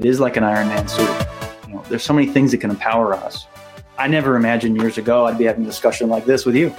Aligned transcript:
It 0.00 0.06
is 0.06 0.18
like 0.18 0.38
an 0.38 0.44
Iron 0.44 0.68
Man 0.68 0.88
suit. 0.88 1.26
You 1.68 1.74
know, 1.74 1.84
there's 1.90 2.02
so 2.02 2.14
many 2.14 2.26
things 2.26 2.52
that 2.52 2.58
can 2.58 2.70
empower 2.70 3.12
us. 3.12 3.46
I 3.98 4.06
never 4.06 4.34
imagined 4.34 4.78
years 4.78 4.96
ago 4.96 5.26
I'd 5.26 5.36
be 5.36 5.44
having 5.44 5.62
a 5.62 5.66
discussion 5.66 6.08
like 6.08 6.24
this 6.24 6.46
with 6.46 6.56
you. 6.56 6.74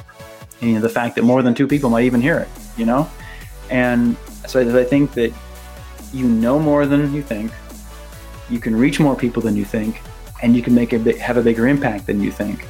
And, 0.60 0.70
you 0.72 0.76
know, 0.78 0.82
the 0.82 0.90
fact 0.90 1.16
that 1.18 1.24
more 1.24 1.44
than 1.44 1.54
two 1.54 1.68
people 1.68 1.92
might 1.92 2.06
even 2.06 2.20
hear 2.20 2.40
it, 2.40 2.48
you 2.78 2.88
know? 2.88 3.08
And 3.70 4.18
so 4.48 4.60
I 4.60 4.84
think 4.84 5.14
that 5.14 5.32
you 6.12 6.28
know 6.28 6.58
more 6.58 6.88
than 6.88 7.14
you 7.14 7.22
think, 7.22 7.52
you 8.50 8.60
can 8.60 8.76
reach 8.76 9.00
more 9.00 9.16
people 9.16 9.44
than 9.44 9.56
you 9.56 9.66
think, 9.66 10.02
and 10.42 10.56
you 10.56 10.64
can 10.64 10.74
make 10.74 10.92
a 10.92 11.20
have 11.20 11.38
a 11.38 11.44
bigger 11.44 11.68
impact 11.68 12.08
than 12.08 12.22
you 12.22 12.32
think. 12.32 12.66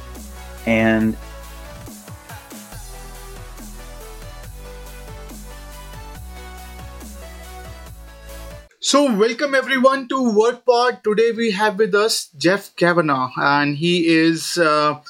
And 0.66 1.16
So, 8.92 9.10
welcome 9.16 9.54
everyone 9.54 10.06
to 10.08 10.16
WordPod. 10.16 11.02
Today 11.02 11.30
we 11.32 11.50
have 11.52 11.78
with 11.78 11.94
us 11.94 12.26
Jeff 12.36 12.76
Kavanaugh, 12.76 13.30
and 13.38 13.74
he 13.74 14.06
is 14.06 14.58
uh, 14.58 15.00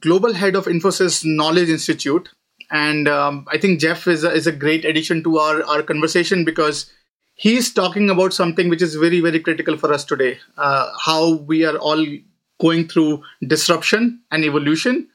global 0.00 0.32
head 0.32 0.54
of 0.54 0.66
Infosys 0.66 1.24
Knowledge 1.24 1.70
Institute. 1.70 2.28
And 2.70 3.08
um, 3.08 3.48
I 3.50 3.58
think 3.58 3.80
Jeff 3.80 4.06
is 4.06 4.22
a, 4.22 4.30
is 4.30 4.46
a 4.46 4.52
great 4.52 4.84
addition 4.84 5.24
to 5.24 5.38
our, 5.38 5.64
our 5.64 5.82
conversation 5.82 6.44
because 6.44 6.88
he's 7.34 7.74
talking 7.74 8.10
about 8.10 8.32
something 8.32 8.68
which 8.68 8.80
is 8.80 8.94
very, 8.94 9.18
very 9.18 9.40
critical 9.40 9.76
for 9.76 9.92
us 9.92 10.04
today 10.04 10.38
uh, 10.56 10.92
how 10.96 11.34
we 11.34 11.64
are 11.64 11.78
all 11.78 12.06
going 12.60 12.86
through 12.86 13.24
disruption 13.44 14.20
and 14.30 14.44
evolution. 14.44 15.08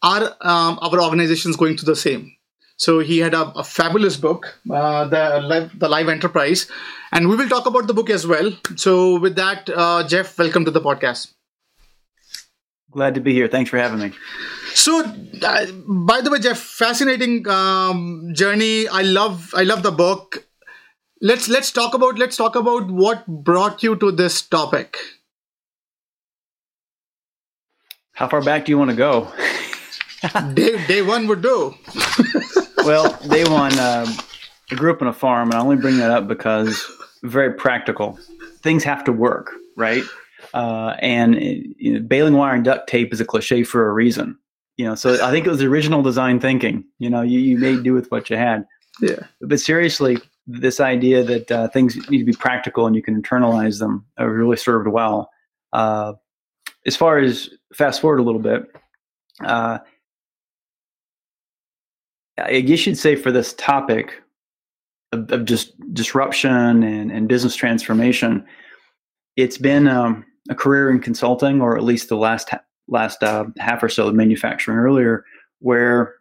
Are 0.00 0.36
um, 0.42 0.78
our 0.80 1.02
organizations 1.02 1.56
going 1.56 1.76
through 1.76 1.92
the 1.92 1.96
same? 1.96 2.35
So 2.76 2.98
he 2.98 3.18
had 3.18 3.32
a, 3.32 3.58
a 3.58 3.64
fabulous 3.64 4.16
book, 4.16 4.58
uh, 4.70 5.06
the 5.06 5.40
live, 5.42 5.78
the 5.78 5.88
Live 5.88 6.08
Enterprise, 6.08 6.70
and 7.10 7.28
we 7.28 7.36
will 7.36 7.48
talk 7.48 7.66
about 7.66 7.86
the 7.86 7.94
book 7.94 8.10
as 8.10 8.26
well. 8.26 8.52
So 8.76 9.18
with 9.18 9.36
that, 9.36 9.70
uh, 9.70 10.06
Jeff, 10.06 10.38
welcome 10.38 10.64
to 10.66 10.70
the 10.70 10.80
podcast. 10.80 11.32
Glad 12.90 13.14
to 13.14 13.20
be 13.20 13.32
here. 13.32 13.48
Thanks 13.48 13.70
for 13.70 13.78
having 13.78 13.98
me. 13.98 14.12
So, 14.74 15.04
uh, 15.42 15.66
by 15.86 16.20
the 16.20 16.30
way, 16.30 16.38
Jeff, 16.38 16.58
fascinating 16.58 17.48
um, 17.48 18.30
journey. 18.32 18.88
I 18.88 19.02
love 19.02 19.52
I 19.54 19.62
love 19.62 19.82
the 19.82 19.90
book. 19.90 20.46
Let's 21.22 21.48
let's 21.48 21.72
talk 21.72 21.94
about 21.94 22.18
let's 22.18 22.36
talk 22.36 22.56
about 22.56 22.90
what 22.90 23.26
brought 23.26 23.82
you 23.82 23.96
to 23.96 24.12
this 24.12 24.42
topic. 24.42 24.98
How 28.12 28.28
far 28.28 28.42
back 28.42 28.66
do 28.66 28.72
you 28.72 28.78
want 28.78 28.90
to 28.90 28.96
go? 28.96 29.32
day, 30.54 30.86
day 30.86 31.02
one 31.02 31.26
would 31.26 31.42
do. 31.42 31.74
well, 32.86 33.18
day 33.28 33.44
one, 33.44 33.76
uh, 33.80 34.06
I 34.70 34.74
grew 34.76 34.92
up 34.92 35.02
on 35.02 35.08
a 35.08 35.12
farm, 35.12 35.48
and 35.48 35.58
I 35.58 35.60
only 35.60 35.76
bring 35.76 35.98
that 35.98 36.12
up 36.12 36.28
because 36.28 36.88
very 37.24 37.52
practical. 37.52 38.16
Things 38.62 38.84
have 38.84 39.02
to 39.04 39.12
work, 39.12 39.50
right? 39.76 40.04
Uh, 40.54 40.94
and 41.00 41.34
you 41.34 41.94
know, 41.94 42.00
baling 42.00 42.34
wire 42.34 42.54
and 42.54 42.64
duct 42.64 42.88
tape 42.88 43.12
is 43.12 43.20
a 43.20 43.24
cliche 43.24 43.64
for 43.64 43.88
a 43.88 43.92
reason. 43.92 44.38
You 44.76 44.84
know, 44.84 44.94
so 44.94 45.24
I 45.24 45.32
think 45.32 45.46
it 45.46 45.50
was 45.50 45.62
original 45.62 46.00
design 46.00 46.38
thinking. 46.38 46.84
You 46.98 47.10
know, 47.10 47.22
you, 47.22 47.40
you 47.40 47.58
made 47.58 47.82
do 47.82 47.92
with 47.92 48.08
what 48.12 48.30
you 48.30 48.36
had. 48.36 48.64
Yeah. 49.00 49.26
But 49.40 49.58
seriously, 49.58 50.18
this 50.46 50.78
idea 50.78 51.24
that 51.24 51.50
uh, 51.50 51.68
things 51.68 51.96
need 52.08 52.18
to 52.18 52.24
be 52.24 52.34
practical 52.34 52.86
and 52.86 52.94
you 52.94 53.02
can 53.02 53.20
internalize 53.20 53.80
them 53.80 54.06
uh, 54.20 54.26
really 54.26 54.56
served 54.56 54.86
well. 54.86 55.30
Uh, 55.72 56.12
as 56.86 56.94
far 56.94 57.18
as 57.18 57.50
fast 57.74 58.00
forward 58.00 58.20
a 58.20 58.22
little 58.22 58.40
bit, 58.40 58.70
uh, 59.44 59.78
I 62.38 62.60
guess 62.60 62.86
you'd 62.86 62.98
say 62.98 63.16
for 63.16 63.32
this 63.32 63.54
topic 63.54 64.22
of, 65.12 65.30
of 65.32 65.44
just 65.44 65.72
disruption 65.94 66.82
and, 66.82 67.10
and, 67.10 67.28
business 67.28 67.56
transformation, 67.56 68.44
it's 69.36 69.58
been 69.58 69.88
um, 69.88 70.24
a 70.50 70.54
career 70.54 70.90
in 70.90 71.00
consulting, 71.00 71.60
or 71.60 71.76
at 71.76 71.84
least 71.84 72.08
the 72.08 72.16
last 72.16 72.50
last 72.88 73.22
uh, 73.22 73.46
half 73.58 73.82
or 73.82 73.88
so 73.88 74.08
of 74.08 74.14
manufacturing 74.14 74.78
earlier, 74.78 75.24
where 75.60 76.14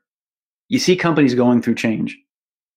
you 0.70 0.80
see 0.80 0.95
companies 0.95 1.36
going 1.36 1.61
through 1.61 1.76
change, 1.76 2.17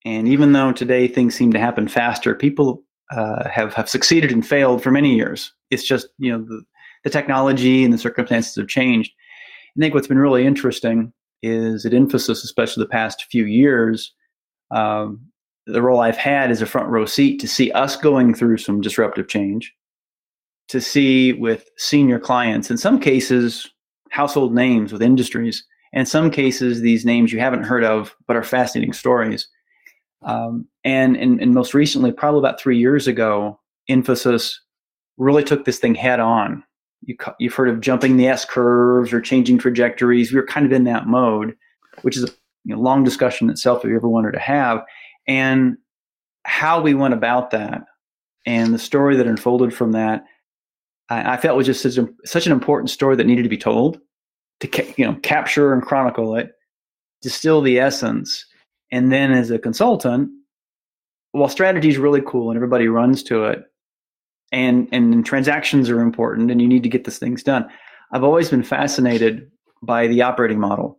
and 0.05 0.29
even 0.29 0.53
though 0.53 0.73
today 0.73 1.07
things 1.07 1.35
seem 1.35 1.53
to 1.53 1.61
happen 1.61 1.87
faster, 1.89 2.35
people 2.35 2.83
uh, 3.13 3.49
have 3.49 3.75
have 3.75 3.89
succeeded 3.89 4.33
and 4.33 4.47
failed 4.47 4.83
for 4.83 4.91
many 4.91 5.15
years. 5.15 5.53
It's 5.71 5.87
just 5.87 6.09
you 6.19 6.33
know 6.33 6.45
the, 6.45 6.63
the 7.05 7.11
technology 7.11 7.85
and 7.85 7.93
the 7.93 7.99
circumstances 7.99 8.57
have 8.57 8.69
changed. 8.69 9.13
I 9.77 9.81
think 9.81 9.95
what's 9.95 10.09
been 10.09 10.19
really 10.19 10.45
interesting 10.45 11.13
is 11.43 11.87
at 11.87 11.93
Infosys, 11.93 12.45
especially 12.45 12.83
the 12.83 12.89
past 12.89 13.27
few 13.31 13.45
years, 13.45 14.13
um, 14.71 15.21
the 15.67 15.83
role 15.83 16.01
I've 16.01 16.17
had 16.17 16.51
is 16.51 16.63
a 16.63 16.67
front 16.67 16.89
row 16.89 17.05
seat 17.05 17.39
to 17.41 17.49
see 17.49 17.71
us 17.73 17.95
going 17.97 18.35
through 18.35 18.57
some 18.57 18.81
disruptive 18.81 19.29
change, 19.29 19.73
to 20.69 20.81
see 20.81 21.35
with 21.35 21.69
senior 21.77 22.19
clients, 22.19 22.71
in 22.71 22.79
some 22.79 22.99
cases, 22.99 23.69
household 24.11 24.55
names 24.55 24.93
with 24.93 25.03
industries, 25.03 25.65
and 25.93 26.01
in 26.01 26.07
some 26.07 26.31
cases, 26.31 26.81
these 26.81 27.05
names 27.05 27.33
you 27.33 27.41
haven't 27.41 27.65
heard 27.65 27.85
of 27.85 28.15
but 28.27 28.37
are 28.37 28.43
fascinating 28.43 28.93
stories. 28.93 29.49
Um, 30.23 30.67
and, 30.85 31.17
and, 31.17 31.41
and 31.41 31.55
most 31.55 31.75
recently, 31.75 32.13
probably 32.13 32.39
about 32.39 32.61
three 32.61 32.79
years 32.79 33.07
ago, 33.07 33.61
Infosys 33.91 34.55
really 35.17 35.45
took 35.45 35.65
this 35.65 35.79
thing 35.79 35.95
head 35.95 36.21
on 36.21 36.65
you, 37.03 37.17
you've 37.39 37.55
heard 37.55 37.69
of 37.69 37.81
jumping 37.81 38.17
the 38.17 38.29
S 38.29 38.45
curves 38.45 39.13
or 39.13 39.21
changing 39.21 39.59
trajectories. 39.59 40.33
We 40.33 40.41
were 40.41 40.47
kind 40.47 40.67
of 40.67 40.73
in 40.73 40.85
that 40.85 41.07
mode, 41.07 41.55
which 42.03 42.17
is 42.17 42.25
a 42.25 42.29
you 42.65 42.75
know, 42.75 42.81
long 42.81 43.05
discussion 43.05 43.51
itself 43.51 43.85
if 43.85 43.91
you 43.91 43.97
ever 43.97 44.09
wanted 44.09 44.33
to 44.33 44.41
have. 44.41 44.83
And 45.27 45.77
how 46.45 46.81
we 46.81 46.95
went 46.95 47.15
about 47.15 47.51
that 47.51 47.83
and 48.47 48.73
the 48.73 48.79
story 48.79 49.17
that 49.17 49.27
unfolded 49.27 49.75
from 49.75 49.93
that, 49.93 50.25
I, 51.09 51.35
I 51.35 51.37
felt 51.37 51.57
was 51.57 51.67
just 51.67 51.83
such, 51.83 51.99
a, 51.99 52.09
such 52.25 52.47
an 52.47 52.53
important 52.53 52.91
story 52.91 53.17
that 53.17 53.27
needed 53.27 53.43
to 53.43 53.49
be 53.49 53.59
told 53.59 54.01
to 54.61 54.67
ca- 54.67 54.95
you 54.97 55.05
know 55.05 55.15
capture 55.23 55.73
and 55.73 55.83
chronicle 55.83 56.37
it, 56.37 56.53
distill 57.23 57.61
the 57.61 57.79
essence, 57.79 58.45
and 58.91 59.13
then 59.13 59.33
as 59.33 59.51
a 59.51 59.59
consultant, 59.59 60.31
while 61.33 61.49
strategy 61.49 61.89
is 61.89 61.99
really 61.99 62.23
cool 62.27 62.51
and 62.51 62.57
everybody 62.57 62.89
runs 62.89 63.23
to 63.25 63.45
it, 63.45 63.63
and 64.53 64.89
and 64.93 65.25
transactions 65.25 65.91
are 65.91 66.01
important 66.01 66.51
and 66.51 66.61
you 66.61 66.69
need 66.69 66.83
to 66.83 66.89
get 66.89 67.05
these 67.05 67.19
things 67.19 67.43
done 67.43 67.67
i've 68.13 68.25
always 68.25 68.51
been 68.51 68.63
fascinated 68.63 69.51
by 69.83 70.07
the 70.07 70.23
operating 70.23 70.59
model 70.59 70.99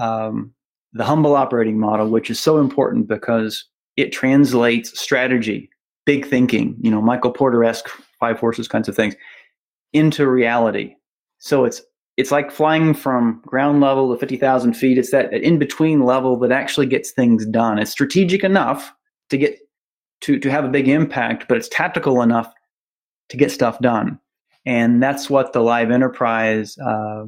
um, 0.00 0.52
the 0.92 1.04
humble 1.04 1.36
operating 1.36 1.78
model 1.78 2.08
which 2.08 2.30
is 2.30 2.38
so 2.38 2.58
important 2.58 3.08
because 3.08 3.64
it 3.96 4.12
translates 4.12 4.98
strategy 4.98 5.70
big 6.04 6.26
thinking 6.26 6.76
you 6.80 6.90
know 6.90 7.00
michael 7.00 7.32
porter-esque 7.32 7.88
five 8.20 8.38
forces 8.38 8.68
kinds 8.68 8.88
of 8.88 8.96
things 8.96 9.14
into 9.92 10.28
reality 10.28 10.94
so 11.38 11.64
it's 11.64 11.82
it's 12.16 12.30
like 12.30 12.50
flying 12.50 12.94
from 12.94 13.42
ground 13.44 13.80
level 13.80 14.12
to 14.12 14.18
50,000 14.18 14.72
feet. 14.72 14.96
It's 14.98 15.10
that 15.10 15.32
in 15.32 15.58
between 15.58 16.04
level 16.04 16.38
that 16.38 16.50
actually 16.50 16.86
gets 16.86 17.10
things 17.10 17.44
done. 17.44 17.78
It's 17.78 17.90
strategic 17.90 18.42
enough 18.42 18.92
to 19.30 19.36
get 19.36 19.58
to, 20.22 20.38
to 20.38 20.50
have 20.50 20.64
a 20.64 20.68
big 20.68 20.88
impact, 20.88 21.46
but 21.46 21.58
it's 21.58 21.68
tactical 21.68 22.22
enough 22.22 22.50
to 23.28 23.36
get 23.36 23.50
stuff 23.50 23.78
done. 23.80 24.18
And 24.64 25.02
that's 25.02 25.30
what 25.30 25.52
the 25.52 25.60
live 25.60 25.90
enterprise 25.90 26.76
uh, 26.78 27.24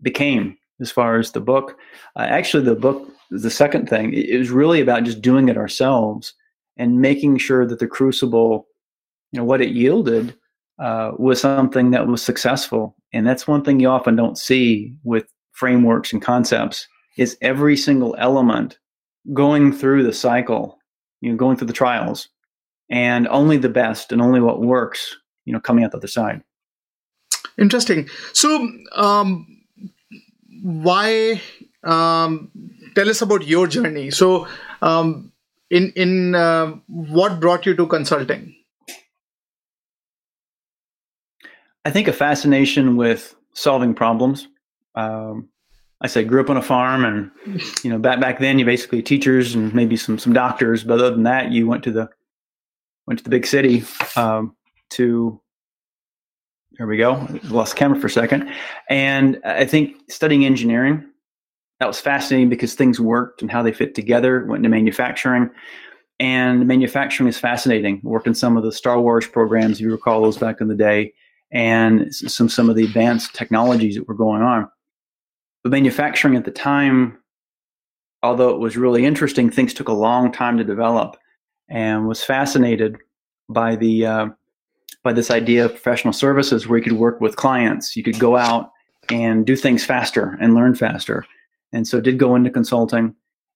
became 0.00 0.56
as 0.80 0.90
far 0.90 1.18
as 1.18 1.32
the 1.32 1.40
book. 1.40 1.78
Uh, 2.16 2.22
actually, 2.22 2.64
the 2.64 2.74
book, 2.74 3.08
the 3.30 3.50
second 3.50 3.88
thing, 3.88 4.12
it 4.14 4.38
was 4.38 4.50
really 4.50 4.80
about 4.80 5.04
just 5.04 5.20
doing 5.20 5.48
it 5.48 5.58
ourselves 5.58 6.34
and 6.76 7.00
making 7.00 7.38
sure 7.38 7.66
that 7.66 7.78
the 7.78 7.86
crucible, 7.86 8.66
you 9.32 9.38
know, 9.38 9.44
what 9.44 9.60
it 9.60 9.70
yielded 9.70 10.34
uh, 10.78 11.12
was 11.18 11.40
something 11.40 11.90
that 11.90 12.06
was 12.06 12.22
successful. 12.22 12.96
And 13.12 13.26
that's 13.26 13.46
one 13.46 13.62
thing 13.62 13.78
you 13.78 13.88
often 13.88 14.16
don't 14.16 14.38
see 14.38 14.94
with 15.04 15.26
frameworks 15.52 16.12
and 16.12 16.22
concepts 16.22 16.88
is 17.18 17.36
every 17.42 17.76
single 17.76 18.16
element 18.18 18.78
going 19.34 19.72
through 19.72 20.02
the 20.02 20.12
cycle, 20.12 20.78
you 21.20 21.30
know, 21.30 21.36
going 21.36 21.56
through 21.56 21.66
the 21.66 21.72
trials 21.72 22.28
and 22.90 23.28
only 23.28 23.58
the 23.58 23.68
best 23.68 24.12
and 24.12 24.20
only 24.20 24.40
what 24.40 24.62
works 24.62 25.16
you 25.44 25.52
know 25.52 25.60
coming 25.60 25.84
out 25.84 25.92
the 25.92 25.98
other 25.98 26.06
side. 26.08 26.42
Interesting. 27.58 28.08
So 28.32 28.68
um, 28.92 29.46
why 30.62 31.40
um, 31.84 32.50
tell 32.94 33.08
us 33.08 33.22
about 33.22 33.46
your 33.46 33.66
journey. 33.66 34.10
So 34.10 34.46
um, 34.80 35.32
in 35.70 35.92
in 35.96 36.34
uh, 36.34 36.74
what 36.86 37.40
brought 37.40 37.66
you 37.66 37.74
to 37.76 37.86
consulting? 37.86 38.54
I 41.84 41.90
think 41.90 42.06
a 42.06 42.12
fascination 42.12 42.96
with 42.96 43.34
solving 43.54 43.94
problems. 43.94 44.46
Um, 44.94 45.48
I 46.00 46.06
say 46.06 46.24
grew 46.24 46.40
up 46.40 46.50
on 46.50 46.56
a 46.56 46.62
farm, 46.62 47.04
and 47.04 47.30
you 47.82 47.90
know 47.90 47.98
back 47.98 48.20
back 48.20 48.38
then 48.38 48.58
you 48.58 48.64
basically 48.64 49.02
teachers 49.02 49.54
and 49.54 49.74
maybe 49.74 49.96
some 49.96 50.18
some 50.18 50.32
doctors, 50.32 50.84
but 50.84 51.00
other 51.00 51.10
than 51.10 51.24
that, 51.24 51.50
you 51.50 51.66
went 51.66 51.84
to 51.84 51.92
the 51.92 52.08
went 53.06 53.18
to 53.18 53.24
the 53.24 53.30
big 53.30 53.46
city. 53.46 53.84
Um, 54.16 54.54
to 54.92 55.40
there 56.78 56.86
we 56.86 56.96
go 56.96 57.26
lost 57.44 57.74
the 57.74 57.78
camera 57.78 58.00
for 58.00 58.06
a 58.06 58.10
second 58.10 58.48
and 58.88 59.38
i 59.44 59.64
think 59.64 59.96
studying 60.08 60.44
engineering 60.44 61.04
that 61.80 61.86
was 61.86 62.00
fascinating 62.00 62.48
because 62.48 62.74
things 62.74 63.00
worked 63.00 63.42
and 63.42 63.50
how 63.50 63.62
they 63.62 63.72
fit 63.72 63.94
together 63.94 64.44
went 64.46 64.60
into 64.64 64.68
manufacturing 64.68 65.50
And 66.20 66.68
manufacturing 66.68 67.28
is 67.28 67.36
fascinating. 67.36 68.00
Worked 68.04 68.28
in 68.28 68.34
some 68.34 68.56
of 68.56 68.62
the 68.62 68.70
Star 68.70 69.00
Wars 69.00 69.26
programs, 69.26 69.78
if 69.78 69.80
you 69.80 69.90
recall 69.90 70.22
those 70.22 70.38
back 70.38 70.60
in 70.60 70.68
the 70.68 70.76
day, 70.76 71.12
and 71.50 72.14
some 72.14 72.48
some 72.48 72.70
of 72.70 72.76
the 72.76 72.84
advanced 72.84 73.34
technologies 73.34 73.96
that 73.96 74.06
were 74.06 74.14
going 74.14 74.42
on. 74.42 74.68
But 75.64 75.72
manufacturing 75.72 76.36
at 76.36 76.44
the 76.44 76.52
time, 76.52 77.18
although 78.22 78.50
it 78.50 78.60
was 78.60 78.76
really 78.76 79.04
interesting, 79.04 79.50
things 79.50 79.74
took 79.74 79.88
a 79.88 79.92
long 79.92 80.30
time 80.30 80.58
to 80.58 80.64
develop, 80.64 81.16
and 81.68 82.06
was 82.06 82.22
fascinated 82.22 82.98
by 83.48 83.74
the 83.74 84.06
uh, 84.06 84.26
by 85.02 85.12
this 85.12 85.30
idea 85.30 85.64
of 85.64 85.72
professional 85.72 86.12
services, 86.12 86.66
where 86.66 86.78
you 86.78 86.84
could 86.84 86.92
work 86.92 87.20
with 87.20 87.36
clients, 87.36 87.96
you 87.96 88.02
could 88.02 88.18
go 88.18 88.36
out 88.36 88.70
and 89.10 89.44
do 89.46 89.56
things 89.56 89.84
faster 89.84 90.38
and 90.40 90.54
learn 90.54 90.74
faster. 90.74 91.24
And 91.72 91.86
so, 91.86 92.00
did 92.00 92.18
go 92.18 92.36
into 92.36 92.50
consulting, 92.50 93.14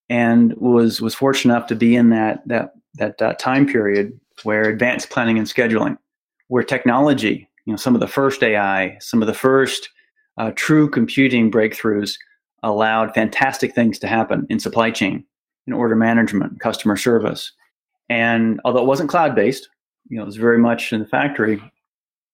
and 0.08 0.54
was 0.56 1.00
was 1.00 1.14
fortunate 1.14 1.54
enough 1.54 1.68
to 1.68 1.76
be 1.76 1.94
in 1.94 2.10
that 2.10 2.46
that 2.46 2.72
that 2.94 3.20
uh, 3.20 3.34
time 3.34 3.66
period 3.66 4.18
where 4.42 4.64
advanced 4.64 5.10
planning 5.10 5.38
and 5.38 5.46
scheduling, 5.46 5.96
where 6.48 6.62
technology, 6.62 7.48
you 7.64 7.72
know, 7.72 7.76
some 7.76 7.94
of 7.94 8.00
the 8.00 8.08
first 8.08 8.42
AI, 8.42 8.96
some 9.00 9.22
of 9.22 9.26
the 9.26 9.34
first 9.34 9.88
uh, 10.38 10.52
true 10.56 10.88
computing 10.88 11.50
breakthroughs 11.50 12.16
allowed 12.62 13.14
fantastic 13.14 13.74
things 13.74 13.98
to 13.98 14.06
happen 14.06 14.46
in 14.50 14.58
supply 14.58 14.90
chain, 14.90 15.24
in 15.66 15.72
order 15.72 15.94
management, 15.94 16.60
customer 16.60 16.96
service. 16.96 17.52
And 18.08 18.60
although 18.64 18.82
it 18.82 18.86
wasn't 18.86 19.10
cloud 19.10 19.34
based, 19.34 19.68
you 20.08 20.16
know, 20.16 20.22
it 20.22 20.26
was 20.26 20.36
very 20.36 20.58
much 20.58 20.92
in 20.92 21.00
the 21.00 21.06
factory. 21.06 21.60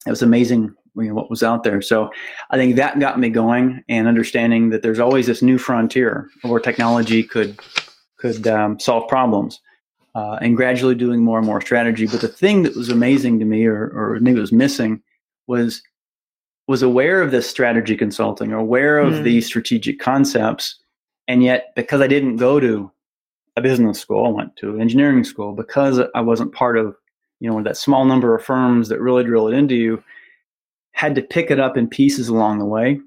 It 0.06 0.10
was 0.10 0.22
amazing 0.22 0.74
you 0.96 1.04
know, 1.04 1.14
what 1.14 1.30
was 1.30 1.42
out 1.42 1.64
there. 1.64 1.80
So 1.80 2.10
I 2.50 2.56
think 2.56 2.76
that 2.76 2.98
got 2.98 3.18
me 3.18 3.30
going 3.30 3.82
and 3.88 4.06
understanding 4.06 4.70
that 4.70 4.82
there's 4.82 4.98
always 4.98 5.26
this 5.26 5.42
new 5.42 5.58
frontier 5.58 6.28
where 6.42 6.60
technology 6.60 7.22
could 7.22 7.58
could 8.18 8.46
um, 8.46 8.78
solve 8.78 9.08
problems. 9.08 9.60
Uh, 10.14 10.36
and 10.42 10.58
gradually 10.58 10.94
doing 10.94 11.22
more 11.22 11.38
and 11.38 11.46
more 11.46 11.62
strategy. 11.62 12.06
But 12.06 12.20
the 12.20 12.28
thing 12.28 12.64
that 12.64 12.76
was 12.76 12.90
amazing 12.90 13.38
to 13.38 13.46
me, 13.46 13.64
or, 13.64 13.84
or 13.94 14.18
maybe 14.20 14.40
was 14.40 14.52
missing, 14.52 15.00
was 15.46 15.82
was 16.68 16.82
aware 16.82 17.22
of 17.22 17.30
this 17.30 17.48
strategy 17.48 17.96
consulting, 17.96 18.52
aware 18.52 18.98
of 18.98 19.14
mm. 19.14 19.24
these 19.24 19.46
strategic 19.46 19.98
concepts, 19.98 20.78
and 21.28 21.42
yet 21.42 21.72
because 21.76 22.02
I 22.02 22.08
didn't 22.08 22.36
go 22.36 22.60
to 22.60 22.92
a 23.56 23.62
business 23.62 24.00
school, 24.00 24.26
I 24.26 24.28
went 24.28 24.54
to 24.56 24.74
an 24.74 24.82
engineering 24.82 25.24
school 25.24 25.54
because 25.54 25.98
I 26.14 26.20
wasn't 26.20 26.52
part 26.52 26.76
of 26.76 26.94
you 27.42 27.50
know 27.50 27.60
that 27.60 27.76
small 27.76 28.04
number 28.04 28.36
of 28.36 28.44
firms 28.44 28.88
that 28.88 29.00
really 29.00 29.24
drill 29.24 29.48
it 29.48 29.54
into 29.54 29.74
you 29.74 30.02
had 30.92 31.16
to 31.16 31.22
pick 31.22 31.50
it 31.50 31.58
up 31.58 31.76
in 31.76 31.88
pieces 31.88 32.28
along 32.28 32.60
the 32.60 32.64
way. 32.64 33.00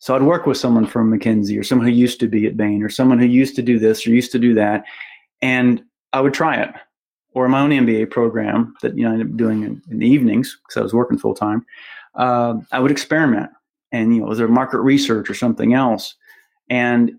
So 0.00 0.14
I'd 0.14 0.22
work 0.22 0.44
with 0.44 0.58
someone 0.58 0.86
from 0.86 1.10
McKinsey 1.10 1.58
or 1.58 1.62
someone 1.62 1.86
who 1.86 1.94
used 1.94 2.20
to 2.20 2.28
be 2.28 2.46
at 2.46 2.58
Bain 2.58 2.82
or 2.82 2.90
someone 2.90 3.18
who 3.18 3.26
used 3.26 3.56
to 3.56 3.62
do 3.62 3.78
this 3.78 4.06
or 4.06 4.10
used 4.10 4.32
to 4.32 4.38
do 4.38 4.52
that. 4.54 4.84
And 5.40 5.82
I 6.12 6.20
would 6.20 6.34
try 6.34 6.60
it. 6.60 6.70
Or 7.32 7.48
my 7.48 7.60
own 7.60 7.70
MBA 7.70 8.10
program 8.10 8.74
that 8.82 8.98
you 8.98 9.04
know 9.04 9.10
I 9.10 9.12
ended 9.14 9.30
up 9.30 9.36
doing 9.38 9.62
in, 9.62 9.80
in 9.90 10.00
the 10.00 10.06
evenings 10.06 10.58
because 10.62 10.78
I 10.78 10.82
was 10.82 10.92
working 10.92 11.16
full 11.16 11.34
time. 11.34 11.64
Uh, 12.16 12.56
I 12.72 12.80
would 12.80 12.90
experiment, 12.90 13.50
and 13.92 14.14
you 14.14 14.20
know, 14.20 14.26
was 14.26 14.36
there 14.36 14.48
market 14.48 14.80
research 14.80 15.30
or 15.30 15.34
something 15.34 15.72
else? 15.72 16.16
And 16.68 17.12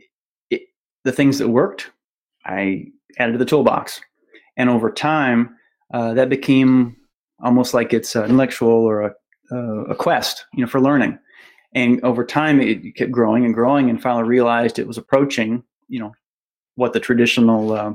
it, 0.50 0.64
the 1.06 1.14
things 1.14 1.40
that 1.40 1.48
worked, 1.48 1.90
I 2.46 2.88
added 3.18 3.32
to 3.32 3.38
the 3.38 3.46
toolbox. 3.46 4.02
And 4.58 4.70
over 4.70 4.92
time, 4.92 5.56
uh, 5.94 6.14
that 6.14 6.30
became 6.30 6.96
almost 7.44 7.74
like 7.74 7.94
it's 7.94 8.16
an 8.16 8.26
intellectual 8.26 8.70
or 8.70 9.02
a 9.02 9.14
uh, 9.52 9.84
a 9.90 9.96
quest, 9.96 10.46
you 10.54 10.62
know, 10.62 10.70
for 10.70 10.80
learning. 10.80 11.18
And 11.74 12.04
over 12.04 12.26
time, 12.26 12.62
it 12.62 12.96
kept 12.96 13.12
growing 13.12 13.46
and 13.46 13.54
growing, 13.54 13.90
and 13.90 14.02
finally 14.02 14.24
realized 14.24 14.80
it 14.80 14.88
was 14.88 14.98
approaching, 14.98 15.64
you 15.88 16.00
know, 16.00 16.14
what 16.76 16.94
the 16.94 17.00
traditional 17.00 17.74
uh, 17.74 17.94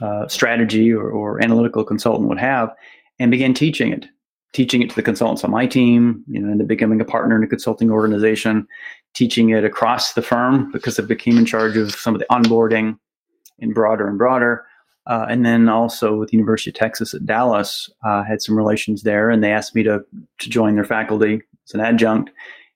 uh, 0.00 0.28
strategy 0.28 0.92
or, 0.92 1.08
or, 1.10 1.42
analytical 1.42 1.84
consultant 1.84 2.28
would 2.28 2.38
have, 2.38 2.74
and 3.18 3.30
began 3.30 3.54
teaching 3.54 3.92
it, 3.92 4.06
teaching 4.52 4.82
it 4.82 4.90
to 4.90 4.96
the 4.96 5.02
consultants 5.02 5.44
on 5.44 5.50
my 5.50 5.66
team, 5.66 6.22
you 6.28 6.40
know, 6.40 6.50
and 6.50 6.68
becoming 6.68 7.00
a 7.00 7.04
partner 7.04 7.36
in 7.36 7.42
a 7.42 7.46
consulting 7.46 7.90
organization, 7.90 8.66
teaching 9.14 9.50
it 9.50 9.64
across 9.64 10.12
the 10.12 10.22
firm 10.22 10.70
because 10.72 10.98
I 10.98 11.02
became 11.02 11.38
in 11.38 11.46
charge 11.46 11.76
of 11.76 11.94
some 11.94 12.14
of 12.14 12.20
the 12.20 12.26
onboarding 12.30 12.98
and 13.60 13.74
broader 13.74 14.06
and 14.06 14.18
broader. 14.18 14.65
Uh, 15.06 15.26
and 15.28 15.46
then 15.46 15.68
also 15.68 16.16
with 16.16 16.30
the 16.30 16.36
University 16.36 16.70
of 16.70 16.74
Texas 16.74 17.14
at 17.14 17.24
Dallas, 17.24 17.88
uh, 18.04 18.24
had 18.24 18.42
some 18.42 18.56
relations 18.56 19.02
there, 19.02 19.30
and 19.30 19.42
they 19.42 19.52
asked 19.52 19.74
me 19.74 19.82
to 19.84 20.04
to 20.38 20.50
join 20.50 20.74
their 20.74 20.84
faculty 20.84 21.40
as 21.66 21.74
an 21.74 21.80
adjunct, 21.80 22.30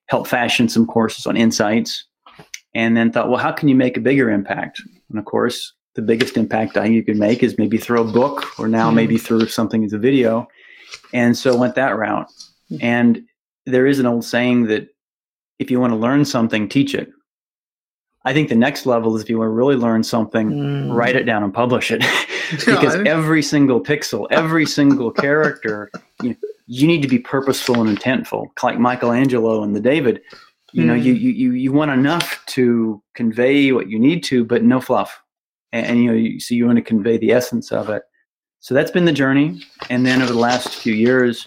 help 0.07 0.27
fashion 0.27 0.69
some 0.69 0.87
courses 0.87 1.27
on 1.27 1.37
insights, 1.37 2.05
and 2.75 2.97
then 2.97 3.11
thought, 3.11 3.29
well, 3.29 3.39
how 3.39 3.53
can 3.53 3.69
you 3.69 3.75
make 3.75 3.97
a 3.97 4.01
bigger 4.01 4.31
impact? 4.31 4.81
And 5.09 5.19
of 5.19 5.25
course, 5.25 5.73
the 5.95 6.03
biggest 6.03 6.37
impact 6.37 6.77
I 6.77 6.85
think 6.85 6.95
you 6.95 7.03
can 7.03 7.19
make 7.19 7.43
is 7.43 7.59
maybe 7.59 7.79
through 7.79 8.01
a 8.01 8.13
book, 8.13 8.59
or 8.61 8.69
now 8.69 8.87
mm-hmm. 8.87 8.97
maybe 8.97 9.19
through 9.19 9.49
something 9.49 9.85
as 9.85 9.93
a 9.93 9.99
video, 9.99 10.47
and 11.13 11.37
so 11.37 11.57
went 11.57 11.75
that 11.75 11.97
route. 11.97 12.29
Mm-hmm. 12.71 12.85
And 12.85 13.23
there 13.67 13.87
is 13.87 13.99
an 13.99 14.07
old 14.07 14.25
saying 14.25 14.67
that 14.67 14.89
if 15.59 15.71
you 15.71 15.81
want 15.81 15.93
to 15.93 15.97
learn 15.97 16.25
something, 16.25 16.69
teach 16.69 16.95
it. 16.95 17.11
I 18.25 18.35
think 18.35 18.49
the 18.49 18.55
next 18.55 18.85
level 18.85 19.17
is 19.17 19.23
if 19.23 19.31
you 19.31 19.39
want 19.39 19.49
to 19.49 19.53
really 19.53 19.77
learn 19.77 20.03
something, 20.03 20.51
mm. 20.51 20.95
write 20.95 21.17
it 21.17 21.25
down 21.25 21.43
and 21.43 21.55
publish 21.55 21.91
it. 21.91 22.05
because 22.51 22.97
yeah, 22.97 23.05
every 23.07 23.43
single 23.43 23.81
pixel, 23.81 24.27
every 24.31 24.67
single 24.67 25.11
character, 25.11 25.91
you, 26.23 26.37
you, 26.67 26.87
need 26.87 27.01
to 27.01 27.09
be 27.09 27.19
purposeful 27.19 27.81
and 27.81 27.97
intentful. 27.97 28.49
Like 28.63 28.79
Michelangelo 28.79 29.63
and 29.63 29.75
the 29.75 29.81
David, 29.81 30.21
you 30.73 30.83
mm. 30.83 30.87
know, 30.87 30.95
you, 30.95 31.13
you, 31.13 31.53
you 31.53 31.73
want 31.73 31.93
enough 31.93 32.45
to 32.47 33.01
convey 33.15 33.71
what 33.73 33.89
you 33.89 33.99
need 33.99 34.25
to, 34.25 34.45
but 34.45 34.65
no 34.65 34.81
fluff. 34.81 35.23
And, 35.73 35.87
and 35.87 36.03
you 36.03 36.11
know, 36.11 36.17
you, 36.17 36.41
so 36.41 36.55
you 36.55 36.67
want 36.67 36.77
to 36.77 36.83
convey 36.83 37.19
the 37.19 37.31
essence 37.31 37.71
of 37.71 37.89
it. 37.89 38.03
So 38.59 38.75
that's 38.75 38.91
been 38.91 39.05
the 39.05 39.13
journey. 39.13 39.63
And 39.89 40.05
then 40.05 40.21
over 40.21 40.33
the 40.33 40.39
last 40.39 40.75
few 40.75 40.93
years, 40.93 41.47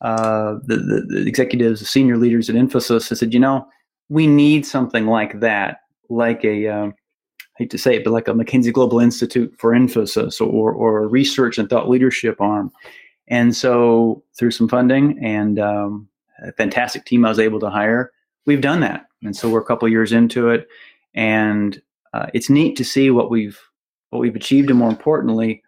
uh, 0.00 0.56
the, 0.64 0.76
the, 0.76 1.06
the 1.08 1.28
executives, 1.28 1.80
the 1.80 1.86
senior 1.86 2.16
leaders 2.16 2.50
at 2.50 2.56
Infosys 2.56 3.08
have 3.08 3.18
said, 3.18 3.32
you 3.32 3.40
know, 3.40 3.66
we 4.08 4.26
need 4.26 4.66
something 4.66 5.06
like 5.06 5.38
that 5.40 5.82
like 6.10 6.44
a 6.44 6.68
um, 6.68 6.94
I 7.38 7.64
hate 7.64 7.70
to 7.70 7.78
say 7.78 7.96
it, 7.96 8.04
but 8.04 8.12
like 8.12 8.28
a 8.28 8.32
McKinsey 8.32 8.72
Global 8.72 9.00
Institute 9.00 9.54
for 9.58 9.72
Infosys 9.72 10.40
or 10.40 10.72
or 10.72 11.02
a 11.02 11.06
research 11.06 11.58
and 11.58 11.68
thought 11.68 11.88
leadership 11.88 12.40
arm. 12.40 12.70
And 13.28 13.56
so 13.56 14.22
through 14.36 14.50
some 14.50 14.68
funding 14.68 15.18
and 15.24 15.58
um, 15.58 16.08
a 16.42 16.52
fantastic 16.52 17.04
team 17.04 17.24
I 17.24 17.28
was 17.28 17.38
able 17.38 17.60
to 17.60 17.70
hire, 17.70 18.10
we've 18.44 18.60
done 18.60 18.80
that. 18.80 19.06
And 19.22 19.36
so 19.36 19.48
we're 19.48 19.60
a 19.60 19.64
couple 19.64 19.88
years 19.88 20.12
into 20.12 20.48
it, 20.48 20.66
and 21.14 21.80
uh, 22.12 22.26
it's 22.34 22.50
neat 22.50 22.76
to 22.76 22.84
see 22.84 23.10
what 23.10 23.30
we've 23.30 23.60
what 24.10 24.18
we've 24.20 24.36
achieved, 24.36 24.70
and 24.70 24.78
more 24.78 24.90
importantly, 24.90 25.62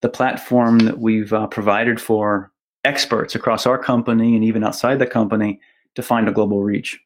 the 0.00 0.08
platform 0.08 0.78
that 0.80 0.98
we've 0.98 1.32
uh, 1.32 1.46
provided 1.46 2.00
for 2.00 2.50
experts 2.84 3.34
across 3.34 3.66
our 3.66 3.78
company 3.78 4.34
and 4.34 4.44
even 4.44 4.64
outside 4.64 4.98
the 4.98 5.06
company 5.06 5.60
to 5.94 6.02
find 6.02 6.28
a 6.28 6.32
global 6.32 6.62
reach. 6.62 6.98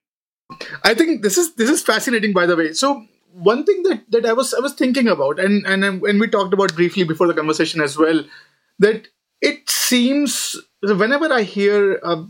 I 0.84 0.94
think 0.94 1.22
this 1.22 1.38
is 1.38 1.54
this 1.54 1.70
is 1.70 1.82
fascinating. 1.82 2.32
By 2.32 2.46
the 2.46 2.56
way, 2.56 2.72
so 2.72 3.04
one 3.32 3.64
thing 3.64 3.82
that, 3.82 4.10
that 4.10 4.26
I 4.26 4.32
was 4.32 4.54
I 4.54 4.60
was 4.60 4.74
thinking 4.74 5.08
about, 5.08 5.38
and 5.38 5.66
and 5.66 5.84
and 5.84 6.20
we 6.20 6.28
talked 6.28 6.54
about 6.54 6.74
briefly 6.74 7.04
before 7.04 7.26
the 7.26 7.34
conversation 7.34 7.80
as 7.80 7.98
well, 7.98 8.24
that 8.78 9.08
it 9.40 9.68
seems 9.68 10.56
whenever 10.82 11.32
I 11.32 11.42
hear 11.42 12.00
uh, 12.02 12.22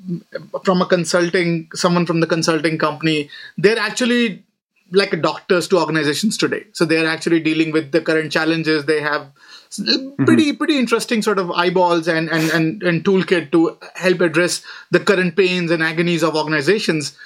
from 0.65 0.83
a 0.83 0.87
consulting 0.87 1.69
someone 1.75 2.07
from 2.07 2.21
the 2.21 2.27
consulting 2.27 2.79
company, 2.79 3.31
they're 3.57 3.79
actually 3.79 4.45
like 4.93 5.21
doctors 5.21 5.67
to 5.69 5.79
organizations 5.79 6.37
today. 6.37 6.65
So 6.73 6.85
they're 6.85 7.09
actually 7.09 7.41
dealing 7.41 7.73
with 7.73 7.91
the 7.91 8.01
current 8.01 8.31
challenges. 8.31 8.85
They 8.85 9.01
have 9.01 9.33
pretty 9.75 10.53
mm-hmm. 10.53 10.57
pretty 10.57 10.79
interesting 10.79 11.23
sort 11.23 11.39
of 11.39 11.51
eyeballs 11.51 12.09
and, 12.09 12.29
and 12.31 12.51
and 12.51 12.83
and 12.83 13.05
toolkit 13.05 13.53
to 13.53 13.79
help 13.95 14.21
address 14.21 14.63
the 14.91 15.01
current 15.01 15.37
pains 15.37 15.71
and 15.71 15.83
agonies 15.83 16.23
of 16.23 16.37
organizations 16.37 17.17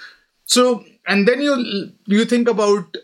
so, 0.51 0.85
and 1.07 1.29
then 1.29 1.41
you 1.41 1.93
you 2.07 2.25
think 2.25 2.49
about 2.49 2.97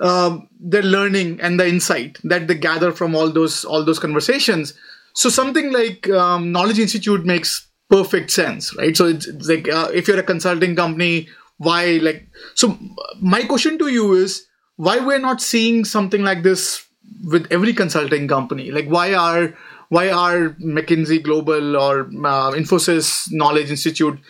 um, 0.00 0.48
the 0.60 0.82
learning 0.82 1.40
and 1.40 1.58
the 1.58 1.66
insight 1.66 2.18
that 2.22 2.46
they 2.46 2.54
gather 2.54 2.92
from 2.92 3.16
all 3.16 3.28
those 3.28 3.64
all 3.64 3.84
those 3.84 3.98
conversations. 3.98 4.72
So 5.14 5.28
something 5.28 5.72
like 5.72 6.08
um, 6.10 6.52
Knowledge 6.52 6.78
Institute 6.78 7.26
makes 7.26 7.68
perfect 7.90 8.30
sense, 8.30 8.76
right? 8.76 8.96
So 8.96 9.06
it's, 9.06 9.26
it's 9.26 9.48
like 9.48 9.68
uh, 9.68 9.88
if 9.92 10.06
you're 10.06 10.20
a 10.20 10.22
consulting 10.22 10.76
company, 10.76 11.28
why 11.58 11.98
like? 12.02 12.28
So 12.54 12.78
my 13.20 13.42
question 13.42 13.78
to 13.78 13.88
you 13.88 14.12
is 14.12 14.46
why 14.76 15.00
we're 15.00 15.18
not 15.18 15.42
seeing 15.42 15.84
something 15.84 16.22
like 16.22 16.44
this 16.44 16.86
with 17.24 17.48
every 17.50 17.72
consulting 17.72 18.28
company? 18.28 18.70
Like 18.70 18.86
why 18.86 19.12
are 19.12 19.54
why 19.88 20.10
are 20.10 20.50
McKinsey 20.60 21.20
Global 21.20 21.76
or 21.76 22.02
uh, 22.02 22.52
Infosys 22.52 23.26
Knowledge 23.32 23.70
Institute 23.70 24.20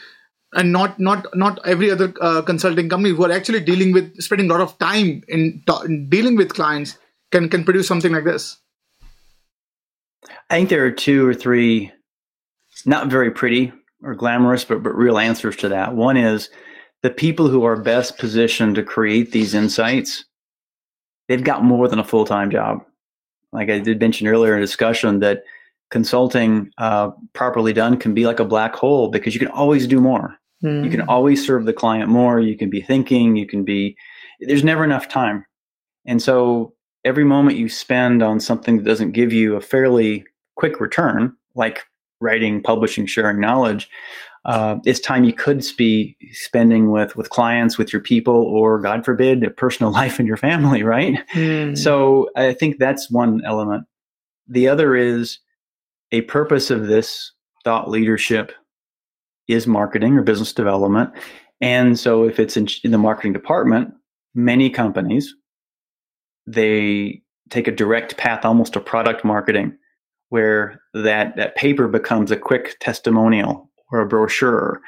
and 0.56 0.72
not 0.72 0.98
not 0.98 1.26
not 1.34 1.60
every 1.64 1.90
other 1.90 2.12
uh, 2.20 2.42
consulting 2.42 2.88
company 2.88 3.14
who 3.14 3.24
are 3.24 3.32
actually 3.32 3.60
dealing 3.60 3.92
with 3.92 4.20
spending 4.20 4.50
a 4.50 4.52
lot 4.52 4.60
of 4.60 4.76
time 4.78 5.22
in, 5.28 5.62
in 5.84 6.08
dealing 6.08 6.36
with 6.36 6.54
clients 6.54 6.98
can 7.30 7.48
can 7.48 7.64
produce 7.64 7.86
something 7.86 8.12
like 8.12 8.24
this. 8.24 8.58
I 10.50 10.56
think 10.56 10.68
there 10.68 10.84
are 10.84 10.90
two 10.90 11.26
or 11.26 11.34
three 11.34 11.92
not 12.84 13.08
very 13.08 13.30
pretty 13.30 13.72
or 14.02 14.14
glamorous 14.14 14.64
but 14.64 14.82
but 14.82 14.96
real 14.96 15.18
answers 15.18 15.56
to 15.56 15.68
that. 15.68 15.94
One 15.94 16.16
is 16.16 16.50
the 17.02 17.10
people 17.10 17.48
who 17.48 17.64
are 17.64 17.76
best 17.76 18.18
positioned 18.18 18.74
to 18.74 18.82
create 18.82 19.30
these 19.32 19.54
insights 19.54 20.24
they've 21.28 21.44
got 21.44 21.64
more 21.64 21.88
than 21.88 21.98
a 21.98 22.04
full-time 22.04 22.50
job. 22.50 22.84
Like 23.52 23.70
I 23.70 23.78
did 23.78 24.00
mention 24.00 24.26
earlier 24.26 24.54
in 24.54 24.60
discussion, 24.60 25.20
that 25.20 25.44
consulting 25.90 26.70
uh, 26.78 27.10
properly 27.32 27.72
done 27.72 27.96
can 27.96 28.14
be 28.14 28.26
like 28.26 28.40
a 28.40 28.44
black 28.44 28.74
hole 28.74 29.08
because 29.08 29.34
you 29.34 29.40
can 29.40 29.48
always 29.48 29.86
do 29.86 30.00
more. 30.00 30.36
Mm. 30.64 30.84
You 30.84 30.90
can 30.90 31.00
hmm. 31.00 31.10
always 31.10 31.46
serve 31.46 31.64
the 31.64 31.72
client 31.72 32.08
more. 32.08 32.40
You 32.40 32.56
can 32.56 32.70
be 32.70 32.80
thinking. 32.80 33.36
You 33.36 33.46
can 33.46 33.64
be. 33.64 33.96
There's 34.40 34.64
never 34.64 34.84
enough 34.84 35.08
time, 35.08 35.44
and 36.06 36.20
so 36.20 36.74
every 37.04 37.24
moment 37.24 37.58
you 37.58 37.68
spend 37.68 38.22
on 38.22 38.40
something 38.40 38.78
that 38.78 38.84
doesn't 38.84 39.12
give 39.12 39.32
you 39.32 39.54
a 39.54 39.60
fairly 39.60 40.24
quick 40.56 40.80
return, 40.80 41.34
like 41.54 41.84
writing, 42.20 42.62
publishing, 42.62 43.06
sharing 43.06 43.40
knowledge, 43.40 43.88
uh, 44.44 44.78
is 44.84 45.00
time 45.00 45.24
you 45.24 45.32
could 45.32 45.64
be 45.76 46.16
spending 46.32 46.90
with 46.90 47.16
with 47.16 47.30
clients, 47.30 47.76
with 47.78 47.92
your 47.92 48.00
people, 48.00 48.34
or 48.34 48.80
God 48.80 49.04
forbid, 49.04 49.42
a 49.42 49.50
personal 49.50 49.92
life 50.00 50.20
in 50.20 50.26
your 50.26 50.36
family, 50.36 50.82
right? 50.82 51.18
Mm. 51.34 51.76
So 51.76 52.30
I 52.36 52.52
think 52.54 52.78
that's 52.78 53.10
one 53.10 53.42
element. 53.44 53.86
The 54.48 54.68
other 54.68 54.94
is 54.94 55.38
a 56.12 56.22
purpose 56.22 56.70
of 56.70 56.86
this 56.86 57.32
thought 57.64 57.90
leadership 57.90 58.52
is 59.48 59.66
marketing 59.66 60.16
or 60.18 60.22
business 60.22 60.52
development. 60.52 61.10
And 61.60 61.98
so 61.98 62.24
if 62.24 62.38
it's 62.38 62.56
in, 62.56 62.68
in 62.84 62.90
the 62.90 62.98
marketing 62.98 63.32
department, 63.32 63.92
many 64.34 64.70
companies, 64.70 65.34
they 66.46 67.22
take 67.50 67.68
a 67.68 67.72
direct 67.72 68.16
path 68.16 68.44
almost 68.44 68.72
to 68.74 68.80
product 68.80 69.24
marketing 69.24 69.76
where 70.28 70.80
that, 70.94 71.36
that 71.36 71.56
paper 71.56 71.88
becomes 71.88 72.30
a 72.30 72.36
quick 72.36 72.76
testimonial 72.80 73.70
or 73.92 74.00
a 74.00 74.06
brochure. 74.06 74.80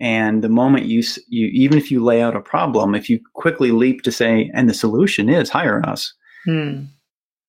And 0.00 0.44
the 0.44 0.48
moment 0.48 0.86
you, 0.86 1.02
you, 1.28 1.48
even 1.48 1.76
if 1.76 1.90
you 1.90 2.02
lay 2.02 2.22
out 2.22 2.36
a 2.36 2.40
problem, 2.40 2.94
if 2.94 3.10
you 3.10 3.18
quickly 3.34 3.72
leap 3.72 4.02
to 4.02 4.12
say, 4.12 4.50
and 4.54 4.70
the 4.70 4.74
solution 4.74 5.28
is 5.28 5.50
hire 5.50 5.84
us, 5.84 6.14
hmm. 6.44 6.84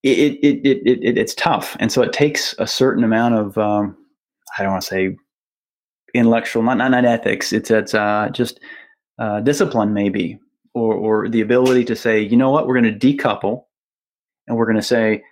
it, 0.02 0.40
it, 0.42 0.66
it, 0.66 1.00
it, 1.04 1.18
it's 1.18 1.36
tough. 1.36 1.78
And 1.80 1.92
so 1.92 2.02
it 2.02 2.12
takes 2.12 2.56
a 2.58 2.66
certain 2.66 3.04
amount 3.04 3.36
of, 3.36 3.58
um, 3.60 3.96
I 4.58 4.64
don't 4.64 4.72
want 4.72 4.82
to 4.82 4.88
say 4.88 5.16
intellectual, 6.14 6.64
not, 6.64 6.78
not, 6.78 6.92
not 6.92 7.06
ethics. 7.06 7.54
It's, 7.54 7.72
it's 7.72 7.94
uh, 7.94 8.30
just 8.32 8.60
uh, 9.20 9.42
discipline 9.42 9.94
maybe, 9.94 10.40
or, 10.74 10.94
or 10.94 11.30
the 11.30 11.42
ability 11.42 11.86
to 11.86 11.96
say, 11.96 12.22
you 12.22 12.38
know 12.38 12.52
what, 12.52 12.68
we're 12.68 12.80
going 12.80 13.00
to 13.00 13.08
decouple 13.14 13.64
and 14.48 14.58
we're 14.58 14.66
going 14.66 14.76
to 14.76 14.82
say, 14.82 15.24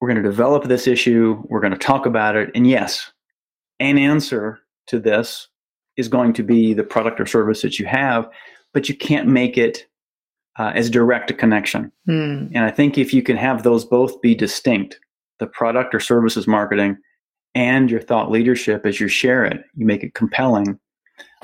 we're 0.00 0.08
going 0.08 0.22
to 0.22 0.28
develop 0.28 0.64
this 0.64 0.86
issue. 0.86 1.42
We're 1.48 1.60
going 1.60 1.72
to 1.72 1.78
talk 1.78 2.04
about 2.06 2.36
it. 2.36 2.50
And 2.54 2.66
yes, 2.66 3.12
an 3.80 3.98
answer 3.98 4.58
to 4.88 4.98
this 4.98 5.48
is 5.96 6.08
going 6.08 6.32
to 6.34 6.42
be 6.42 6.74
the 6.74 6.84
product 6.84 7.20
or 7.20 7.26
service 7.26 7.62
that 7.62 7.78
you 7.78 7.86
have, 7.86 8.28
but 8.72 8.88
you 8.88 8.96
can't 8.96 9.28
make 9.28 9.56
it 9.56 9.86
uh, 10.58 10.72
as 10.74 10.90
direct 10.90 11.30
a 11.30 11.34
connection. 11.34 11.90
Mm. 12.08 12.50
And 12.54 12.64
I 12.64 12.70
think 12.70 12.98
if 12.98 13.14
you 13.14 13.22
can 13.22 13.36
have 13.36 13.62
those 13.62 13.84
both 13.84 14.20
be 14.20 14.34
distinct, 14.34 14.98
the 15.40 15.46
product 15.46 15.94
or 15.94 16.00
services 16.00 16.46
marketing 16.46 16.96
and 17.54 17.90
your 17.90 18.00
thought 18.00 18.30
leadership 18.30 18.84
as 18.84 19.00
you 19.00 19.08
share 19.08 19.44
it, 19.44 19.64
you 19.74 19.86
make 19.86 20.02
it 20.02 20.14
compelling. 20.14 20.78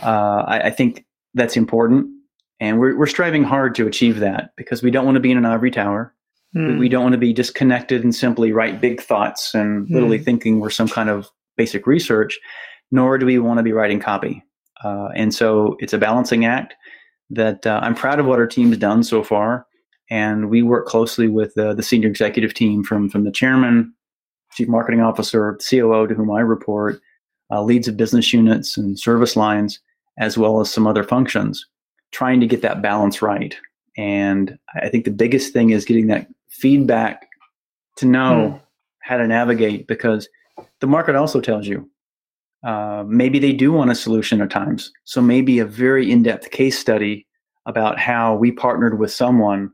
Uh, 0.03 0.45
I, 0.47 0.61
I, 0.65 0.71
think 0.71 1.05
that's 1.35 1.57
important. 1.57 2.07
And 2.59 2.79
we're, 2.79 2.97
we're 2.97 3.07
striving 3.07 3.45
hard 3.45 3.75
to 3.77 3.87
achieve 3.87 4.21
that 4.21 4.51
because 4.57 4.83
we 4.83 4.91
don't 4.91 5.05
want 5.05 5.17
to 5.17 5.21
be 5.21 5.31
in 5.31 5.39
an 5.39 5.47
ivory 5.47 5.71
tower. 5.71 6.15
Mm. 6.57 6.79
We 6.79 6.89
don't 6.89 7.03
want 7.03 7.13
to 7.13 7.19
be 7.19 7.33
disconnected 7.33 8.03
and 8.03 8.15
simply 8.15 8.53
write 8.53 8.81
big 8.81 9.01
thoughts 9.01 9.55
and 9.55 9.87
mm. 9.87 9.91
literally 9.91 10.19
thinking 10.19 10.61
we're 10.61 10.71
some 10.71 10.89
kind 10.89 11.09
of 11.09 11.29
basic 11.57 11.87
research, 11.87 12.39
nor 12.91 13.19
do 13.19 13.27
we 13.27 13.39
want 13.39 13.59
to 13.59 13.63
be 13.63 13.73
writing 13.73 14.01
copy. 14.01 14.43
Uh, 14.83 15.09
and 15.15 15.35
so 15.35 15.77
it's 15.79 15.93
a 15.93 15.99
balancing 15.99 16.45
act 16.45 16.75
that 17.31 17.67
uh, 17.67 17.81
I'm 17.83 17.95
proud 17.95 18.19
of 18.19 18.27
what 18.27 18.39
our 18.39 18.47
team's 18.47 18.79
done 18.79 19.05
so 19.05 19.23
far. 19.23 19.67
And 20.11 20.51
we 20.51 20.63
work 20.63 20.87
closely 20.87 21.29
with 21.29 21.57
uh, 21.57 21.75
the 21.75 21.85
senior 21.85 22.09
executive 22.09 22.53
team 22.53 22.83
from, 22.83 23.09
from 23.09 23.23
the 23.25 23.31
chairman, 23.31 23.95
chief 24.53 24.69
marketing 24.69 25.01
officer, 25.01 25.59
COO 25.69 26.07
to 26.07 26.15
whom 26.15 26.31
I 26.31 26.41
report, 26.41 27.01
uh, 27.51 27.63
leads 27.63 27.89
of 27.89 27.97
business 27.97 28.33
units 28.33 28.77
and 28.77 28.99
service 28.99 29.37
lines, 29.37 29.81
as 30.19 30.37
well 30.37 30.61
as 30.61 30.71
some 30.71 30.87
other 30.87 31.05
functions, 31.05 31.67
trying 32.13 32.41
to 32.41 32.47
get 32.47 32.63
that 32.63 32.83
balance 32.83 33.23
right. 33.23 33.57
And 33.97 34.59
I 34.75 34.89
think 34.89 35.05
the 35.05 35.11
biggest 35.11 35.53
thing 35.53 35.71
is 35.71 35.85
getting 35.85 36.07
that 36.09 36.29
feedback 36.49 37.29
to 37.97 38.07
know 38.07 38.51
hmm. 38.51 38.57
how 39.01 39.17
to 39.17 39.27
navigate 39.27 39.87
because 39.87 40.29
the 40.81 40.87
market 40.87 41.17
also 41.17 41.41
tells 41.41 41.67
you 41.67 41.89
uh, 42.63 43.05
maybe 43.07 43.39
they 43.39 43.53
do 43.53 43.73
want 43.73 43.91
a 43.91 43.95
solution 43.95 44.41
at 44.41 44.51
times. 44.51 44.93
So 45.05 45.21
maybe 45.21 45.59
a 45.59 45.65
very 45.65 46.11
in-depth 46.11 46.51
case 46.51 46.79
study 46.79 47.27
about 47.67 47.99
how 47.99 48.35
we 48.35 48.53
partnered 48.53 48.99
with 48.99 49.11
someone 49.11 49.71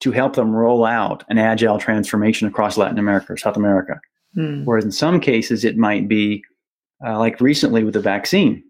to 0.00 0.10
help 0.10 0.34
them 0.34 0.54
roll 0.54 0.84
out 0.84 1.24
an 1.28 1.38
agile 1.38 1.78
transformation 1.78 2.48
across 2.48 2.76
Latin 2.76 2.98
America 2.98 3.32
or 3.32 3.36
South 3.36 3.56
America. 3.56 4.00
Hmm. 4.34 4.64
Whereas 4.64 4.84
in 4.84 4.92
some 4.92 5.20
cases, 5.20 5.64
it 5.64 5.76
might 5.76 6.08
be 6.08 6.42
uh, 7.04 7.18
like 7.18 7.40
recently 7.40 7.84
with 7.84 7.94
the 7.94 8.00
vaccine. 8.00 8.62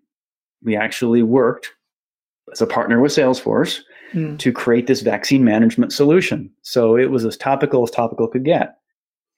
We 0.62 0.76
actually 0.76 1.22
worked 1.22 1.70
as 2.52 2.60
a 2.60 2.66
partner 2.66 3.00
with 3.00 3.12
Salesforce 3.12 3.80
mm. 4.12 4.38
to 4.38 4.52
create 4.52 4.86
this 4.86 5.00
vaccine 5.00 5.44
management 5.44 5.92
solution. 5.92 6.50
So 6.62 6.96
it 6.96 7.10
was 7.10 7.24
as 7.24 7.36
topical 7.36 7.82
as 7.84 7.90
topical 7.90 8.28
could 8.28 8.44
get. 8.44 8.76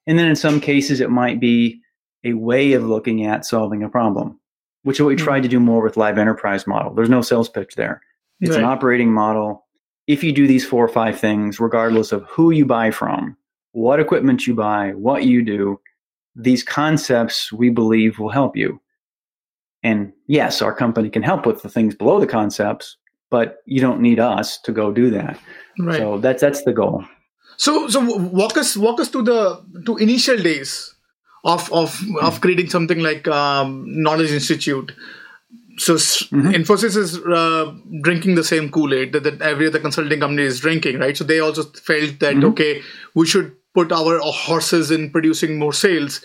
And 0.06 0.18
then 0.18 0.28
in 0.28 0.36
some 0.36 0.60
cases, 0.60 1.00
it 1.00 1.10
might 1.10 1.40
be 1.40 1.80
a 2.24 2.34
way 2.34 2.72
of 2.72 2.84
looking 2.84 3.24
at 3.24 3.44
solving 3.46 3.82
a 3.82 3.88
problem, 3.88 4.38
which 4.82 4.96
is 4.96 5.00
what 5.00 5.08
we 5.08 5.16
mm. 5.16 5.24
tried 5.24 5.42
to 5.42 5.48
do 5.48 5.60
more 5.60 5.82
with 5.82 5.96
live 5.96 6.18
enterprise 6.18 6.66
model. 6.66 6.94
There's 6.94 7.10
no 7.10 7.22
sales 7.22 7.48
pitch 7.48 7.74
there. 7.74 8.02
It's 8.40 8.50
right. 8.50 8.60
an 8.60 8.64
operating 8.64 9.12
model. 9.12 9.66
If 10.06 10.22
you 10.22 10.32
do 10.32 10.46
these 10.46 10.66
four 10.66 10.84
or 10.84 10.88
five 10.88 11.18
things, 11.18 11.60
regardless 11.60 12.12
of 12.12 12.24
who 12.24 12.50
you 12.50 12.66
buy 12.66 12.90
from, 12.90 13.36
what 13.72 14.00
equipment 14.00 14.46
you 14.46 14.54
buy, 14.54 14.90
what 14.90 15.24
you 15.24 15.42
do, 15.42 15.80
these 16.36 16.62
concepts 16.62 17.52
we 17.52 17.70
believe 17.70 18.18
will 18.18 18.30
help 18.30 18.56
you. 18.56 18.80
And 19.82 20.12
yes, 20.26 20.62
our 20.62 20.74
company 20.74 21.10
can 21.10 21.22
help 21.22 21.46
with 21.46 21.62
the 21.62 21.68
things 21.68 21.94
below 21.94 22.18
the 22.18 22.26
concepts, 22.26 22.96
but 23.30 23.58
you 23.66 23.80
don't 23.80 24.00
need 24.00 24.18
us 24.18 24.58
to 24.62 24.72
go 24.72 24.92
do 24.92 25.10
that. 25.10 25.38
Right. 25.78 25.98
So 25.98 26.18
that's 26.18 26.40
that's 26.40 26.64
the 26.64 26.72
goal. 26.72 27.04
So 27.56 27.88
so 27.88 28.00
walk 28.00 28.56
us 28.56 28.76
walk 28.76 29.00
us 29.00 29.10
to 29.10 29.22
the 29.22 29.62
to 29.86 29.96
initial 29.98 30.38
days 30.38 30.94
of 31.44 31.72
of 31.72 31.90
mm-hmm. 31.90 32.24
of 32.24 32.40
creating 32.40 32.70
something 32.70 33.00
like 33.00 33.28
um, 33.28 33.84
Knowledge 33.86 34.30
Institute. 34.30 34.92
So 35.76 35.94
mm-hmm. 35.94 36.50
Infosys 36.50 36.96
is 36.96 37.18
uh, 37.18 37.74
drinking 38.00 38.36
the 38.36 38.44
same 38.44 38.70
Kool 38.70 38.94
Aid 38.94 39.12
that, 39.12 39.24
that, 39.24 39.42
every 39.42 39.66
other 39.66 39.80
consulting 39.80 40.20
company 40.20 40.42
is 40.42 40.60
drinking, 40.60 41.00
right? 41.00 41.16
So 41.16 41.24
they 41.24 41.40
also 41.40 41.64
felt 41.64 42.20
that 42.20 42.36
mm-hmm. 42.36 42.44
okay, 42.44 42.80
we 43.14 43.26
should 43.26 43.56
put 43.74 43.92
our 43.92 44.18
horses 44.20 44.90
in 44.90 45.10
producing 45.10 45.58
more 45.58 45.72
sales. 45.72 46.20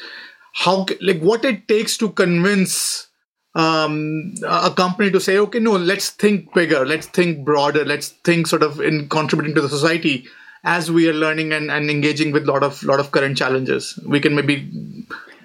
How 0.53 0.85
like 1.01 1.19
what 1.21 1.45
it 1.45 1.67
takes 1.67 1.97
to 1.97 2.09
convince 2.09 3.07
um, 3.55 4.35
a 4.47 4.71
company 4.71 5.11
to 5.11 5.19
say, 5.19 5.37
okay, 5.37 5.59
no, 5.59 5.73
let's 5.73 6.11
think 6.11 6.53
bigger, 6.53 6.85
let's 6.85 7.07
think 7.07 7.43
broader, 7.43 7.83
let's 7.83 8.09
think 8.23 8.47
sort 8.47 8.63
of 8.63 8.79
in 8.79 9.09
contributing 9.09 9.55
to 9.55 9.61
the 9.61 9.69
society 9.69 10.25
as 10.63 10.91
we 10.91 11.09
are 11.09 11.13
learning 11.13 11.53
and, 11.53 11.71
and 11.71 11.89
engaging 11.89 12.31
with 12.31 12.47
a 12.47 12.51
lot 12.51 12.63
of 12.63 12.83
lot 12.83 12.99
of 12.99 13.11
current 13.11 13.37
challenges. 13.37 13.99
We 14.05 14.19
can 14.19 14.35
maybe 14.35 14.71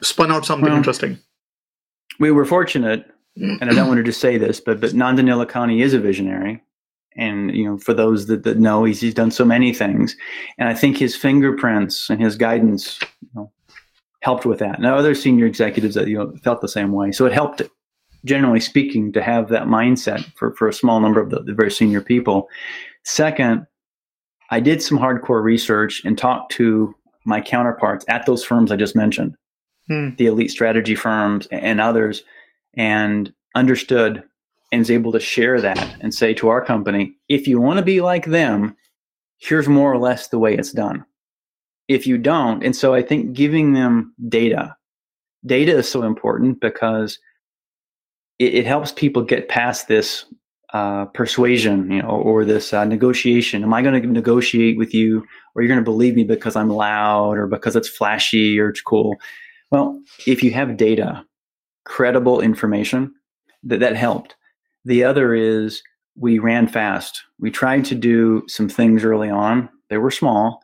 spun 0.02 0.30
out 0.30 0.44
something 0.44 0.68
well, 0.68 0.76
interesting. 0.76 1.18
We 2.18 2.30
were 2.30 2.44
fortunate, 2.44 3.06
and 3.36 3.64
I 3.64 3.74
don't 3.74 3.88
want 3.88 3.98
to 3.98 4.04
just 4.04 4.20
say 4.20 4.38
this, 4.38 4.60
but 4.60 4.80
but 4.80 4.90
Nandan 4.90 5.26
Nilekani 5.26 5.82
is 5.82 5.94
a 5.94 6.00
visionary. 6.00 6.62
And 7.16 7.54
you 7.54 7.64
know, 7.64 7.78
for 7.78 7.94
those 7.94 8.26
that, 8.26 8.42
that 8.44 8.58
know, 8.58 8.84
he's 8.84 9.00
he's 9.00 9.14
done 9.14 9.30
so 9.30 9.44
many 9.44 9.72
things, 9.72 10.16
and 10.58 10.68
I 10.68 10.74
think 10.74 10.96
his 10.96 11.14
fingerprints 11.14 12.10
and 12.10 12.20
his 12.20 12.36
guidance, 12.36 12.98
you 13.20 13.28
know, 13.34 13.52
helped 14.20 14.44
with 14.44 14.58
that. 14.58 14.80
Now, 14.80 14.96
other 14.96 15.14
senior 15.14 15.46
executives 15.46 15.94
that 15.94 16.08
you 16.08 16.18
know 16.18 16.34
felt 16.42 16.60
the 16.60 16.68
same 16.68 16.92
way, 16.92 17.12
so 17.12 17.24
it 17.26 17.32
helped 17.32 17.62
generally 18.24 18.60
speaking, 18.60 19.12
to 19.12 19.22
have 19.22 19.48
that 19.48 19.66
mindset 19.66 20.24
for, 20.34 20.54
for 20.54 20.68
a 20.68 20.72
small 20.72 21.00
number 21.00 21.20
of 21.20 21.30
the, 21.30 21.42
the 21.42 21.52
very 21.52 21.70
senior 21.70 22.00
people. 22.00 22.48
Second, 23.04 23.66
I 24.50 24.60
did 24.60 24.82
some 24.82 24.98
hardcore 24.98 25.42
research 25.42 26.02
and 26.04 26.16
talked 26.16 26.52
to 26.52 26.94
my 27.24 27.40
counterparts 27.40 28.04
at 28.08 28.26
those 28.26 28.44
firms 28.44 28.70
I 28.70 28.76
just 28.76 28.96
mentioned, 28.96 29.36
hmm. 29.88 30.10
the 30.16 30.26
elite 30.26 30.50
strategy 30.50 30.94
firms 30.94 31.46
and 31.50 31.80
others, 31.80 32.22
and 32.74 33.32
understood 33.54 34.22
and 34.74 34.80
was 34.80 34.90
able 34.90 35.12
to 35.12 35.20
share 35.20 35.60
that 35.60 35.96
and 36.00 36.12
say 36.12 36.34
to 36.34 36.48
our 36.48 36.64
company, 36.64 37.14
if 37.28 37.46
you 37.46 37.60
want 37.60 37.78
to 37.78 37.84
be 37.84 38.00
like 38.00 38.26
them, 38.26 38.76
here's 39.38 39.68
more 39.68 39.92
or 39.92 39.98
less 39.98 40.28
the 40.28 40.38
way 40.38 40.52
it's 40.52 40.72
done. 40.72 41.04
If 41.86 42.08
you 42.08 42.18
don't, 42.18 42.64
and 42.64 42.74
so 42.74 42.92
I 42.92 43.00
think 43.00 43.34
giving 43.34 43.74
them 43.74 44.12
data, 44.28 44.74
data 45.46 45.78
is 45.78 45.88
so 45.88 46.02
important 46.02 46.60
because 46.60 47.20
it, 48.40 48.54
it 48.54 48.66
helps 48.66 48.90
people 48.90 49.22
get 49.22 49.48
past 49.48 49.86
this 49.86 50.24
uh, 50.72 51.04
persuasion, 51.04 51.88
you 51.88 52.02
know, 52.02 52.08
or 52.08 52.44
this 52.44 52.72
uh, 52.72 52.84
negotiation. 52.84 53.62
Am 53.62 53.72
I 53.72 53.80
going 53.80 54.02
to 54.02 54.08
negotiate 54.08 54.76
with 54.76 54.92
you, 54.92 55.24
or 55.54 55.62
you're 55.62 55.68
going 55.68 55.78
to 55.78 55.84
believe 55.84 56.16
me 56.16 56.24
because 56.24 56.56
I'm 56.56 56.70
loud, 56.70 57.38
or 57.38 57.46
because 57.46 57.76
it's 57.76 57.88
flashy, 57.88 58.58
or 58.58 58.70
it's 58.70 58.82
cool? 58.82 59.14
Well, 59.70 60.02
if 60.26 60.42
you 60.42 60.50
have 60.50 60.76
data, 60.76 61.24
credible 61.84 62.40
information, 62.40 63.14
that 63.62 63.78
that 63.78 63.94
helped. 63.94 64.34
The 64.84 65.04
other 65.04 65.34
is 65.34 65.82
we 66.16 66.38
ran 66.38 66.68
fast. 66.68 67.22
We 67.38 67.50
tried 67.50 67.84
to 67.86 67.94
do 67.94 68.44
some 68.46 68.68
things 68.68 69.04
early 69.04 69.30
on. 69.30 69.68
They 69.90 69.98
were 69.98 70.10
small 70.10 70.60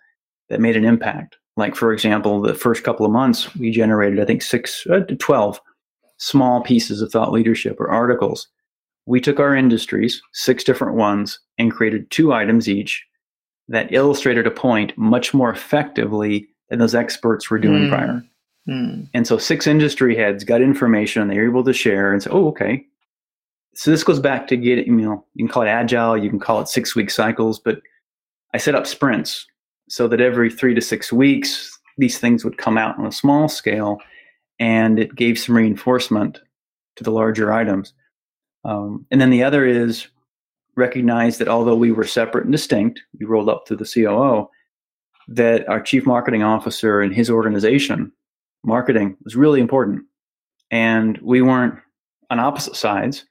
that 0.48 0.60
made 0.60 0.76
an 0.76 0.84
impact. 0.84 1.36
Like, 1.56 1.74
for 1.74 1.92
example, 1.92 2.40
the 2.40 2.54
first 2.54 2.84
couple 2.84 3.04
of 3.04 3.12
months, 3.12 3.54
we 3.56 3.70
generated, 3.70 4.20
I 4.20 4.24
think, 4.24 4.42
six 4.42 4.86
uh, 4.90 5.00
to 5.00 5.16
12 5.16 5.60
small 6.18 6.62
pieces 6.62 7.02
of 7.02 7.10
thought 7.10 7.32
leadership 7.32 7.80
or 7.80 7.90
articles. 7.90 8.48
We 9.06 9.20
took 9.20 9.40
our 9.40 9.54
industries, 9.56 10.22
six 10.32 10.62
different 10.62 10.96
ones, 10.96 11.40
and 11.58 11.72
created 11.72 12.10
two 12.10 12.32
items 12.32 12.68
each 12.68 13.04
that 13.68 13.92
illustrated 13.92 14.46
a 14.46 14.50
point 14.50 14.96
much 14.96 15.32
more 15.32 15.50
effectively 15.50 16.48
than 16.68 16.78
those 16.78 16.94
experts 16.94 17.50
were 17.50 17.58
doing 17.58 17.84
mm. 17.84 17.88
prior. 17.88 18.24
Mm. 18.68 19.08
And 19.14 19.26
so 19.26 19.38
six 19.38 19.66
industry 19.66 20.16
heads 20.16 20.44
got 20.44 20.60
information 20.60 21.26
they 21.28 21.38
were 21.38 21.48
able 21.48 21.64
to 21.64 21.72
share 21.72 22.12
and 22.12 22.22
say, 22.22 22.30
oh, 22.30 22.48
okay. 22.48 22.84
So 23.74 23.90
this 23.90 24.04
goes 24.04 24.20
back 24.20 24.46
to 24.48 24.56
get, 24.56 24.86
you 24.86 24.92
know, 24.92 25.24
you 25.34 25.44
can 25.44 25.52
call 25.52 25.62
it 25.62 25.68
agile, 25.68 26.16
you 26.16 26.28
can 26.28 26.40
call 26.40 26.60
it 26.60 26.68
six 26.68 26.94
week 26.96 27.10
cycles, 27.10 27.58
but 27.58 27.80
I 28.52 28.58
set 28.58 28.74
up 28.74 28.86
sprints 28.86 29.46
so 29.88 30.08
that 30.08 30.20
every 30.20 30.50
three 30.50 30.74
to 30.74 30.80
six 30.80 31.12
weeks, 31.12 31.78
these 31.98 32.18
things 32.18 32.44
would 32.44 32.58
come 32.58 32.76
out 32.76 32.98
on 32.98 33.06
a 33.06 33.12
small 33.12 33.48
scale 33.48 33.98
and 34.58 34.98
it 34.98 35.14
gave 35.14 35.38
some 35.38 35.56
reinforcement 35.56 36.40
to 36.96 37.04
the 37.04 37.10
larger 37.10 37.52
items. 37.52 37.94
Um, 38.64 39.06
and 39.10 39.20
then 39.20 39.30
the 39.30 39.42
other 39.42 39.64
is 39.64 40.08
recognize 40.76 41.38
that 41.38 41.48
although 41.48 41.76
we 41.76 41.92
were 41.92 42.04
separate 42.04 42.44
and 42.44 42.52
distinct, 42.52 43.00
we 43.18 43.26
rolled 43.26 43.48
up 43.48 43.66
to 43.66 43.76
the 43.76 43.84
COO, 43.84 44.48
that 45.28 45.68
our 45.68 45.80
chief 45.80 46.06
marketing 46.06 46.42
officer 46.42 47.00
and 47.00 47.14
his 47.14 47.30
organization, 47.30 48.12
marketing, 48.64 49.16
was 49.24 49.36
really 49.36 49.60
important. 49.60 50.02
And 50.70 51.18
we 51.18 51.42
weren't 51.42 51.74
on 52.30 52.40
opposite 52.40 52.76
sides. 52.76 53.24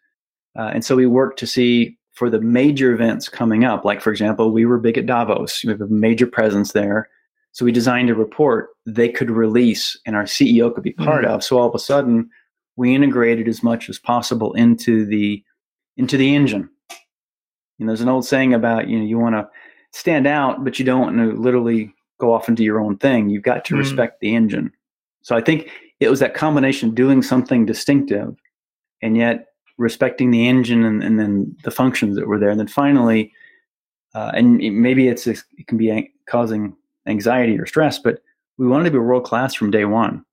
Uh, 0.60 0.72
and 0.74 0.84
so 0.84 0.96
we 0.96 1.06
worked 1.06 1.40
to 1.40 1.48
see 1.48 1.98
for 2.12 2.30
the 2.30 2.42
major 2.42 2.92
events 2.92 3.30
coming 3.30 3.64
up, 3.64 3.86
like, 3.86 4.02
for 4.02 4.12
example, 4.12 4.52
we 4.52 4.66
were 4.66 4.78
big 4.78 4.98
at 4.98 5.06
Davos, 5.06 5.64
we 5.64 5.72
have 5.72 5.80
a 5.80 5.88
major 5.88 6.28
presence 6.28 6.74
there. 6.74 7.08
So 7.54 7.64
we 7.64 7.72
designed 7.72 8.10
a 8.10 8.16
report 8.16 8.70
they 8.86 9.08
could 9.08 9.32
release 9.32 9.98
and 10.06 10.18
our 10.18 10.26
CEO 10.26 10.74
could 10.74 10.84
be 10.84 10.92
part 10.92 11.24
mm-hmm. 11.24 11.34
of. 11.34 11.44
So 11.46 11.58
all 11.58 11.70
of 11.70 11.74
a 11.74 11.80
sudden, 11.80 12.30
we 12.76 12.94
integrated 12.94 13.48
as 13.48 13.64
much 13.64 13.90
as 13.90 14.00
possible 14.00 14.54
into 14.54 15.06
the 15.06 15.42
into 15.98 16.18
the 16.18 16.36
engine. 16.36 16.70
And 17.80 17.88
there's 17.88 18.02
an 18.02 18.10
old 18.10 18.26
saying 18.26 18.54
about 18.54 18.88
you 18.88 19.00
know 19.00 19.06
you 19.06 19.18
want 19.18 19.36
to 19.36 19.50
stand 19.92 20.28
out, 20.28 20.64
but 20.64 20.78
you 20.78 20.86
don't 20.86 21.02
want 21.02 21.18
to 21.18 21.42
literally 21.42 21.94
go 22.20 22.34
off 22.34 22.50
into 22.50 22.64
your 22.64 22.80
own 22.80 22.98
thing. 22.98 23.30
You've 23.30 23.44
got 23.44 23.66
to 23.66 23.74
mm-hmm. 23.74 23.80
respect 23.80 24.20
the 24.20 24.36
engine. 24.36 24.72
So 25.22 25.36
I 25.36 25.42
think 25.42 25.70
it 26.00 26.10
was 26.10 26.20
that 26.20 26.34
combination 26.34 26.94
doing 26.94 27.22
something 27.22 27.66
distinctive 27.66 28.36
and 29.02 29.18
yet 29.18 29.49
respecting 29.80 30.30
the 30.30 30.48
engine 30.48 30.84
and, 30.84 31.02
and 31.02 31.20
then 31.20 31.56
the 31.64 31.72
functions 31.72 32.16
that 32.16 32.28
were 32.28 32.38
there. 32.38 32.50
And 32.50 32.60
then 32.60 32.68
finally, 32.68 33.34
uh, 34.14 34.32
and 34.34 34.58
maybe 34.58 35.08
it's 35.08 35.26
it 35.26 35.42
can 35.68 35.78
be 35.78 36.12
causing 36.28 36.76
anxiety 37.08 37.58
or 37.58 37.66
stress, 37.66 37.98
but 37.98 38.22
we 38.58 38.68
wanted 38.68 38.86
to 38.86 38.92
be 38.92 38.98
world 39.00 39.24
class 39.24 39.56
from 39.56 39.72
day 39.72 39.86
one, 39.86 40.24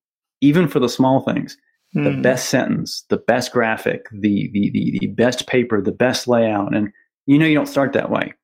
even 0.40 0.68
for 0.68 0.80
the 0.80 0.88
small 0.88 1.20
things. 1.20 1.56
Mm. 1.94 2.04
The 2.04 2.12
hmm. 2.12 2.22
best 2.22 2.50
sentence, 2.50 3.04
the 3.08 3.16
best 3.16 3.52
graphic, 3.52 4.06
the, 4.10 4.50
the 4.52 4.70
the 4.70 4.98
the 4.98 5.06
best 5.06 5.46
paper, 5.46 5.80
the 5.80 5.92
best 5.92 6.26
layout, 6.26 6.74
and 6.74 6.92
you 7.26 7.38
know 7.38 7.46
you 7.46 7.54
don't 7.54 7.66
start 7.66 7.92
that 7.92 8.10
way, 8.10 8.34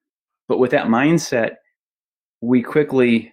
but 0.49 0.59
with 0.59 0.71
that 0.71 0.87
mindset, 0.87 1.56
we 2.40 2.62
quickly 2.62 3.32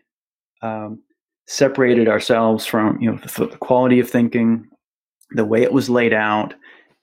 um, 0.62 1.00
separated 1.48 2.08
ourselves 2.08 2.66
from 2.66 3.00
you 3.00 3.12
know 3.12 3.18
the, 3.20 3.46
the, 3.46 3.58
quality 3.58 4.00
of 4.00 4.10
thinking, 4.10 4.68
the 5.36 5.46
way 5.46 5.62
it 5.62 5.72
was 5.72 5.90
laid 5.90 6.14
out, 6.14 6.56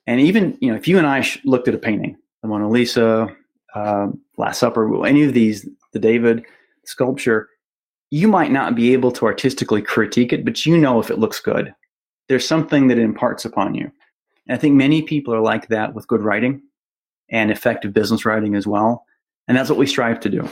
and 0.07 0.19
even 0.19 0.57
you 0.61 0.69
know 0.69 0.75
if 0.75 0.87
you 0.87 0.97
and 0.97 1.05
I 1.05 1.21
sh- 1.21 1.39
looked 1.43 1.67
at 1.67 1.75
a 1.75 1.79
painting, 1.79 2.17
the 2.41 2.47
Mona 2.47 2.69
Lisa, 2.69 3.27
uh, 3.75 4.07
Last 4.37 4.59
Supper, 4.59 5.05
any 5.05 5.23
of 5.23 5.33
these, 5.33 5.67
the 5.93 5.99
David 5.99 6.43
sculpture, 6.85 7.49
you 8.09 8.27
might 8.27 8.51
not 8.51 8.75
be 8.75 8.93
able 8.93 9.11
to 9.11 9.25
artistically 9.25 9.81
critique 9.81 10.31
it, 10.31 10.45
but 10.45 10.65
you 10.65 10.77
know 10.77 10.99
if 10.99 11.11
it 11.11 11.19
looks 11.19 11.39
good. 11.39 11.73
There's 12.29 12.47
something 12.47 12.87
that 12.87 12.97
it 12.97 13.03
imparts 13.03 13.45
upon 13.45 13.75
you. 13.75 13.91
And 14.47 14.57
I 14.57 14.57
think 14.57 14.75
many 14.75 15.01
people 15.01 15.33
are 15.33 15.41
like 15.41 15.67
that 15.67 15.93
with 15.93 16.07
good 16.07 16.21
writing 16.21 16.61
and 17.29 17.51
effective 17.51 17.93
business 17.93 18.25
writing 18.25 18.55
as 18.55 18.65
well. 18.65 19.05
And 19.47 19.57
that's 19.57 19.69
what 19.69 19.79
we 19.79 19.85
strive 19.85 20.19
to 20.21 20.29
do. 20.29 20.49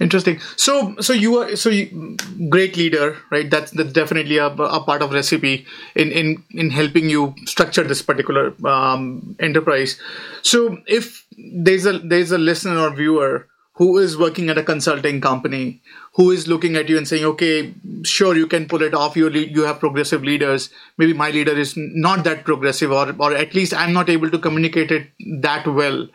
Interesting. 0.00 0.40
So, 0.56 0.96
so 1.00 1.12
you 1.12 1.36
are 1.36 1.56
so 1.56 1.68
you, 1.68 2.16
great 2.48 2.76
leader, 2.76 3.18
right? 3.30 3.50
That's, 3.50 3.70
that's 3.72 3.92
definitely 3.92 4.38
a, 4.38 4.46
a 4.46 4.82
part 4.82 5.02
of 5.02 5.12
recipe 5.12 5.66
in 5.94 6.10
in 6.10 6.42
in 6.52 6.70
helping 6.70 7.10
you 7.10 7.34
structure 7.44 7.84
this 7.84 8.00
particular 8.00 8.54
um, 8.66 9.36
enterprise. 9.40 10.00
So, 10.40 10.78
if 10.86 11.26
there's 11.36 11.84
a 11.84 11.98
there's 11.98 12.32
a 12.32 12.38
listener 12.38 12.78
or 12.78 12.94
viewer 12.94 13.46
who 13.74 13.98
is 13.98 14.16
working 14.16 14.48
at 14.50 14.58
a 14.58 14.62
consulting 14.62 15.20
company 15.20 15.80
who 16.14 16.30
is 16.30 16.48
looking 16.48 16.76
at 16.76 16.88
you 16.88 16.96
and 16.98 17.06
saying 17.06 17.24
okay 17.24 17.72
sure 18.02 18.36
you 18.36 18.46
can 18.46 18.66
pull 18.66 18.82
it 18.82 18.94
off 18.94 19.16
you 19.16 19.28
you 19.30 19.62
have 19.62 19.78
progressive 19.78 20.22
leaders 20.22 20.68
maybe 20.98 21.12
my 21.12 21.30
leader 21.30 21.56
is 21.58 21.74
not 21.76 22.24
that 22.24 22.44
progressive 22.44 22.90
or 22.92 23.14
or 23.18 23.34
at 23.34 23.54
least 23.54 23.72
i'm 23.72 23.92
not 23.94 24.10
able 24.10 24.30
to 24.30 24.38
communicate 24.38 24.90
it 24.90 25.08
that 25.48 25.66
well 25.66 26.06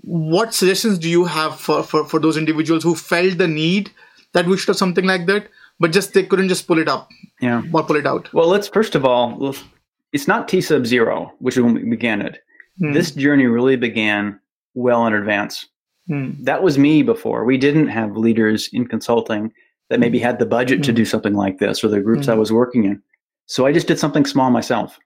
what 0.00 0.54
suggestions 0.54 0.98
do 0.98 1.08
you 1.08 1.24
have 1.24 1.58
for 1.58 1.82
for, 1.82 2.04
for 2.04 2.20
those 2.20 2.36
individuals 2.36 2.82
who 2.82 2.94
felt 2.94 3.38
the 3.38 3.48
need 3.48 3.90
that 4.32 4.46
we 4.46 4.56
should 4.56 4.68
have 4.68 4.76
something 4.76 5.04
like 5.04 5.26
that 5.26 5.48
but 5.80 5.92
just 5.92 6.14
they 6.14 6.22
couldn't 6.22 6.48
just 6.48 6.66
pull 6.66 6.78
it 6.78 6.88
up 6.88 7.10
yeah 7.40 7.62
or 7.72 7.82
pull 7.82 7.96
it 7.96 8.06
out 8.06 8.32
well 8.32 8.48
let's 8.48 8.68
first 8.68 8.94
of 8.94 9.04
all 9.04 9.54
it's 10.12 10.28
not 10.28 10.48
t 10.48 10.60
sub 10.60 10.86
zero 10.86 11.32
which 11.38 11.56
is 11.56 11.62
when 11.62 11.74
we 11.74 11.84
began 11.84 12.20
it 12.20 12.38
hmm. 12.78 12.92
this 12.92 13.10
journey 13.10 13.46
really 13.46 13.76
began 13.76 14.38
well 14.74 15.06
in 15.06 15.14
advance 15.14 15.66
Hmm. 16.08 16.32
That 16.40 16.62
was 16.62 16.78
me 16.78 17.02
before. 17.02 17.44
We 17.44 17.58
didn't 17.58 17.88
have 17.88 18.16
leaders 18.16 18.68
in 18.72 18.86
consulting 18.86 19.52
that 19.88 20.00
maybe 20.00 20.18
had 20.18 20.38
the 20.38 20.46
budget 20.46 20.82
to 20.84 20.92
hmm. 20.92 20.96
do 20.96 21.04
something 21.04 21.34
like 21.34 21.58
this 21.58 21.82
or 21.82 21.88
the 21.88 22.00
groups 22.00 22.28
I 22.28 22.34
was 22.34 22.52
working 22.52 22.84
in. 22.84 23.02
So 23.46 23.66
I 23.66 23.72
just 23.72 23.86
did 23.86 23.98
something 23.98 24.26
small 24.26 24.50
myself. 24.50 24.98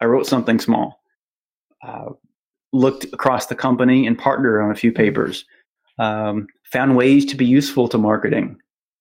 I 0.00 0.06
wrote 0.06 0.26
something 0.26 0.58
small, 0.58 1.00
uh, 1.82 2.10
looked 2.72 3.04
across 3.12 3.46
the 3.46 3.54
company 3.54 4.06
and 4.06 4.18
partnered 4.18 4.62
on 4.62 4.70
a 4.70 4.76
few 4.76 4.92
papers, 4.92 5.44
um, 5.98 6.46
found 6.64 6.96
ways 6.96 7.24
to 7.26 7.36
be 7.36 7.44
useful 7.44 7.88
to 7.88 7.98
marketing. 7.98 8.56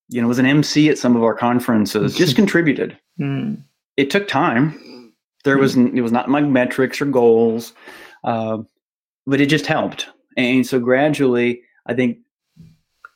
You 0.09 0.21
know, 0.21 0.27
was 0.27 0.39
an 0.39 0.45
MC 0.45 0.89
at 0.89 0.97
some 0.97 1.15
of 1.15 1.23
our 1.23 1.35
conferences, 1.35 2.15
just 2.15 2.35
contributed. 2.41 2.97
Mm. 3.19 3.63
It 3.97 4.09
took 4.09 4.27
time. 4.27 5.13
There 5.43 5.57
was 5.57 5.77
it 5.77 6.01
was 6.01 6.11
not 6.11 6.29
my 6.29 6.41
metrics 6.41 6.99
or 6.99 7.05
goals, 7.05 7.73
uh, 8.23 8.57
but 9.25 9.39
it 9.39 9.47
just 9.47 9.65
helped. 9.65 10.07
And 10.35 10.65
so 10.65 10.79
gradually, 10.79 11.61
I 11.85 11.93
think 11.93 12.17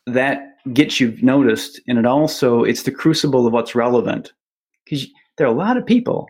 that 0.05 0.53
gets 0.73 0.99
you 0.99 1.17
noticed. 1.21 1.81
And 1.87 1.97
it 1.97 2.05
also, 2.05 2.63
it's 2.63 2.83
the 2.83 2.91
crucible 2.91 3.45
of 3.45 3.53
what's 3.53 3.75
relevant. 3.75 4.33
Because 4.83 5.07
there 5.37 5.47
are 5.47 5.53
a 5.53 5.57
lot 5.57 5.77
of 5.77 5.85
people 5.85 6.27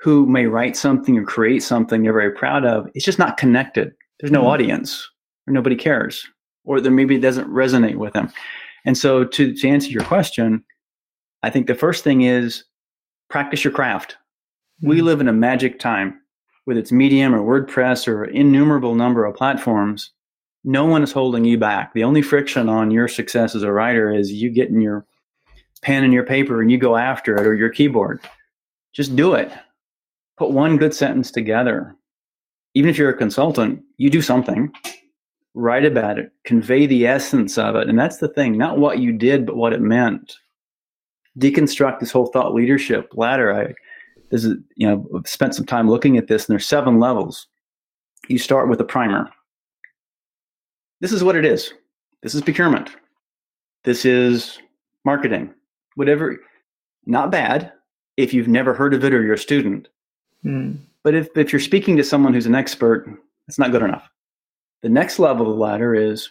who 0.00 0.26
may 0.26 0.46
write 0.46 0.76
something 0.76 1.16
or 1.18 1.24
create 1.24 1.62
something 1.62 2.02
they're 2.02 2.12
very 2.12 2.32
proud 2.32 2.64
of. 2.64 2.88
It's 2.94 3.04
just 3.04 3.18
not 3.18 3.36
connected. 3.36 3.92
There's 4.20 4.30
no 4.30 4.40
mm-hmm. 4.40 4.48
audience 4.48 5.08
or 5.46 5.52
nobody 5.52 5.76
cares 5.76 6.26
or 6.64 6.80
there 6.80 6.92
maybe 6.92 7.16
it 7.16 7.20
doesn't 7.20 7.48
resonate 7.48 7.96
with 7.96 8.12
them. 8.12 8.30
And 8.84 8.96
so 8.96 9.24
to, 9.24 9.54
to 9.54 9.68
answer 9.68 9.90
your 9.90 10.04
question, 10.04 10.62
I 11.42 11.50
think 11.50 11.66
the 11.66 11.74
first 11.74 12.04
thing 12.04 12.22
is 12.22 12.64
practice 13.28 13.64
your 13.64 13.72
craft. 13.72 14.12
Mm-hmm. 14.82 14.88
We 14.88 15.02
live 15.02 15.20
in 15.20 15.28
a 15.28 15.32
magic 15.32 15.78
time 15.78 16.20
with 16.68 16.76
its 16.76 16.92
Medium 16.92 17.34
or 17.34 17.40
WordPress 17.40 18.06
or 18.06 18.26
innumerable 18.26 18.94
number 18.94 19.24
of 19.24 19.34
platforms, 19.34 20.10
no 20.64 20.84
one 20.84 21.02
is 21.02 21.12
holding 21.12 21.46
you 21.46 21.56
back. 21.56 21.94
The 21.94 22.04
only 22.04 22.20
friction 22.20 22.68
on 22.68 22.90
your 22.90 23.08
success 23.08 23.54
as 23.54 23.62
a 23.62 23.72
writer 23.72 24.14
is 24.14 24.30
you 24.30 24.50
getting 24.50 24.82
your 24.82 25.06
pen 25.80 26.04
and 26.04 26.12
your 26.12 26.24
paper 26.24 26.60
and 26.60 26.70
you 26.70 26.76
go 26.76 26.94
after 26.94 27.36
it 27.36 27.46
or 27.46 27.54
your 27.54 27.70
keyboard. 27.70 28.20
Just 28.92 29.16
do 29.16 29.32
it. 29.32 29.50
Put 30.38 30.50
one 30.50 30.76
good 30.76 30.94
sentence 30.94 31.30
together. 31.30 31.94
Even 32.74 32.90
if 32.90 32.98
you're 32.98 33.10
a 33.10 33.16
consultant, 33.16 33.82
you 33.96 34.08
do 34.08 34.22
something, 34.22 34.72
write 35.54 35.84
about 35.84 36.18
it, 36.18 36.30
convey 36.44 36.86
the 36.86 37.06
essence 37.06 37.58
of 37.58 37.74
it. 37.74 37.88
And 37.88 37.98
that's 37.98 38.18
the 38.18 38.28
thing, 38.28 38.56
not 38.56 38.78
what 38.78 39.00
you 39.00 39.12
did, 39.12 39.46
but 39.46 39.56
what 39.56 39.72
it 39.72 39.80
meant. 39.80 40.34
Deconstruct 41.38 42.00
this 42.00 42.12
whole 42.12 42.26
thought 42.26 42.54
leadership 42.54 43.10
ladder. 43.14 43.52
I 43.52 43.74
this 44.30 44.44
is 44.44 44.56
you 44.76 44.86
know 44.86 45.22
spent 45.24 45.54
some 45.54 45.66
time 45.66 45.88
looking 45.88 46.16
at 46.16 46.28
this 46.28 46.46
and 46.46 46.52
there's 46.52 46.66
seven 46.66 46.98
levels 46.98 47.46
you 48.28 48.38
start 48.38 48.68
with 48.68 48.80
a 48.80 48.84
primer 48.84 49.28
this 51.00 51.12
is 51.12 51.24
what 51.24 51.36
it 51.36 51.44
is 51.44 51.72
this 52.22 52.34
is 52.34 52.42
procurement 52.42 52.90
this 53.84 54.04
is 54.04 54.58
marketing 55.04 55.52
whatever 55.94 56.38
not 57.06 57.30
bad 57.30 57.72
if 58.16 58.34
you've 58.34 58.48
never 58.48 58.74
heard 58.74 58.94
of 58.94 59.04
it 59.04 59.14
or 59.14 59.22
you're 59.22 59.34
a 59.34 59.38
student 59.38 59.88
mm. 60.44 60.78
but 61.02 61.14
if, 61.14 61.28
if 61.36 61.52
you're 61.52 61.60
speaking 61.60 61.96
to 61.96 62.04
someone 62.04 62.34
who's 62.34 62.46
an 62.46 62.54
expert 62.54 63.08
it's 63.46 63.58
not 63.58 63.72
good 63.72 63.82
enough 63.82 64.08
the 64.82 64.88
next 64.88 65.18
level 65.18 65.50
of 65.50 65.56
the 65.56 65.60
ladder 65.60 65.94
is 65.94 66.30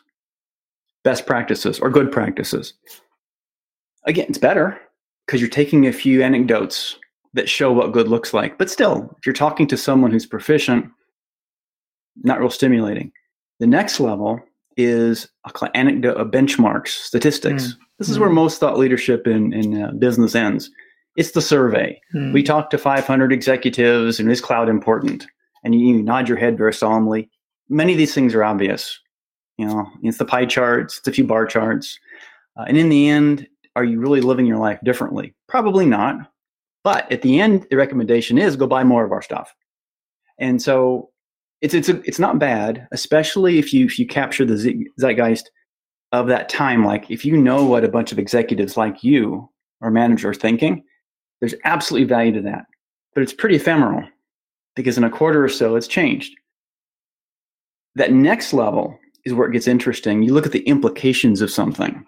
best 1.04 1.26
practices 1.26 1.80
or 1.80 1.90
good 1.90 2.12
practices 2.12 2.74
again 4.06 4.26
it's 4.30 4.38
better 4.38 4.80
because 5.26 5.42
you're 5.42 5.50
taking 5.50 5.88
a 5.88 5.94
few 5.94 6.24
anecdotes 6.24 6.98
that 7.34 7.50
show 7.50 7.72
what 7.72 7.92
good 7.92 8.08
looks 8.08 8.34
like. 8.34 8.58
But 8.58 8.70
still, 8.70 9.14
if 9.18 9.26
you're 9.26 9.34
talking 9.34 9.68
to 9.68 9.78
someone 9.78 10.12
who's 10.12 10.26
proficient, 10.26 10.90
not 12.24 12.40
real 12.40 12.50
stimulating. 12.50 13.12
The 13.60 13.68
next 13.68 14.00
level 14.00 14.40
is 14.76 15.28
a 15.46 15.78
anecdote, 15.78 16.20
a 16.20 16.26
benchmarks, 16.26 16.90
statistics. 16.90 17.68
Mm. 17.68 17.78
This 18.00 18.10
is 18.10 18.18
mm. 18.18 18.22
where 18.22 18.30
most 18.30 18.60
thought 18.60 18.78
leadership 18.78 19.28
in, 19.28 19.54
in 19.54 19.82
uh, 19.82 19.92
business 19.92 20.36
ends. 20.36 20.72
It's 21.18 21.32
the 21.32 21.42
survey. 21.42 22.00
Mm. 22.14 22.32
We 22.32 22.44
talk 22.44 22.70
to 22.70 22.78
500 22.78 23.34
executives, 23.34 24.20
and 24.20 24.32
is 24.32 24.40
cloud 24.40 24.70
important? 24.70 25.26
And 25.64 25.76
you, 25.76 25.96
you 25.96 26.04
nod 26.04 26.30
your 26.30 26.38
head 26.38 26.58
very 26.58 26.74
solemnly. 26.74 27.30
Many 27.70 27.92
of 27.94 27.98
these 27.98 28.14
things 28.14 28.34
are 28.34 28.44
obvious. 28.44 29.00
You 29.58 29.66
know, 29.66 29.90
it's 30.04 30.20
the 30.20 30.26
pie 30.26 30.46
charts, 30.46 31.00
it's 31.00 31.08
a 31.08 31.12
few 31.12 31.26
bar 31.26 31.48
charts. 31.48 32.00
Uh, 32.58 32.66
and 32.68 32.78
in 32.78 32.90
the 32.90 33.10
end, 33.10 33.48
are 33.76 33.84
you 33.84 34.00
really 34.00 34.22
living 34.22 34.46
your 34.46 34.58
life 34.58 34.80
differently? 34.84 35.36
Probably 35.48 35.86
not. 35.86 36.32
But 36.84 37.12
at 37.12 37.24
the 37.24 37.40
end, 37.40 37.66
the 37.70 37.78
recommendation 37.78 38.38
is 38.38 38.56
go 38.56 38.68
buy 38.68 38.84
more 38.84 39.04
of 39.04 39.12
our 39.12 39.22
stuff. 39.22 39.54
And 40.40 40.62
so 40.62 41.10
it's 41.62 41.74
it's 41.74 41.90
a, 41.90 42.00
it's 42.04 42.20
not 42.20 42.40
bad, 42.40 42.88
especially 42.92 43.58
if 43.58 43.74
you 43.74 43.86
if 43.86 43.98
you 43.98 44.06
capture 44.06 44.46
the 44.46 44.56
zeitgeist 45.00 45.50
of 46.12 46.28
that 46.28 46.50
time. 46.50 46.86
Like 46.86 47.10
if 47.10 47.26
you 47.26 47.36
know 47.36 47.66
what 47.66 47.84
a 47.84 47.90
bunch 47.90 48.12
of 48.12 48.20
executives 48.20 48.78
like 48.78 49.04
you 49.04 49.50
or 49.82 49.90
manager 49.90 50.30
are 50.30 50.36
thinking, 50.36 50.84
there's 51.40 51.56
absolutely 51.64 52.08
value 52.08 52.34
to 52.34 52.42
that. 52.42 52.66
But 53.14 53.24
it's 53.24 53.34
pretty 53.34 53.56
ephemeral 53.56 54.04
because 54.76 54.98
in 54.98 55.04
a 55.04 55.10
quarter 55.10 55.44
or 55.44 55.50
so, 55.50 55.76
it's 55.76 55.88
changed. 55.88 56.36
That 57.96 58.14
next 58.14 58.54
level 58.54 59.00
is 59.26 59.34
where 59.34 59.48
it 59.48 59.54
gets 59.54 59.68
interesting. 59.68 60.22
You 60.24 60.34
look 60.34 60.46
at 60.46 60.52
the 60.52 60.68
implications 60.68 61.42
of 61.42 61.52
something, 61.52 62.06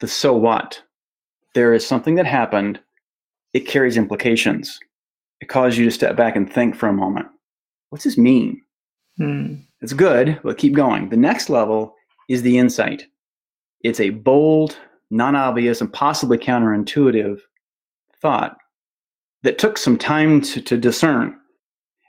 the 0.00 0.08
so 0.08 0.34
what. 0.34 0.82
There 1.54 1.72
is 1.72 1.86
something 1.86 2.16
that 2.16 2.26
happened, 2.26 2.80
it 3.52 3.60
carries 3.60 3.96
implications. 3.96 4.78
It 5.40 5.46
causes 5.48 5.78
you 5.78 5.84
to 5.84 5.90
step 5.90 6.16
back 6.16 6.36
and 6.36 6.52
think 6.52 6.74
for 6.74 6.88
a 6.88 6.92
moment. 6.92 7.26
What's 7.90 8.04
this 8.04 8.18
mean? 8.18 8.60
Hmm. 9.16 9.54
It's 9.80 9.92
good, 9.92 10.40
but 10.42 10.58
keep 10.58 10.74
going. 10.74 11.10
The 11.10 11.16
next 11.16 11.48
level 11.48 11.94
is 12.28 12.42
the 12.42 12.58
insight. 12.58 13.06
It's 13.82 14.00
a 14.00 14.10
bold, 14.10 14.76
non 15.10 15.36
obvious, 15.36 15.80
and 15.80 15.92
possibly 15.92 16.38
counterintuitive 16.38 17.38
thought 18.24 18.56
that 19.42 19.58
took 19.58 19.76
some 19.76 19.98
time 19.98 20.40
to, 20.40 20.62
to 20.62 20.78
discern. 20.78 21.36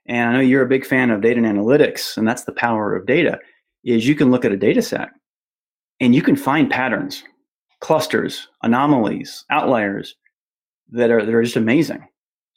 And 0.06 0.30
I 0.30 0.34
know 0.34 0.39
you're 0.39 0.63
a 0.63 0.69
big 0.69 0.86
fan 0.86 1.12
of 1.12 1.19
data 1.19 1.43
and 1.43 1.45
analytics, 1.45 2.15
and 2.15 2.25
that's 2.25 2.45
the 2.45 2.54
power 2.54 2.95
of 2.95 3.06
data, 3.06 3.38
is 3.84 4.08
you 4.08 4.15
can 4.15 4.32
look 4.32 4.45
at 4.45 4.54
a 4.54 4.58
data 4.58 4.82
set 4.82 5.10
and 5.99 6.15
you 6.15 6.21
can 6.21 6.38
find 6.38 6.71
patterns, 6.71 7.23
clusters, 7.82 8.47
anomalies, 8.63 9.43
outliers 9.49 10.15
that 10.91 11.12
are, 11.12 11.25
that 11.25 11.36
are 11.36 11.43
just 11.43 11.58
amazing. 11.58 12.08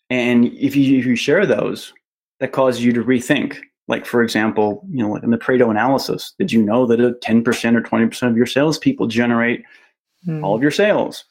And 0.09 0.47
if 0.47 0.77
you, 0.77 0.97
if 0.97 1.05
you 1.05 1.17
share 1.17 1.45
those, 1.45 1.93
that 2.39 2.53
causes 2.53 2.85
you 2.85 2.93
to 2.93 3.03
rethink 3.03 3.59
like, 3.89 4.05
for 4.05 4.23
example, 4.23 4.87
you 4.91 5.03
know, 5.03 5.17
in 5.17 5.31
the 5.31 5.39
Pareto 5.39 5.71
analysis, 5.71 6.35
did 6.39 6.53
you 6.53 6.63
know 6.63 6.87
that 6.87 7.01
a 7.01 7.15
10% 7.25 7.75
or 7.75 7.83
20% 7.83 8.31
of 8.31 8.37
your 8.37 8.47
salespeople 8.47 9.07
generate 9.07 9.65
mm. 10.27 10.45
all 10.45 10.55
of 10.55 10.63
your 10.63 10.71
sales? 10.71 11.25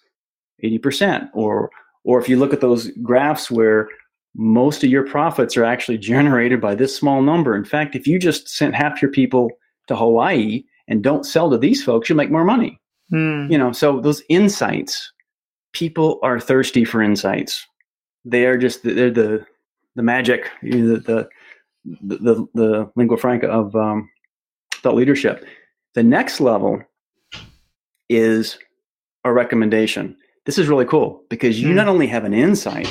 80%. 0.63 1.29
Or, 1.33 1.69
or 2.07 2.19
if 2.21 2.29
you 2.29 2.37
look 2.37 2.53
at 2.53 2.61
those 2.61 2.89
graphs 3.03 3.51
where 3.51 3.89
most 4.35 4.83
of 4.83 4.89
your 4.89 5.05
profits 5.05 5.57
are 5.57 5.65
actually 5.65 5.97
generated 6.13 6.61
by 6.61 6.73
this 6.73 6.95
small 6.95 7.21
number. 7.21 7.55
In 7.55 7.65
fact, 7.65 7.95
if 7.95 8.07
you 8.07 8.17
just 8.17 8.47
sent 8.47 8.73
half 8.73 9.01
your 9.01 9.11
people 9.11 9.51
to 9.87 9.95
Hawaii 9.95 10.63
and 10.87 11.03
don't 11.03 11.25
sell 11.25 11.49
to 11.49 11.57
these 11.57 11.83
folks, 11.83 12.07
you'll 12.07 12.17
make 12.17 12.31
more 12.31 12.45
money. 12.45 12.79
Mm. 13.13 13.51
You 13.51 13.57
know, 13.57 13.71
so 13.71 13.99
those 13.99 14.23
insights, 14.29 15.11
people 15.73 16.19
are 16.23 16.39
thirsty 16.39 16.85
for 16.85 17.01
insights. 17.01 17.65
They 18.23 18.45
are 18.45 18.57
just 18.57 18.83
they're 18.83 19.11
the 19.11 19.45
the 19.95 20.03
magic, 20.03 20.49
the, 20.61 21.01
the 21.05 21.29
the, 22.01 22.17
the, 22.17 22.47
the 22.53 22.91
lingua 22.97 23.17
franca 23.17 23.47
of 23.47 23.73
um, 23.75 24.09
thought 24.75 24.95
leadership. 24.95 25.45
The 25.95 26.03
next 26.03 26.41
level 26.41 26.81
is 28.09 28.57
a 29.23 29.31
recommendation. 29.31 30.17
This 30.47 30.57
is 30.57 30.69
really 30.69 30.85
cool 30.85 31.25
because 31.29 31.61
you 31.61 31.71
mm. 31.71 31.75
not 31.75 31.89
only 31.89 32.07
have 32.07 32.23
an 32.23 32.33
insight, 32.33 32.89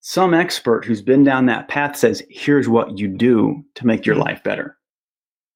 some 0.00 0.34
expert 0.34 0.84
who's 0.84 1.00
been 1.00 1.24
down 1.24 1.46
that 1.46 1.68
path 1.68 1.96
says, 1.96 2.22
here's 2.28 2.68
what 2.68 2.98
you 2.98 3.08
do 3.08 3.64
to 3.74 3.86
make 3.86 4.04
your 4.04 4.16
mm. 4.16 4.24
life 4.24 4.44
better. 4.44 4.76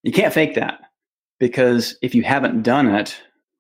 You 0.05 0.11
can't 0.11 0.33
fake 0.33 0.55
that 0.55 0.81
because 1.39 1.99
if 2.01 2.15
you 2.15 2.23
haven't 2.23 2.63
done 2.63 2.89
it 2.89 3.15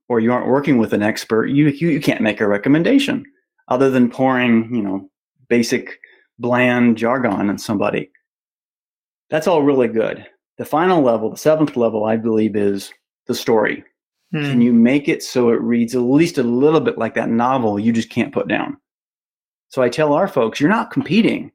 or 0.08 0.18
you 0.18 0.32
aren't 0.32 0.48
working 0.48 0.78
with 0.78 0.94
an 0.94 1.02
expert, 1.02 1.48
you, 1.48 1.68
you, 1.68 1.90
you 1.90 2.00
can't 2.00 2.22
make 2.22 2.40
a 2.40 2.48
recommendation 2.48 3.22
other 3.68 3.90
than 3.90 4.10
pouring, 4.10 4.74
you 4.74 4.82
know, 4.82 5.10
basic 5.48 5.98
bland 6.38 6.96
jargon 6.96 7.50
on 7.50 7.58
somebody. 7.58 8.10
That's 9.28 9.46
all 9.46 9.62
really 9.62 9.88
good. 9.88 10.26
The 10.56 10.64
final 10.64 11.02
level, 11.02 11.28
the 11.28 11.36
seventh 11.36 11.76
level, 11.76 12.04
I 12.04 12.16
believe, 12.16 12.56
is 12.56 12.94
the 13.26 13.34
story. 13.34 13.84
Hmm. 14.32 14.40
Can 14.42 14.60
you 14.60 14.72
make 14.72 15.08
it 15.08 15.22
so 15.22 15.50
it 15.50 15.60
reads 15.60 15.94
at 15.94 16.00
least 16.00 16.38
a 16.38 16.42
little 16.42 16.80
bit 16.80 16.98
like 16.98 17.14
that 17.14 17.28
novel 17.28 17.78
you 17.78 17.92
just 17.92 18.10
can't 18.10 18.32
put 18.32 18.48
down? 18.48 18.78
So 19.68 19.82
I 19.82 19.88
tell 19.88 20.12
our 20.12 20.28
folks, 20.28 20.60
you're 20.60 20.70
not 20.70 20.90
competing 20.90 21.52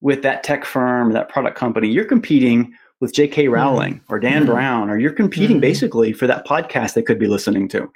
with 0.00 0.22
that 0.22 0.42
tech 0.42 0.64
firm, 0.64 1.12
that 1.12 1.28
product 1.28 1.56
company. 1.56 1.88
You're 1.88 2.04
competing 2.04 2.72
with 3.00 3.14
J.K. 3.14 3.46
Hmm. 3.46 3.52
Rowling 3.52 3.94
mm. 3.94 4.00
or 4.08 4.18
Dan 4.18 4.44
mm. 4.44 4.46
Brown, 4.46 4.90
or 4.90 4.98
you're 4.98 5.12
competing 5.12 5.58
mm. 5.58 5.62
basically 5.62 6.12
for 6.12 6.26
that 6.26 6.46
podcast 6.46 6.94
they 6.94 7.02
could 7.02 7.18
be 7.18 7.26
listening 7.26 7.68
to. 7.68 7.90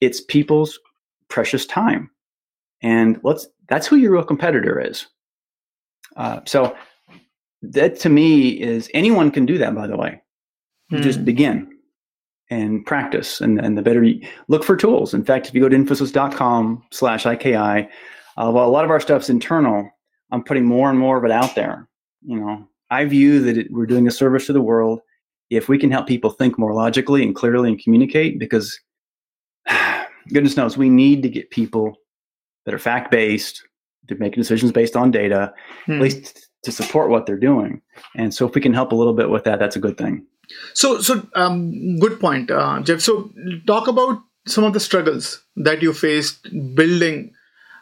It's 0.00 0.20
people's 0.20 0.78
precious 1.28 1.66
time, 1.66 2.10
and 2.82 3.20
let's 3.22 3.46
that's 3.68 3.86
who 3.86 3.96
your 3.96 4.12
real 4.12 4.24
competitor 4.24 4.80
is. 4.80 5.06
Uh, 6.16 6.40
so 6.46 6.76
that 7.62 7.98
to 8.00 8.08
me 8.08 8.60
is 8.60 8.90
anyone 8.94 9.30
can 9.30 9.46
do 9.46 9.58
that 9.58 9.74
by 9.74 9.86
the 9.86 9.96
way 9.96 10.20
mm. 10.90 11.02
just 11.02 11.18
hmm. 11.18 11.24
begin 11.26 11.69
and 12.50 12.84
practice 12.84 13.40
and, 13.40 13.60
and 13.60 13.78
the 13.78 13.82
better 13.82 14.02
you 14.02 14.26
look 14.48 14.64
for 14.64 14.76
tools 14.76 15.14
in 15.14 15.24
fact 15.24 15.48
if 15.48 15.54
you 15.54 15.60
go 15.60 15.68
to 15.68 15.76
infosys.com 15.76 16.82
slash 16.90 17.26
iki 17.26 17.54
uh, 17.54 17.86
well 18.36 18.66
a 18.66 18.70
lot 18.70 18.84
of 18.84 18.90
our 18.90 19.00
stuff's 19.00 19.30
internal 19.30 19.88
i'm 20.30 20.42
putting 20.42 20.64
more 20.64 20.90
and 20.90 20.98
more 20.98 21.16
of 21.16 21.24
it 21.24 21.30
out 21.30 21.54
there 21.54 21.88
you 22.22 22.38
know 22.38 22.66
i 22.90 23.04
view 23.04 23.40
that 23.40 23.56
it, 23.56 23.70
we're 23.70 23.86
doing 23.86 24.06
a 24.06 24.10
service 24.10 24.46
to 24.46 24.52
the 24.52 24.60
world 24.60 25.00
if 25.50 25.68
we 25.68 25.78
can 25.78 25.90
help 25.90 26.06
people 26.06 26.30
think 26.30 26.58
more 26.58 26.74
logically 26.74 27.22
and 27.22 27.34
clearly 27.34 27.68
and 27.68 27.82
communicate 27.82 28.38
because 28.38 28.78
goodness 30.32 30.56
knows 30.56 30.76
we 30.76 30.88
need 30.88 31.22
to 31.22 31.28
get 31.28 31.50
people 31.50 31.96
that 32.64 32.74
are 32.74 32.78
fact-based 32.78 33.62
to 34.08 34.14
make 34.16 34.34
decisions 34.34 34.72
based 34.72 34.96
on 34.96 35.10
data 35.10 35.52
at 35.88 35.94
hmm. 35.94 36.00
least 36.00 36.48
to 36.62 36.72
support 36.72 37.10
what 37.10 37.26
they're 37.26 37.38
doing. 37.38 37.80
And 38.16 38.34
so 38.34 38.46
if 38.46 38.54
we 38.54 38.60
can 38.60 38.74
help 38.74 38.92
a 38.92 38.94
little 38.94 39.14
bit 39.14 39.30
with 39.30 39.44
that, 39.44 39.58
that's 39.58 39.76
a 39.76 39.80
good 39.80 39.96
thing. 39.96 40.26
So, 40.74 41.00
so 41.00 41.26
um, 41.34 41.98
good 41.98 42.20
point, 42.20 42.50
uh, 42.50 42.80
Jeff. 42.80 43.00
So, 43.00 43.32
talk 43.66 43.88
about 43.88 44.22
some 44.46 44.64
of 44.64 44.72
the 44.72 44.80
struggles 44.80 45.42
that 45.56 45.82
you 45.82 45.92
faced 45.92 46.48
building 46.74 47.32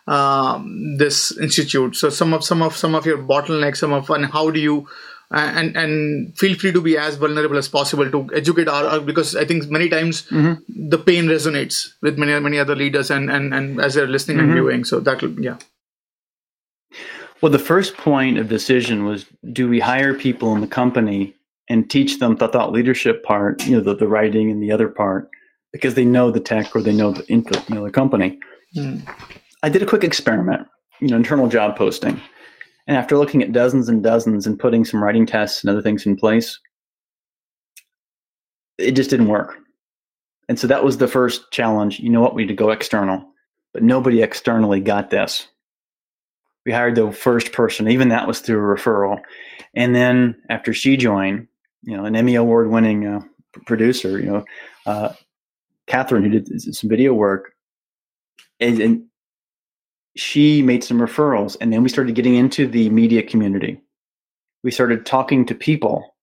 um, 0.07 0.97
this 0.97 1.37
institute. 1.39 1.97
So, 1.97 2.11
some 2.11 2.33
of 2.33 2.45
some 2.45 2.63
of 2.63 2.77
some 2.77 2.95
of 2.95 3.07
your 3.07 3.19
bottlenecks, 3.19 3.79
some 3.79 3.93
of 3.93 4.11
and 4.11 4.27
how 4.27 4.51
do 4.51 4.61
you 4.61 4.89
and 5.31 5.77
and 5.77 6.37
feel 6.39 6.57
free 6.57 6.73
to 6.73 6.81
be 6.81 6.97
as 6.97 7.17
vulnerable 7.17 7.59
as 7.59 7.69
possible 7.69 8.11
to 8.11 8.29
educate 8.35 8.69
our 8.69 9.01
because 9.01 9.37
I 9.37 9.45
think 9.45 9.69
many 9.69 9.89
times 9.89 10.23
mm-hmm. 10.23 10.89
the 10.89 10.99
pain 10.99 11.27
resonates 11.27 11.89
with 12.01 12.19
many 12.19 12.39
many 12.41 12.59
other 12.59 12.75
leaders 12.75 13.11
and 13.11 13.31
and 13.31 13.53
and 13.53 13.81
as 13.81 13.95
they're 13.95 14.07
listening 14.07 14.39
mm-hmm. 14.39 14.47
and 14.47 14.55
viewing. 14.55 14.85
So 14.85 15.01
that 15.01 15.21
will 15.21 15.39
yeah. 15.39 15.59
Well, 17.41 17.53
the 17.53 17.59
first 17.59 17.97
point 17.97 18.39
of 18.39 18.49
decision 18.49 19.05
was 19.05 19.27
do 19.53 19.69
we 19.69 19.81
hire 19.81 20.15
people 20.15 20.55
in 20.55 20.61
the 20.61 20.67
company 20.67 21.35
and 21.69 21.89
teach 21.91 22.19
them 22.19 22.37
the 22.37 22.49
thought 22.49 22.73
leadership 22.73 23.23
part, 23.25 23.65
you 23.67 23.77
know, 23.77 23.83
the, 23.83 23.95
the 23.95 24.09
writing 24.09 24.51
and 24.51 24.63
the 24.63 24.73
other 24.73 24.89
part, 24.89 25.29
because 25.73 25.95
they 25.95 26.05
know 26.05 26.31
the 26.31 26.41
tech 26.41 26.75
or 26.75 26.83
they 26.83 26.93
know 26.93 27.13
the, 27.13 27.25
you 27.29 27.45
know, 27.69 27.85
the 27.85 27.91
company. 27.91 28.39
Mm. 28.77 29.07
I 29.63 29.69
did 29.69 29.83
a 29.83 29.87
quick 29.87 30.05
experiment, 30.05 30.67
you 31.01 31.09
know, 31.09 31.17
internal 31.17 31.49
job 31.49 31.77
posting. 31.77 32.21
And 32.87 32.97
after 32.97 33.19
looking 33.19 33.43
at 33.43 33.53
dozens 33.53 33.89
and 33.89 34.03
dozens 34.03 34.47
and 34.47 34.59
putting 34.59 34.85
some 34.85 35.03
writing 35.03 35.27
tests 35.27 35.63
and 35.63 35.71
other 35.71 35.83
things 35.83 36.07
in 36.07 36.17
place, 36.17 36.59
it 38.79 38.93
just 38.93 39.11
didn't 39.11 39.29
work. 39.29 39.57
And 40.49 40.59
so 40.59 40.67
that 40.69 40.85
was 40.85 40.97
the 40.97 41.09
first 41.09 41.51
challenge. 41.51 42.01
You 42.01 42.09
know 42.09 42.23
what? 42.23 42.35
We 42.35 42.43
need 42.43 42.49
to 42.49 42.55
go 42.55 42.71
external. 42.71 43.23
But 43.75 43.83
nobody 43.83 44.23
externally 44.23 44.81
got 44.81 45.11
this 45.11 45.49
we 46.69 46.75
hired 46.75 46.97
the 46.97 47.11
first 47.11 47.53
person. 47.53 47.89
Even 47.89 48.11
that 48.11 48.27
was 48.27 48.41
through 48.41 48.59
a 48.59 48.77
referral. 48.77 49.23
And 49.75 49.95
then 49.95 50.37
after 50.51 50.75
she 50.75 50.99
joined, 50.99 51.49
you 51.83 51.97
know, 51.97 52.05
an 52.05 52.17
Emmy 52.17 52.35
award 52.35 52.71
winning 52.71 53.07
uh, 53.07 53.21
producer, 53.67 54.19
you 54.19 54.27
know, 54.27 54.45
uh, 54.87 55.13
Catherine, 55.87 56.23
who 56.23 56.31
did 56.41 56.61
some 56.75 56.91
video 56.91 57.15
work, 57.15 57.53
and, 58.61 58.81
and 58.81 59.05
she 60.17 60.63
made 60.63 60.85
some 60.85 60.99
referrals. 60.99 61.57
And 61.61 61.73
then 61.73 61.83
we 61.83 61.89
started 61.89 62.15
getting 62.15 62.35
into 62.35 62.67
the 62.67 62.91
media 62.91 63.23
community. 63.23 63.81
We 64.63 64.71
started 64.71 65.07
talking 65.07 65.47
to 65.47 65.55
people 65.55 66.17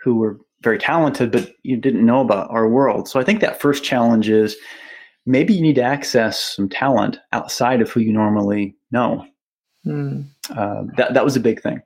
who 0.00 0.16
were 0.16 0.38
very 0.62 0.78
talented, 0.78 1.32
but 1.32 1.52
you 1.62 1.76
didn't 1.76 2.06
know 2.06 2.20
about 2.20 2.50
our 2.50 2.68
world. 2.68 3.08
So 3.08 3.18
I 3.18 3.24
think 3.24 3.40
that 3.40 3.60
first 3.60 3.82
challenge 3.82 4.28
is 4.28 4.56
maybe 5.26 5.54
you 5.54 5.62
need 5.62 5.76
to 5.76 5.82
access 5.82 6.54
some 6.54 6.68
talent 6.68 7.18
outside 7.32 7.80
of 7.80 7.90
who 7.90 8.00
you 8.00 8.12
normally 8.12 8.76
know. 8.90 9.26
Mm. 9.86 10.26
Uh, 10.50 10.84
that 10.96 11.12
that 11.12 11.24
was 11.24 11.36
a 11.36 11.40
big 11.40 11.60
thing, 11.60 11.82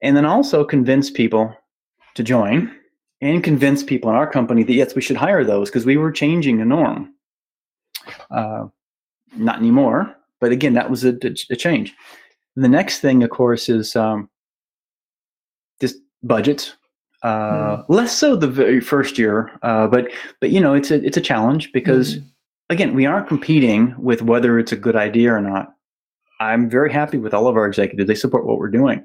and 0.00 0.16
then 0.16 0.24
also 0.24 0.64
convince 0.64 1.10
people 1.10 1.54
to 2.14 2.22
join. 2.22 2.70
and 3.20 3.42
convince 3.42 3.82
people 3.82 4.10
in 4.10 4.16
our 4.16 4.30
company 4.30 4.62
that 4.64 4.74
yes, 4.74 4.94
we 4.94 5.00
should 5.00 5.16
hire 5.16 5.44
those 5.44 5.70
because 5.70 5.86
we 5.86 5.96
were 5.96 6.12
changing 6.12 6.58
the 6.58 6.64
norm. 6.64 7.14
Uh, 8.30 8.66
not 9.36 9.58
anymore, 9.58 10.14
but 10.40 10.52
again, 10.52 10.74
that 10.74 10.90
was 10.90 11.04
a, 11.04 11.16
a 11.50 11.56
change. 11.56 11.94
And 12.54 12.64
the 12.64 12.68
next 12.68 13.00
thing, 13.00 13.22
of 13.22 13.30
course, 13.30 13.68
is 13.68 13.96
um, 13.96 14.28
just 15.80 15.96
budgets. 16.22 16.74
Uh, 17.22 17.78
mm. 17.78 17.84
Less 17.88 18.16
so 18.16 18.36
the 18.36 18.46
very 18.46 18.80
first 18.80 19.18
year, 19.18 19.50
uh, 19.62 19.86
but 19.86 20.08
but 20.40 20.50
you 20.50 20.60
know 20.60 20.74
it's 20.74 20.90
a 20.90 21.02
it's 21.02 21.16
a 21.16 21.22
challenge 21.22 21.72
because 21.72 22.16
mm. 22.16 22.24
again 22.68 22.94
we 22.94 23.06
aren't 23.06 23.28
competing 23.28 23.94
with 23.98 24.20
whether 24.20 24.58
it's 24.58 24.72
a 24.72 24.76
good 24.76 24.96
idea 24.96 25.32
or 25.32 25.40
not. 25.40 25.74
I'm 26.40 26.68
very 26.68 26.92
happy 26.92 27.16
with 27.16 27.32
all 27.32 27.48
of 27.48 27.56
our 27.56 27.66
executives; 27.66 28.06
they 28.06 28.14
support 28.14 28.44
what 28.44 28.58
we're 28.58 28.68
doing. 28.68 29.02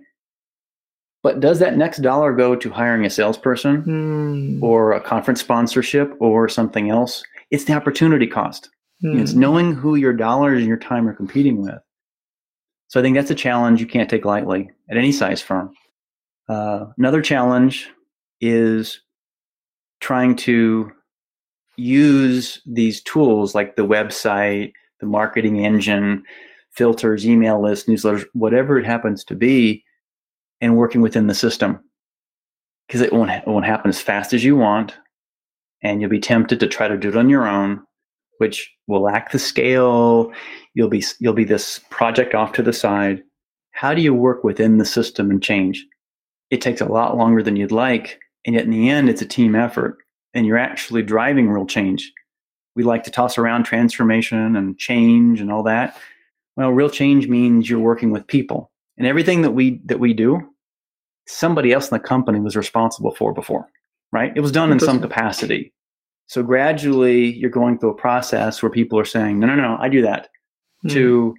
But 1.21 1.39
does 1.39 1.59
that 1.59 1.77
next 1.77 1.97
dollar 1.97 2.33
go 2.33 2.55
to 2.55 2.69
hiring 2.69 3.05
a 3.05 3.09
salesperson 3.09 3.83
mm. 3.83 4.63
or 4.63 4.93
a 4.93 5.01
conference 5.01 5.41
sponsorship 5.41 6.13
or 6.19 6.47
something 6.47 6.89
else? 6.89 7.23
It's 7.51 7.65
the 7.65 7.73
opportunity 7.73 8.25
cost. 8.25 8.69
Mm. 9.03 9.21
It's 9.21 9.33
knowing 9.33 9.73
who 9.73 9.95
your 9.95 10.13
dollars 10.13 10.59
and 10.59 10.67
your 10.67 10.77
time 10.77 11.07
are 11.07 11.13
competing 11.13 11.61
with. 11.61 11.79
So 12.87 12.99
I 12.99 13.03
think 13.03 13.15
that's 13.15 13.31
a 13.31 13.35
challenge 13.35 13.81
you 13.81 13.87
can't 13.87 14.09
take 14.09 14.25
lightly 14.25 14.71
at 14.89 14.97
any 14.97 15.11
size 15.11 15.41
firm. 15.41 15.73
Uh, 16.47 16.85
another 16.97 17.21
challenge 17.21 17.89
is 18.41 19.01
trying 19.99 20.35
to 20.37 20.91
use 21.75 22.61
these 22.65 23.01
tools 23.01 23.53
like 23.53 23.75
the 23.75 23.85
website, 23.85 24.73
the 24.99 25.05
marketing 25.05 25.63
engine, 25.63 26.23
filters, 26.71 27.27
email 27.27 27.61
lists, 27.61 27.87
newsletters, 27.87 28.25
whatever 28.33 28.79
it 28.79 28.85
happens 28.85 29.23
to 29.25 29.35
be, 29.35 29.83
and 30.61 30.77
working 30.77 31.01
within 31.01 31.27
the 31.27 31.35
system. 31.35 31.79
Because 32.87 33.01
it 33.01 33.13
won't, 33.13 33.31
it 33.31 33.45
won't 33.45 33.65
happen 33.65 33.89
as 33.89 34.01
fast 34.01 34.33
as 34.33 34.43
you 34.43 34.55
want, 34.55 34.97
and 35.83 36.01
you'll 36.01 36.09
be 36.09 36.19
tempted 36.19 36.59
to 36.59 36.67
try 36.67 36.87
to 36.87 36.97
do 36.97 37.09
it 37.09 37.17
on 37.17 37.29
your 37.29 37.47
own, 37.47 37.81
which 38.39 38.71
will 38.87 39.01
lack 39.01 39.31
the 39.31 39.39
scale. 39.39 40.31
You'll 40.73 40.89
be 40.89 41.03
you'll 41.19 41.33
be 41.33 41.43
this 41.43 41.79
project 41.89 42.33
off 42.33 42.53
to 42.53 42.63
the 42.63 42.73
side. 42.73 43.21
How 43.71 43.93
do 43.93 44.01
you 44.01 44.13
work 44.13 44.43
within 44.43 44.77
the 44.77 44.85
system 44.85 45.29
and 45.29 45.41
change? 45.41 45.85
It 46.49 46.61
takes 46.61 46.81
a 46.81 46.85
lot 46.85 47.15
longer 47.15 47.43
than 47.43 47.55
you'd 47.55 47.71
like, 47.71 48.19
and 48.45 48.55
yet 48.55 48.65
in 48.65 48.71
the 48.71 48.89
end, 48.89 49.09
it's 49.09 49.21
a 49.21 49.25
team 49.25 49.55
effort, 49.55 49.97
and 50.33 50.45
you're 50.45 50.57
actually 50.57 51.03
driving 51.03 51.47
real 51.49 51.67
change. 51.67 52.11
We 52.75 52.83
like 52.83 53.03
to 53.03 53.11
toss 53.11 53.37
around 53.37 53.63
transformation 53.65 54.55
and 54.55 54.77
change 54.77 55.41
and 55.41 55.51
all 55.51 55.63
that. 55.63 55.97
Well, 56.55 56.71
real 56.71 56.89
change 56.89 57.27
means 57.27 57.69
you're 57.69 57.79
working 57.79 58.11
with 58.11 58.27
people, 58.27 58.68
and 58.99 59.07
everything 59.07 59.41
that 59.41 59.51
we 59.51 59.79
that 59.85 59.99
we 59.99 60.13
do, 60.13 60.41
somebody 61.25 61.71
else 61.71 61.89
in 61.89 61.95
the 61.95 62.03
company 62.03 62.39
was 62.39 62.55
responsible 62.55 63.15
for 63.15 63.33
before, 63.33 63.67
right? 64.11 64.31
It 64.35 64.41
was 64.41 64.51
done 64.51 64.71
in 64.71 64.79
some 64.79 64.99
capacity. 64.99 65.73
So 66.27 66.43
gradually, 66.43 67.33
you're 67.33 67.49
going 67.49 67.79
through 67.79 67.91
a 67.91 67.95
process 67.95 68.61
where 68.61 68.69
people 68.69 68.99
are 68.99 69.05
saying, 69.05 69.39
"No, 69.39 69.47
no, 69.47 69.55
no, 69.55 69.77
I 69.79 69.89
do 69.89 70.01
that." 70.03 70.27
Mm. 70.85 70.91
To, 70.91 71.35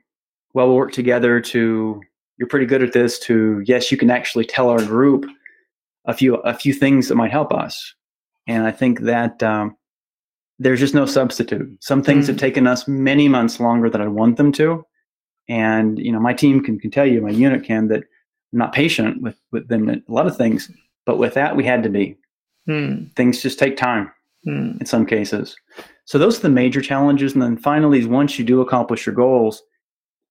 well, 0.55 0.67
we'll 0.67 0.77
work 0.77 0.93
together. 0.93 1.41
To, 1.41 2.01
you're 2.39 2.49
pretty 2.49 2.67
good 2.67 2.83
at 2.83 2.93
this. 2.93 3.19
To, 3.21 3.63
yes, 3.67 3.93
you 3.93 3.99
can 3.99 4.11
actually 4.11 4.47
tell 4.47 4.71
our 4.71 4.85
group 4.85 5.27
a 6.07 6.15
few 6.15 6.37
a 6.37 6.55
few 6.55 6.73
things 6.73 7.09
that 7.09 7.15
might 7.15 7.31
help 7.31 7.53
us. 7.53 7.95
And 8.47 8.67
I 8.67 8.73
think 8.73 9.01
that 9.01 9.43
um, 9.43 9.77
there's 10.59 10.81
just 10.81 10.95
no 10.95 11.07
substitute. 11.07 11.77
Some 11.81 12.03
things 12.03 12.25
mm. 12.25 12.29
have 12.29 12.39
taken 12.39 12.67
us 12.67 12.89
many 12.89 13.29
months 13.29 13.61
longer 13.61 13.91
than 13.91 14.01
I 14.01 14.09
want 14.09 14.39
them 14.39 14.51
to. 14.53 14.85
And 15.51 15.99
you 15.99 16.13
know, 16.13 16.21
my 16.21 16.33
team 16.33 16.63
can, 16.63 16.79
can 16.79 16.93
tell 16.93 17.05
you, 17.05 17.21
my 17.21 17.31
unit 17.31 17.65
can, 17.65 17.89
that 17.89 18.05
I'm 18.53 18.59
not 18.61 18.73
patient 18.73 19.21
with 19.21 19.37
with 19.51 19.69
them 19.69 19.91
a 19.91 20.01
lot 20.09 20.29
of 20.29 20.37
things. 20.37 20.71
But 21.05 21.19
with 21.19 21.35
that, 21.35 21.57
we 21.57 21.65
had 21.65 21.83
to 21.83 21.89
be. 21.89 22.17
Mm. 22.69 23.15
Things 23.17 23.43
just 23.43 23.59
take 23.59 23.77
time 23.77 24.13
mm. 24.47 24.81
in 24.81 24.87
some 24.87 25.05
cases. 25.05 25.57
So 26.05 26.19
those 26.19 26.39
are 26.39 26.43
the 26.43 26.51
major 26.51 26.81
challenges. 26.81 27.33
And 27.33 27.43
then 27.43 27.57
finally, 27.57 28.05
once 28.05 28.39
you 28.39 28.45
do 28.45 28.61
accomplish 28.61 29.05
your 29.05 29.15
goals, 29.15 29.61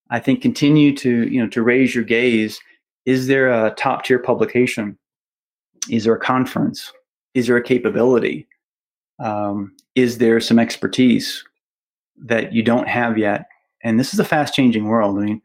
I 0.10 0.20
think 0.20 0.42
continue 0.42 0.96
to 0.96 1.28
you 1.28 1.42
know 1.42 1.50
to 1.50 1.62
raise 1.62 1.94
your 1.94 2.06
gaze. 2.06 2.58
Is 3.06 3.28
there 3.28 3.50
a 3.50 3.72
top 3.72 4.06
tier 4.06 4.20
publication? 4.20 4.98
Is 5.90 6.06
there 6.06 6.16
a 6.16 6.20
conference? 6.20 6.94
Is 7.34 7.48
there 7.48 7.58
a 7.58 7.64
capability? 7.64 8.48
Um, 9.22 9.76
is 9.96 10.18
there 10.18 10.40
some 10.40 10.60
expertise 10.60 11.44
that 12.24 12.54
you 12.54 12.64
don't 12.64 12.88
have 12.88 13.18
yet? 13.18 13.48
And 13.84 14.00
this 14.00 14.14
is 14.14 14.20
a 14.20 14.26
fast 14.26 14.54
changing 14.54 14.86
world. 14.86 15.18
I 15.18 15.22
mean, 15.22 15.42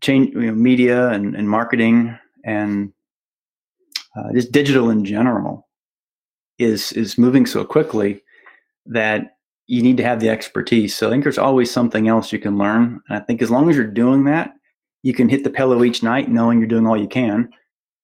change 0.00 0.34
you 0.34 0.42
know, 0.42 0.54
media 0.54 1.08
and, 1.08 1.34
and 1.34 1.48
marketing 1.48 2.18
and 2.44 2.92
uh, 4.16 4.32
just 4.32 4.52
digital 4.52 4.90
in 4.90 5.04
general 5.04 5.68
is 6.58 6.92
is 6.92 7.18
moving 7.18 7.44
so 7.44 7.64
quickly 7.64 8.22
that 8.86 9.36
you 9.66 9.82
need 9.82 9.96
to 9.96 10.02
have 10.02 10.20
the 10.20 10.28
expertise. 10.28 10.96
So 10.96 11.08
I 11.08 11.10
think 11.10 11.24
there's 11.24 11.38
always 11.38 11.70
something 11.70 12.08
else 12.08 12.32
you 12.32 12.38
can 12.38 12.56
learn. 12.56 13.00
And 13.08 13.18
I 13.18 13.20
think 13.20 13.42
as 13.42 13.50
long 13.50 13.68
as 13.68 13.76
you're 13.76 13.86
doing 13.86 14.24
that, 14.24 14.54
you 15.02 15.12
can 15.12 15.28
hit 15.28 15.44
the 15.44 15.50
pillow 15.50 15.82
each 15.82 16.02
night 16.02 16.30
knowing 16.30 16.58
you're 16.58 16.68
doing 16.68 16.86
all 16.86 16.96
you 16.96 17.08
can. 17.08 17.50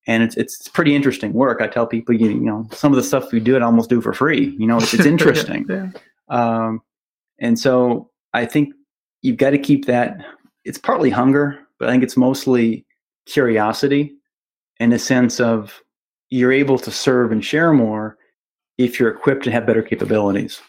And 0.06 0.22
it's 0.22 0.36
it's 0.36 0.68
pretty 0.68 0.96
interesting 0.96 1.32
work. 1.32 1.60
I 1.60 1.68
tell 1.68 1.86
people, 1.86 2.14
you, 2.14 2.28
you 2.28 2.40
know, 2.40 2.66
some 2.72 2.92
of 2.92 2.96
the 2.96 3.04
stuff 3.04 3.30
we 3.32 3.38
do, 3.38 3.54
it 3.54 3.62
almost 3.62 3.88
do 3.88 4.00
for 4.00 4.12
free. 4.12 4.56
You 4.58 4.66
know, 4.66 4.78
it's, 4.78 4.92
it's 4.92 5.06
interesting. 5.14 5.64
yeah. 5.68 5.90
um, 6.28 6.82
and 7.38 7.58
so 7.58 8.10
I 8.34 8.44
think 8.44 8.74
you've 9.22 9.38
got 9.38 9.50
to 9.50 9.58
keep 9.58 9.86
that. 9.86 10.18
It's 10.64 10.78
partly 10.78 11.10
hunger, 11.10 11.58
but 11.78 11.88
I 11.88 11.92
think 11.92 12.02
it's 12.02 12.16
mostly 12.16 12.84
curiosity 13.26 14.14
and 14.78 14.92
a 14.92 14.98
sense 14.98 15.40
of 15.40 15.82
you're 16.30 16.52
able 16.52 16.78
to 16.78 16.90
serve 16.90 17.32
and 17.32 17.44
share 17.44 17.72
more 17.72 18.16
if 18.78 18.98
you're 18.98 19.10
equipped 19.10 19.46
and 19.46 19.54
have 19.54 19.66
better 19.66 19.82
capabilities. 19.82 20.60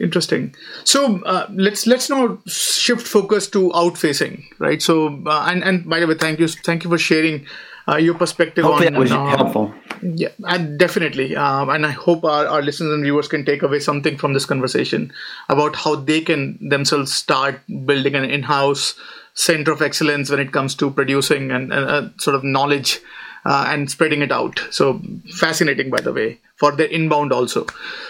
Interesting. 0.00 0.54
So 0.84 1.20
uh, 1.24 1.48
let's 1.50 1.86
let's 1.86 2.08
now 2.08 2.38
shift 2.46 3.06
focus 3.06 3.48
to 3.50 3.70
outfacing, 3.70 4.44
right? 4.60 4.80
So 4.80 5.20
uh, 5.26 5.46
and 5.50 5.64
and 5.64 5.88
by 5.88 5.98
the 5.98 6.06
way, 6.06 6.14
thank 6.14 6.38
you 6.38 6.46
thank 6.46 6.84
you 6.84 6.90
for 6.90 6.98
sharing 6.98 7.46
uh, 7.88 7.96
your 7.96 8.14
perspective 8.14 8.64
Hopefully 8.64 8.86
on 8.86 8.92
that 8.92 9.00
was 9.00 9.10
helpful. 9.10 9.74
Yeah, 10.02 10.28
definitely. 10.76 11.36
Um, 11.36 11.70
and 11.70 11.86
I 11.86 11.90
hope 11.90 12.24
our, 12.24 12.46
our 12.46 12.62
listeners 12.62 12.92
and 12.92 13.02
viewers 13.02 13.28
can 13.28 13.44
take 13.44 13.62
away 13.62 13.80
something 13.80 14.16
from 14.16 14.32
this 14.34 14.44
conversation 14.44 15.12
about 15.48 15.76
how 15.76 15.96
they 15.96 16.20
can 16.20 16.58
themselves 16.60 17.12
start 17.12 17.60
building 17.86 18.14
an 18.14 18.24
in-house 18.24 18.98
center 19.34 19.72
of 19.72 19.82
excellence 19.82 20.30
when 20.30 20.40
it 20.40 20.52
comes 20.52 20.74
to 20.76 20.90
producing 20.90 21.50
and, 21.50 21.72
uh, 21.72 22.08
sort 22.18 22.36
of 22.36 22.44
knowledge 22.44 23.00
uh, 23.44 23.66
and 23.68 23.90
spreading 23.90 24.22
it 24.22 24.32
out. 24.32 24.60
So 24.70 25.00
fascinating, 25.34 25.90
by 25.90 26.00
the 26.00 26.12
way, 26.12 26.40
for 26.56 26.72
the 26.72 26.92
inbound 26.92 27.32
also. 27.32 27.66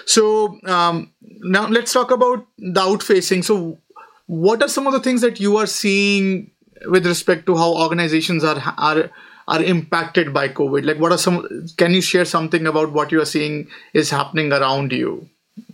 So 0.07 0.59
um, 0.65 1.13
now 1.23 1.69
let's 1.69 1.93
talk 1.93 2.11
about 2.11 2.47
the 2.59 2.81
outfacing. 2.81 3.45
So 3.45 3.79
what 4.27 4.63
are 4.63 4.69
some 4.69 4.87
of 4.87 4.93
the 4.93 5.01
things 5.01 5.21
that 5.21 5.39
you 5.41 5.57
are 5.59 5.67
seeing 5.67 6.51
with 6.87 7.07
respect 7.07 7.47
to 7.47 7.57
how 7.57 7.75
organizations 7.77 8.45
are 8.45 8.63
are 8.79 9.11
are 9.49 9.63
impacted 9.63 10.33
by 10.33 10.49
COVID? 10.49 10.85
Like, 10.85 10.99
what 10.99 11.11
are 11.11 11.19
some? 11.19 11.67
Can 11.77 11.93
you 11.95 12.03
share 12.03 12.25
something 12.25 12.67
about 12.67 12.93
what 12.93 13.11
you 13.11 13.21
are 13.21 13.25
seeing 13.25 13.69
is 13.95 14.11
happening 14.11 14.53
around 14.53 14.93
you 14.93 15.29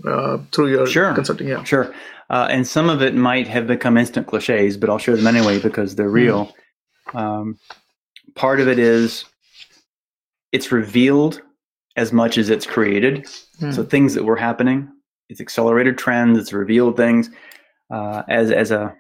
uh, 0.07 0.39
through 0.53 0.71
your 0.71 0.87
sure. 0.87 1.13
consulting? 1.13 1.49
Yeah, 1.49 1.65
sure. 1.65 1.93
Uh, 2.31 2.47
and 2.51 2.67
some 2.67 2.89
of 2.89 3.03
it 3.03 3.15
might 3.15 3.49
have 3.49 3.67
become 3.67 3.99
instant 3.99 4.27
cliches, 4.27 4.77
but 4.77 4.89
I'll 4.89 4.99
share 4.99 5.17
them 5.17 5.27
anyway 5.27 5.59
because 5.59 5.97
they're 5.97 6.09
real. 6.09 6.55
Mm. 7.09 7.21
Um, 7.21 7.59
part 8.35 8.61
of 8.61 8.69
it 8.69 8.79
is 8.79 9.25
it's 10.53 10.73
revealed 10.73 11.43
as 11.97 12.13
much 12.13 12.39
as 12.39 12.49
it's 12.49 12.67
created. 12.67 13.27
Mm. 13.61 13.75
So 13.75 13.85
things 13.85 14.15
that 14.15 14.25
were 14.25 14.37
happening, 14.37 14.89
it's 15.29 15.41
accelerated 15.41 15.99
trends, 15.99 16.39
it's 16.39 16.53
revealed 16.53 16.97
things. 16.97 17.29
Uh, 17.93 18.23
as 18.29 18.51
as 18.51 18.71
a 18.71 18.95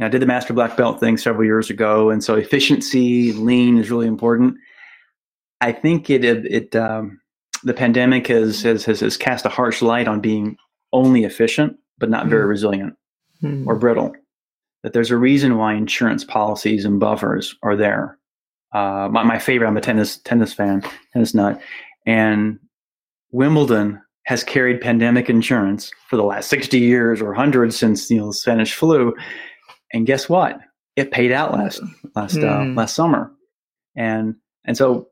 you 0.00 0.04
know, 0.04 0.06
I 0.06 0.08
did 0.08 0.22
the 0.22 0.26
master 0.26 0.54
black 0.54 0.78
belt 0.78 0.98
thing 0.98 1.18
several 1.18 1.44
years 1.44 1.68
ago, 1.68 2.08
and 2.08 2.24
so 2.24 2.34
efficiency, 2.34 3.34
lean 3.34 3.76
is 3.76 3.90
really 3.90 4.06
important. 4.06 4.54
I 5.60 5.72
think 5.72 6.08
it 6.08 6.24
it, 6.24 6.74
um, 6.74 7.20
the 7.64 7.74
pandemic 7.74 8.26
has, 8.28 8.62
has 8.62 8.82
has 8.86 9.00
has 9.00 9.18
cast 9.18 9.44
a 9.44 9.50
harsh 9.50 9.82
light 9.82 10.08
on 10.08 10.20
being 10.20 10.56
only 10.92 11.24
efficient 11.24 11.76
but 11.98 12.08
not 12.08 12.24
mm. 12.24 12.30
very 12.30 12.44
hmm. 12.44 12.48
resilient 12.48 12.94
mm. 13.42 13.66
or 13.66 13.76
brittle. 13.76 14.12
That 14.82 14.94
there's 14.94 15.10
a 15.10 15.18
reason 15.18 15.58
why 15.58 15.74
insurance 15.74 16.24
policies 16.24 16.86
and 16.86 16.98
buffers 16.98 17.54
are 17.62 17.76
there 17.76 18.18
uh, 18.72 19.08
my, 19.10 19.22
my 19.22 19.38
favorite. 19.38 19.68
I'm 19.68 19.76
a 19.76 19.80
tennis 19.80 20.18
tennis 20.18 20.52
fan, 20.52 20.82
tennis 21.12 21.34
nut, 21.34 21.60
and 22.06 22.58
Wimbledon 23.32 24.00
has 24.24 24.44
carried 24.44 24.80
pandemic 24.80 25.28
insurance 25.28 25.92
for 26.08 26.16
the 26.16 26.22
last 26.22 26.48
60 26.50 26.78
years 26.78 27.20
or 27.20 27.34
hundreds 27.34 27.76
since 27.76 28.10
you 28.10 28.18
know 28.18 28.28
the 28.28 28.34
Spanish 28.34 28.74
flu. 28.74 29.14
And 29.92 30.06
guess 30.06 30.28
what? 30.28 30.60
It 30.96 31.10
paid 31.10 31.32
out 31.32 31.52
last 31.52 31.80
last 32.14 32.36
mm. 32.36 32.44
uh, 32.44 32.64
hmm. 32.64 32.74
last 32.76 32.94
summer, 32.94 33.32
and 33.96 34.34
and 34.64 34.76
so 34.76 35.08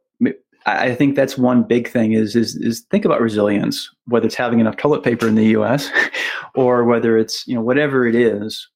I 0.67 0.95
think 0.95 1.15
that's 1.15 1.39
one 1.39 1.63
big 1.63 1.89
thing 1.89 2.13
is 2.13 2.37
is 2.37 2.57
is 2.57 2.81
think 2.91 3.05
about 3.05 3.21
resilience. 3.21 3.91
Whether 4.07 4.27
it's 4.27 4.35
having 4.35 4.61
enough 4.61 4.77
toilet 4.77 5.03
paper 5.03 5.29
in 5.29 5.35
the 5.35 5.47
U.S. 5.47 5.91
or 6.55 6.85
whether 6.85 7.17
it's 7.17 7.47
you 7.47 7.55
know 7.55 7.63
whatever 7.63 8.07
it 8.07 8.15
is, 8.15 8.69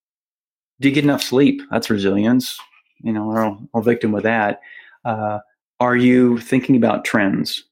do 0.81 0.89
you 0.89 0.95
get 0.95 1.05
enough 1.05 1.23
sleep? 1.23 1.61
That's 1.71 1.91
resilience 1.91 2.59
you 3.03 3.13
know, 3.13 3.29
are 3.31 3.45
all, 3.45 3.59
all 3.75 3.83
victim 3.83 4.13
with 4.13 4.23
that. 4.23 4.61
Uh, 5.05 5.41
are 5.81 5.97
you 5.97 6.39
thinking 6.39 6.77
about 6.77 7.05
trends? 7.05 7.65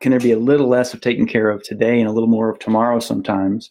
can 0.00 0.10
there 0.10 0.20
be 0.20 0.32
a 0.32 0.38
little 0.38 0.68
less 0.68 0.92
of 0.92 1.00
taking 1.00 1.26
care 1.26 1.50
of 1.50 1.62
today 1.62 1.98
and 1.98 2.08
a 2.08 2.12
little 2.12 2.28
more 2.28 2.50
of 2.50 2.58
tomorrow 2.58 3.00
sometimes? 3.00 3.70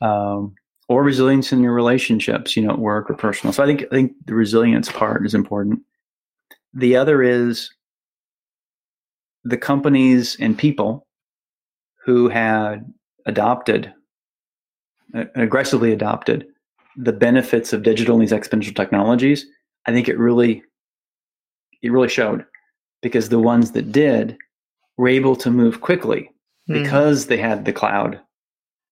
Um, 0.00 0.54
or 0.90 1.04
resilience 1.04 1.52
in 1.52 1.62
your 1.62 1.72
relationships, 1.72 2.56
you 2.56 2.64
know, 2.64 2.70
at 2.70 2.80
work 2.80 3.08
or 3.08 3.14
personal. 3.14 3.52
So 3.52 3.62
I 3.62 3.66
think 3.66 3.84
I 3.84 3.94
think 3.94 4.12
the 4.26 4.34
resilience 4.34 4.90
part 4.90 5.24
is 5.24 5.34
important. 5.34 5.82
The 6.74 6.96
other 6.96 7.22
is 7.22 7.70
the 9.44 9.56
companies 9.56 10.36
and 10.40 10.58
people 10.58 11.06
who 12.04 12.28
had 12.28 12.92
adopted, 13.24 13.94
uh, 15.14 15.26
aggressively 15.36 15.92
adopted 15.92 16.44
the 16.96 17.12
benefits 17.12 17.72
of 17.72 17.84
digital 17.84 18.16
and 18.16 18.22
these 18.22 18.36
exponential 18.36 18.74
technologies. 18.74 19.46
I 19.86 19.92
think 19.92 20.08
it 20.08 20.18
really, 20.18 20.64
it 21.82 21.92
really 21.92 22.08
showed 22.08 22.44
because 23.00 23.28
the 23.28 23.38
ones 23.38 23.70
that 23.72 23.92
did 23.92 24.36
were 24.96 25.08
able 25.08 25.36
to 25.36 25.50
move 25.52 25.82
quickly 25.82 26.32
mm. 26.68 26.82
because 26.82 27.26
they 27.26 27.36
had 27.36 27.64
the 27.64 27.72
cloud, 27.72 28.20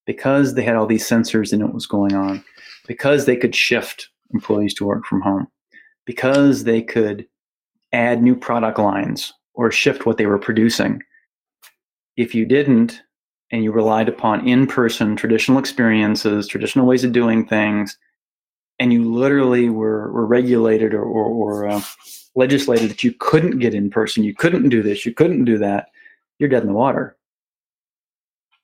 because 0.08 0.54
they 0.54 0.62
had 0.62 0.74
all 0.74 0.86
these 0.86 1.06
sensors 1.06 1.52
and 1.52 1.62
what 1.62 1.74
was 1.74 1.86
going 1.86 2.14
on, 2.14 2.42
because 2.86 3.26
they 3.26 3.36
could 3.36 3.54
shift 3.54 4.08
employees 4.32 4.72
to 4.72 4.86
work 4.86 5.04
from 5.04 5.20
home, 5.20 5.46
because 6.06 6.64
they 6.64 6.80
could 6.80 7.26
add 7.92 8.22
new 8.22 8.34
product 8.34 8.78
lines 8.78 9.34
or 9.52 9.70
shift 9.70 10.06
what 10.06 10.16
they 10.16 10.24
were 10.24 10.38
producing. 10.38 11.02
If 12.16 12.34
you 12.34 12.46
didn't, 12.46 13.02
and 13.50 13.62
you 13.62 13.70
relied 13.70 14.08
upon 14.08 14.48
in 14.48 14.66
person 14.66 15.14
traditional 15.14 15.58
experiences, 15.58 16.48
traditional 16.48 16.86
ways 16.86 17.04
of 17.04 17.12
doing 17.12 17.46
things, 17.46 17.98
and 18.78 18.94
you 18.94 19.04
literally 19.12 19.68
were, 19.68 20.10
were 20.10 20.26
regulated 20.26 20.94
or, 20.94 21.02
or, 21.02 21.26
or 21.26 21.68
uh, 21.68 21.82
legislated 22.34 22.88
that 22.88 23.04
you 23.04 23.12
couldn't 23.20 23.58
get 23.58 23.74
in 23.74 23.90
person, 23.90 24.24
you 24.24 24.34
couldn't 24.34 24.70
do 24.70 24.82
this, 24.82 25.04
you 25.04 25.12
couldn't 25.12 25.44
do 25.44 25.58
that, 25.58 25.88
you're 26.38 26.48
dead 26.48 26.62
in 26.62 26.68
the 26.68 26.72
water. 26.72 27.14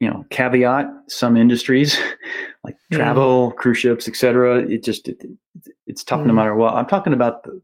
You 0.05 0.11
know, 0.11 0.27
caveat: 0.29 0.87
some 1.09 1.35
industries 1.35 1.99
like 2.65 2.77
mm. 2.93 2.97
travel, 2.97 3.53
cruise 3.53 3.79
ships, 3.79 4.07
etc. 4.07 4.59
It 4.59 4.85
just 4.85 5.09
it, 5.09 5.25
it's 5.87 6.05
tough 6.05 6.21
mm. 6.21 6.27
no 6.27 6.35
matter 6.35 6.55
what. 6.55 6.75
I'm 6.75 6.85
talking 6.85 7.15
about 7.15 7.43
the 7.45 7.61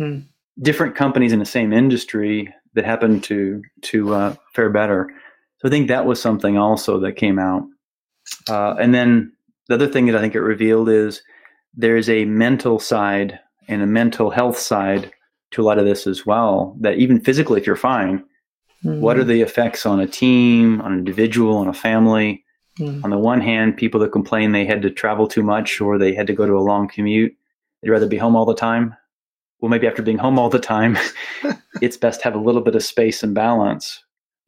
mm. 0.00 0.26
different 0.60 0.96
companies 0.96 1.32
in 1.32 1.38
the 1.38 1.44
same 1.44 1.72
industry 1.72 2.52
that 2.74 2.84
happen 2.84 3.20
to 3.20 3.62
to 3.82 4.12
uh, 4.12 4.34
fare 4.54 4.70
better. 4.70 5.08
So 5.58 5.68
I 5.68 5.70
think 5.70 5.86
that 5.86 6.04
was 6.04 6.20
something 6.20 6.58
also 6.58 6.98
that 6.98 7.12
came 7.12 7.38
out. 7.38 7.62
Uh, 8.48 8.74
and 8.80 8.92
then 8.92 9.32
the 9.68 9.74
other 9.74 9.86
thing 9.86 10.06
that 10.06 10.16
I 10.16 10.20
think 10.20 10.34
it 10.34 10.40
revealed 10.40 10.88
is 10.88 11.22
there's 11.74 12.08
a 12.08 12.24
mental 12.24 12.80
side 12.80 13.38
and 13.68 13.82
a 13.82 13.86
mental 13.86 14.30
health 14.30 14.58
side 14.58 15.12
to 15.52 15.62
a 15.62 15.64
lot 15.64 15.78
of 15.78 15.84
this 15.84 16.08
as 16.08 16.26
well. 16.26 16.76
That 16.80 16.98
even 16.98 17.20
physically, 17.20 17.60
if 17.60 17.68
you're 17.68 17.76
fine, 17.76 18.24
mm-hmm. 18.84 19.00
what 19.00 19.18
are 19.18 19.24
the 19.24 19.42
effects 19.42 19.86
on 19.86 20.00
a 20.00 20.06
team, 20.06 20.80
on 20.80 20.92
an 20.92 20.98
individual, 20.98 21.56
on 21.56 21.68
a 21.68 21.74
family? 21.74 22.44
Mm-hmm. 22.78 23.04
On 23.04 23.10
the 23.10 23.18
one 23.18 23.40
hand, 23.40 23.76
people 23.76 24.00
that 24.00 24.12
complain 24.12 24.52
they 24.52 24.64
had 24.64 24.82
to 24.82 24.90
travel 24.90 25.28
too 25.28 25.42
much 25.42 25.80
or 25.80 25.98
they 25.98 26.14
had 26.14 26.26
to 26.26 26.32
go 26.32 26.46
to 26.46 26.54
a 26.54 26.60
long 26.60 26.88
commute, 26.88 27.34
they'd 27.82 27.90
rather 27.90 28.06
be 28.06 28.16
home 28.16 28.34
all 28.34 28.46
the 28.46 28.54
time. 28.54 28.96
Well, 29.60 29.70
maybe 29.70 29.86
after 29.86 30.02
being 30.02 30.18
home 30.18 30.38
all 30.38 30.48
the 30.48 30.58
time, 30.58 30.98
it's 31.82 31.96
best 31.96 32.20
to 32.20 32.24
have 32.24 32.34
a 32.34 32.40
little 32.40 32.62
bit 32.62 32.74
of 32.74 32.82
space 32.82 33.22
and 33.22 33.34
balance. 33.34 34.02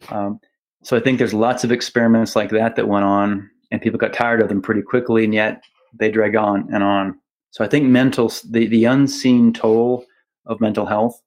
Um, 0.08 0.40
so 0.82 0.96
I 0.96 1.00
think 1.00 1.18
there's 1.18 1.34
lots 1.34 1.64
of 1.64 1.72
experiments 1.72 2.36
like 2.36 2.50
that 2.50 2.76
that 2.76 2.88
went 2.88 3.04
on, 3.04 3.50
and 3.70 3.80
people 3.80 3.98
got 3.98 4.12
tired 4.12 4.42
of 4.42 4.48
them 4.48 4.60
pretty 4.60 4.82
quickly, 4.82 5.24
and 5.24 5.32
yet 5.32 5.62
they 5.98 6.10
drag 6.10 6.36
on 6.36 6.68
and 6.72 6.82
on. 6.82 7.18
So 7.50 7.64
I 7.64 7.68
think 7.68 7.86
mental, 7.86 8.30
the, 8.50 8.66
the 8.66 8.84
unseen 8.84 9.52
toll 9.52 10.04
of 10.44 10.60
mental 10.60 10.86
health. 10.86 11.20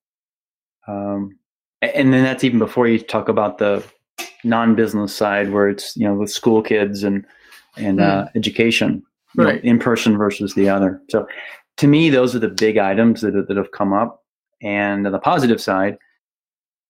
Um, 0.87 1.39
and 1.81 2.13
then 2.13 2.23
that's 2.23 2.43
even 2.43 2.59
before 2.59 2.87
you 2.87 2.99
talk 2.99 3.29
about 3.29 3.57
the 3.57 3.83
non-business 4.43 5.15
side 5.15 5.51
where 5.51 5.69
it's, 5.69 5.95
you 5.95 6.07
know, 6.07 6.15
with 6.15 6.31
school 6.31 6.61
kids 6.61 7.03
and, 7.03 7.25
and, 7.75 7.99
mm. 7.99 8.03
uh, 8.03 8.29
education, 8.35 9.03
right. 9.35 9.63
Know, 9.63 9.69
in 9.69 9.79
person 9.79 10.17
versus 10.17 10.53
the 10.55 10.69
other. 10.69 11.01
So 11.09 11.27
to 11.77 11.87
me, 11.87 12.09
those 12.09 12.35
are 12.35 12.39
the 12.39 12.47
big 12.47 12.77
items 12.77 13.21
that, 13.21 13.47
that 13.47 13.57
have 13.57 13.71
come 13.71 13.93
up. 13.93 14.23
And 14.61 15.05
on 15.05 15.11
the 15.11 15.19
positive 15.19 15.61
side, 15.61 15.97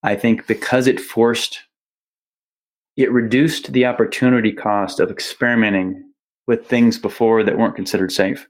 I 0.04 0.15
think 0.15 0.47
because 0.47 0.88
it 0.88 1.02
forced, 1.02 1.60
it 2.95 3.12
reduced 3.12 3.73
the 3.73 3.86
opportunity 3.86 4.54
cost 4.54 5.00
of 5.00 5.12
experimenting 5.12 6.04
with 6.47 6.65
things 6.65 6.97
before 6.97 7.43
that 7.43 7.58
weren't 7.58 7.76
considered 7.76 8.12
safe. 8.12 8.47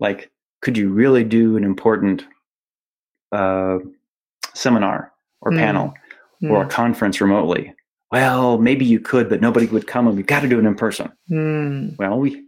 Like, 0.00 0.32
could 0.62 0.76
you 0.76 0.90
really 0.90 1.22
do 1.22 1.56
an 1.56 1.62
important 1.62 2.24
uh, 3.30 3.78
seminar 4.54 5.13
or 5.40 5.52
mm. 5.52 5.58
panel 5.58 5.94
mm. 6.42 6.50
or 6.50 6.62
a 6.62 6.68
conference 6.68 7.20
remotely? 7.20 7.72
Well, 8.10 8.58
maybe 8.58 8.84
you 8.84 9.00
could, 9.00 9.28
but 9.28 9.40
nobody 9.40 9.66
would 9.66 9.86
come, 9.86 10.06
and 10.06 10.16
we've 10.16 10.26
got 10.26 10.40
to 10.40 10.48
do 10.48 10.58
it 10.58 10.64
in 10.64 10.74
person. 10.74 11.10
Mm. 11.30 11.96
Well, 11.98 12.18
we 12.18 12.44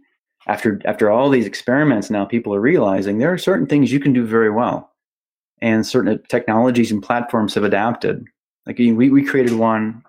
after 0.47 0.81
after 0.85 1.09
all 1.09 1.29
these 1.29 1.45
experiments, 1.45 2.09
now 2.09 2.25
people 2.25 2.53
are 2.55 2.61
realizing 2.61 3.17
there 3.17 3.33
are 3.33 3.37
certain 3.37 3.67
things 3.67 3.91
you 3.91 3.99
can 3.99 4.13
do 4.13 4.25
very 4.25 4.49
well, 4.49 4.91
and 5.61 5.85
certain 5.85 6.21
technologies 6.29 6.91
and 6.91 7.03
platforms 7.03 7.53
have 7.55 7.63
adapted. 7.63 8.23
Like 8.65 8.77
we 8.77 8.91
we 8.91 9.23
created 9.23 9.53
one. 9.53 10.03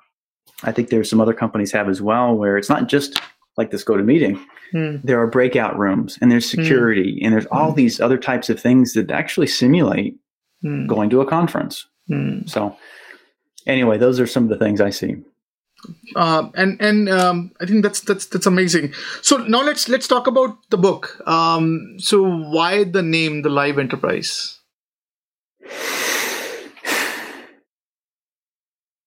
I 0.64 0.72
think 0.72 0.88
there's 0.88 1.08
some 1.08 1.20
other 1.20 1.34
companies 1.34 1.72
have 1.72 1.88
as 1.88 2.02
well, 2.02 2.34
where 2.34 2.56
it's 2.56 2.68
not 2.68 2.88
just 2.88 3.20
like 3.58 3.72
this 3.72 3.84
GoToMeeting, 3.84 4.40
mm. 4.72 5.02
there 5.02 5.20
are 5.20 5.26
breakout 5.26 5.76
rooms 5.78 6.16
and 6.22 6.30
there's 6.30 6.50
hmm. 6.50 6.62
security 6.62 7.14
mm. 7.14 7.24
and 7.24 7.34
there's 7.34 7.46
all 7.46 7.72
mm. 7.72 7.74
these 7.76 8.00
other 8.00 8.16
types 8.16 8.48
of 8.48 8.58
things 8.58 8.92
that 8.92 9.10
actually 9.10 9.48
simulate 9.48 10.16
hmm. 10.62 10.86
going 10.86 11.10
to 11.10 11.20
a 11.20 11.26
conference. 11.26 11.86
Hmm. 12.08 12.46
So 12.46 12.76
anyway, 13.66 13.98
those 13.98 14.18
are 14.18 14.26
some 14.26 14.44
of 14.44 14.48
the 14.48 14.58
things 14.58 14.80
I 14.80 14.90
see. 14.90 15.16
Uh, 16.16 16.48
and 16.54 16.80
and 16.80 17.08
um, 17.08 17.52
I 17.60 17.66
think 17.66 17.84
that's 17.84 18.00
that's 18.00 18.26
that's 18.26 18.46
amazing. 18.46 18.92
So 19.22 19.36
now 19.36 19.62
let's 19.62 19.88
let's 19.88 20.08
talk 20.08 20.26
about 20.26 20.56
the 20.70 20.78
book. 20.78 21.22
Um, 21.26 21.96
so 21.98 22.22
why 22.22 22.84
the 22.84 23.02
name, 23.02 23.42
the 23.42 23.48
Live 23.48 23.78
Enterprise? 23.78 24.58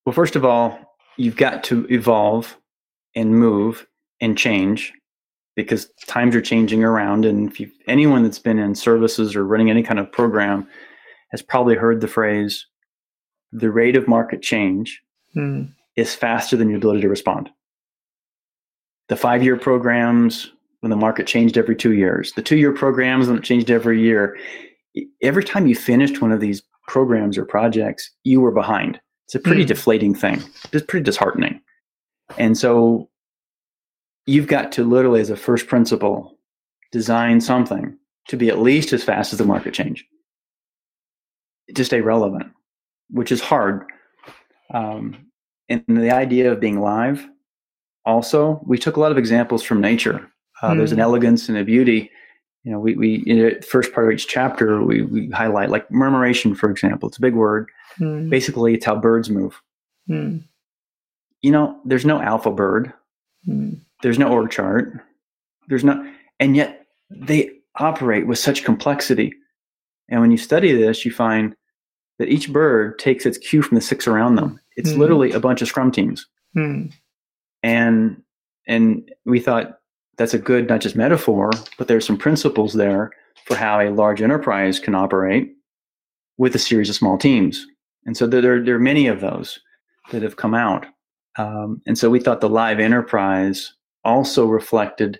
Well, 0.06 0.14
first 0.14 0.34
of 0.34 0.44
all, 0.44 0.78
you've 1.16 1.36
got 1.36 1.62
to 1.64 1.86
evolve 1.90 2.56
and 3.14 3.34
move 3.34 3.86
and 4.20 4.36
change 4.38 4.92
because 5.54 5.90
times 6.06 6.34
are 6.34 6.40
changing 6.40 6.82
around. 6.82 7.24
And 7.24 7.54
if 7.60 7.70
anyone 7.86 8.22
that's 8.22 8.38
been 8.38 8.58
in 8.58 8.74
services 8.74 9.36
or 9.36 9.44
running 9.44 9.70
any 9.70 9.82
kind 9.82 10.00
of 10.00 10.10
program 10.10 10.66
has 11.30 11.42
probably 11.42 11.76
heard 11.76 12.00
the 12.00 12.08
phrase, 12.08 12.66
the 13.52 13.70
rate 13.70 13.96
of 13.96 14.08
market 14.08 14.42
change 14.42 15.02
mm. 15.36 15.72
is 15.96 16.14
faster 16.14 16.56
than 16.56 16.68
your 16.68 16.78
ability 16.78 17.02
to 17.02 17.08
respond. 17.08 17.50
The 19.08 19.16
five 19.16 19.42
year 19.42 19.56
programs, 19.56 20.50
when 20.80 20.90
the 20.90 20.96
market 20.96 21.26
changed 21.26 21.58
every 21.58 21.76
two 21.76 21.92
years, 21.92 22.32
the 22.32 22.42
two 22.42 22.56
year 22.56 22.72
programs, 22.72 23.28
when 23.28 23.36
it 23.38 23.44
changed 23.44 23.70
every 23.70 24.00
year, 24.00 24.36
every 25.22 25.44
time 25.44 25.66
you 25.66 25.74
finished 25.74 26.20
one 26.20 26.32
of 26.32 26.40
these 26.40 26.62
programs 26.88 27.38
or 27.38 27.44
projects, 27.44 28.10
you 28.24 28.40
were 28.40 28.50
behind. 28.50 29.00
It's 29.26 29.34
a 29.34 29.40
pretty 29.40 29.64
mm. 29.64 29.68
deflating 29.68 30.14
thing. 30.14 30.42
It's 30.72 30.86
pretty 30.86 31.04
disheartening. 31.04 31.60
And 32.38 32.56
so 32.56 33.08
you've 34.26 34.46
got 34.46 34.72
to 34.72 34.84
literally, 34.84 35.20
as 35.20 35.30
a 35.30 35.36
first 35.36 35.66
principle, 35.66 36.38
design 36.90 37.40
something 37.40 37.96
to 38.28 38.36
be 38.36 38.48
at 38.48 38.58
least 38.58 38.92
as 38.92 39.02
fast 39.02 39.32
as 39.32 39.38
the 39.38 39.44
market 39.44 39.74
change 39.74 40.04
to 41.74 41.84
stay 41.84 42.00
relevant, 42.00 42.52
which 43.12 43.30
is 43.30 43.40
hard. 43.40 43.84
Um, 44.72 45.26
and 45.68 45.84
the 45.86 46.10
idea 46.10 46.50
of 46.50 46.60
being 46.60 46.80
live, 46.80 47.26
also, 48.04 48.60
we 48.66 48.78
took 48.78 48.96
a 48.96 49.00
lot 49.00 49.12
of 49.12 49.18
examples 49.18 49.62
from 49.62 49.80
nature. 49.80 50.28
Uh, 50.60 50.70
mm. 50.70 50.78
There's 50.78 50.92
an 50.92 50.98
hmm. 50.98 51.02
elegance 51.02 51.48
and 51.48 51.56
a 51.56 51.64
beauty. 51.64 52.10
You 52.64 52.72
know, 52.72 52.78
we, 52.78 52.94
we 52.94 53.14
in 53.26 53.38
the 53.38 53.62
first 53.62 53.92
part 53.92 54.06
of 54.06 54.12
each 54.12 54.26
chapter, 54.26 54.82
we, 54.82 55.02
we 55.02 55.28
highlight 55.30 55.70
like 55.70 55.90
murmuration, 55.90 56.54
for 56.54 56.70
example. 56.70 57.08
It's 57.08 57.18
a 57.18 57.22
big 57.22 57.34
word. 57.34 57.68
Mm. 58.00 58.30
Basically, 58.30 58.74
it's 58.74 58.86
how 58.86 58.96
birds 58.96 59.30
move. 59.30 59.60
Mm. 60.08 60.44
You 61.42 61.50
know, 61.50 61.78
there's 61.84 62.04
no 62.04 62.20
alpha 62.20 62.50
bird. 62.50 62.92
Hmm. 63.44 63.74
There's 64.02 64.18
no 64.18 64.28
org 64.28 64.50
chart. 64.50 64.92
There's 65.68 65.84
no, 65.84 66.04
and 66.40 66.56
yet 66.56 66.86
they 67.10 67.50
operate 67.76 68.26
with 68.26 68.38
such 68.38 68.64
complexity. 68.64 69.32
And 70.08 70.20
when 70.20 70.30
you 70.30 70.38
study 70.38 70.72
this, 70.72 71.04
you 71.04 71.12
find 71.12 71.54
that 72.18 72.28
each 72.28 72.52
bird 72.52 72.98
takes 72.98 73.26
its 73.26 73.38
cue 73.38 73.62
from 73.62 73.74
the 73.74 73.80
six 73.80 74.06
around 74.06 74.36
them. 74.36 74.60
It's 74.76 74.92
mm. 74.92 74.98
literally 74.98 75.32
a 75.32 75.40
bunch 75.40 75.62
of 75.62 75.68
scrum 75.68 75.90
teams. 75.90 76.26
Mm. 76.56 76.92
And 77.62 78.22
and 78.66 79.10
we 79.24 79.40
thought 79.40 79.78
that's 80.16 80.34
a 80.34 80.38
good 80.38 80.68
not 80.68 80.80
just 80.80 80.96
metaphor, 80.96 81.50
but 81.78 81.88
there's 81.88 82.06
some 82.06 82.18
principles 82.18 82.74
there 82.74 83.10
for 83.46 83.56
how 83.56 83.80
a 83.80 83.90
large 83.90 84.22
enterprise 84.22 84.78
can 84.78 84.94
operate 84.94 85.52
with 86.38 86.54
a 86.54 86.58
series 86.58 86.88
of 86.88 86.94
small 86.96 87.18
teams. 87.18 87.66
And 88.04 88.16
so 88.16 88.26
there, 88.26 88.62
there 88.62 88.76
are 88.76 88.80
many 88.80 89.06
of 89.06 89.20
those 89.20 89.60
that 90.10 90.22
have 90.22 90.36
come 90.36 90.54
out. 90.54 90.86
Um, 91.36 91.80
and 91.86 91.96
so 91.96 92.10
we 92.10 92.20
thought 92.20 92.40
the 92.40 92.48
live 92.48 92.78
enterprise 92.78 93.72
also 94.04 94.46
reflected 94.46 95.18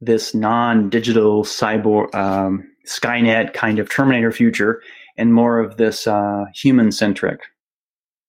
this 0.00 0.34
non-digital 0.34 1.44
cyborg 1.44 2.14
um, 2.14 2.66
Skynet 2.86 3.52
kind 3.52 3.78
of 3.78 3.90
Terminator 3.90 4.32
future, 4.32 4.82
and 5.16 5.34
more 5.34 5.58
of 5.58 5.76
this 5.76 6.06
uh, 6.06 6.44
human-centric. 6.54 7.40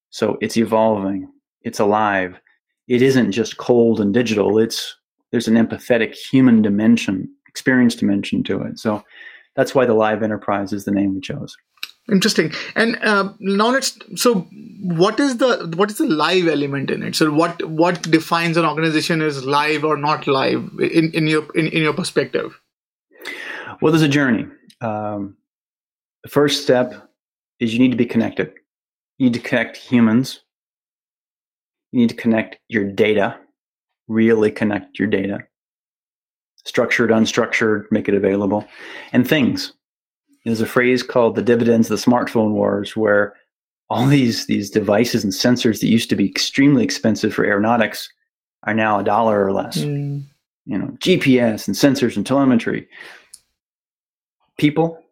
So 0.10 0.38
it's 0.42 0.58
evolving. 0.58 1.32
it's 1.62 1.80
alive. 1.80 2.40
It 2.88 3.02
isn't 3.02 3.32
just 3.32 3.58
cold 3.58 4.02
and 4.02 4.14
digital. 4.14 4.58
It's 4.58 4.96
there's 5.32 5.48
an 5.48 5.56
empathetic 5.56 6.14
human 6.14 6.62
dimension, 6.62 7.30
experience 7.48 7.96
dimension 7.96 8.44
to 8.44 8.62
it. 8.64 8.80
So 8.80 9.04
that's 9.56 9.74
why 9.74 9.86
the 9.86 9.94
live 9.94 10.24
enterprise 10.24 10.74
is 10.74 10.86
the 10.86 10.92
name 10.92 11.14
we 11.14 11.22
chose. 11.22 11.56
Interesting. 12.12 12.52
And 12.76 12.98
uh, 13.04 13.32
now 13.40 13.70
let's. 13.70 13.98
So, 14.16 14.42
what 14.82 15.20
is 15.20 15.38
the 15.38 15.72
what 15.78 15.92
is 15.92 15.98
the 15.98 16.08
live 16.08 16.48
element 16.48 16.90
in 16.90 17.04
it? 17.04 17.16
So, 17.16 17.32
what 17.32 17.64
what 17.64 18.02
defines 18.02 18.58
an 18.58 18.66
organization 18.66 19.22
as 19.22 19.46
live 19.46 19.86
or 19.86 19.98
not 19.98 20.28
live 20.28 20.70
in 20.80 21.12
in 21.12 21.28
your 21.28 21.46
in, 21.56 21.68
in 21.68 21.84
your 21.84 21.94
perspective? 21.94 22.60
Well, 23.82 23.92
there's 23.92 24.02
a 24.02 24.10
journey. 24.10 24.48
Um, 24.82 25.38
the 26.24 26.30
first 26.30 26.64
step 26.64 27.10
is 27.60 27.74
you 27.74 27.80
need 27.80 27.92
to 27.92 27.98
be 27.98 28.06
connected. 28.06 28.54
You 29.18 29.26
need 29.26 29.34
to 29.34 29.40
connect 29.40 29.78
humans. 29.78 30.42
You 31.92 32.02
need 32.02 32.10
to 32.10 32.16
connect 32.16 32.58
your 32.70 32.86
data. 32.86 33.38
Really 34.08 34.52
connect 34.52 34.98
your 34.98 35.08
data. 35.08 35.40
Structured, 36.66 37.10
unstructured, 37.10 37.86
make 37.92 38.08
it 38.08 38.14
available, 38.14 38.68
and 39.14 39.28
things 39.28 39.74
there's 40.46 40.62
a 40.62 40.66
phrase 40.66 41.04
called 41.04 41.36
the 41.36 41.42
dividends 41.42 41.90
of 41.90 42.00
the 42.00 42.12
smartphone 42.12 42.52
wars, 42.52 42.96
where 42.96 43.36
all 43.90 44.08
these 44.08 44.48
these 44.48 44.70
devices 44.70 45.24
and 45.24 45.34
sensors 45.34 45.80
that 45.80 45.88
used 45.88 46.10
to 46.10 46.16
be 46.16 46.28
extremely 46.28 46.84
expensive 46.84 47.34
for 47.34 47.46
aeronautics 47.46 48.12
are 48.64 48.74
now 48.74 49.00
a 49.00 49.04
dollar 49.04 49.46
or 49.46 49.52
less. 49.52 49.80
Mm. 49.80 50.26
You 50.66 50.78
know, 50.78 50.88
GPS 51.00 51.68
and 51.68 51.76
sensors 51.76 52.16
and 52.16 52.26
telemetry, 52.26 52.88
people, 54.58 55.04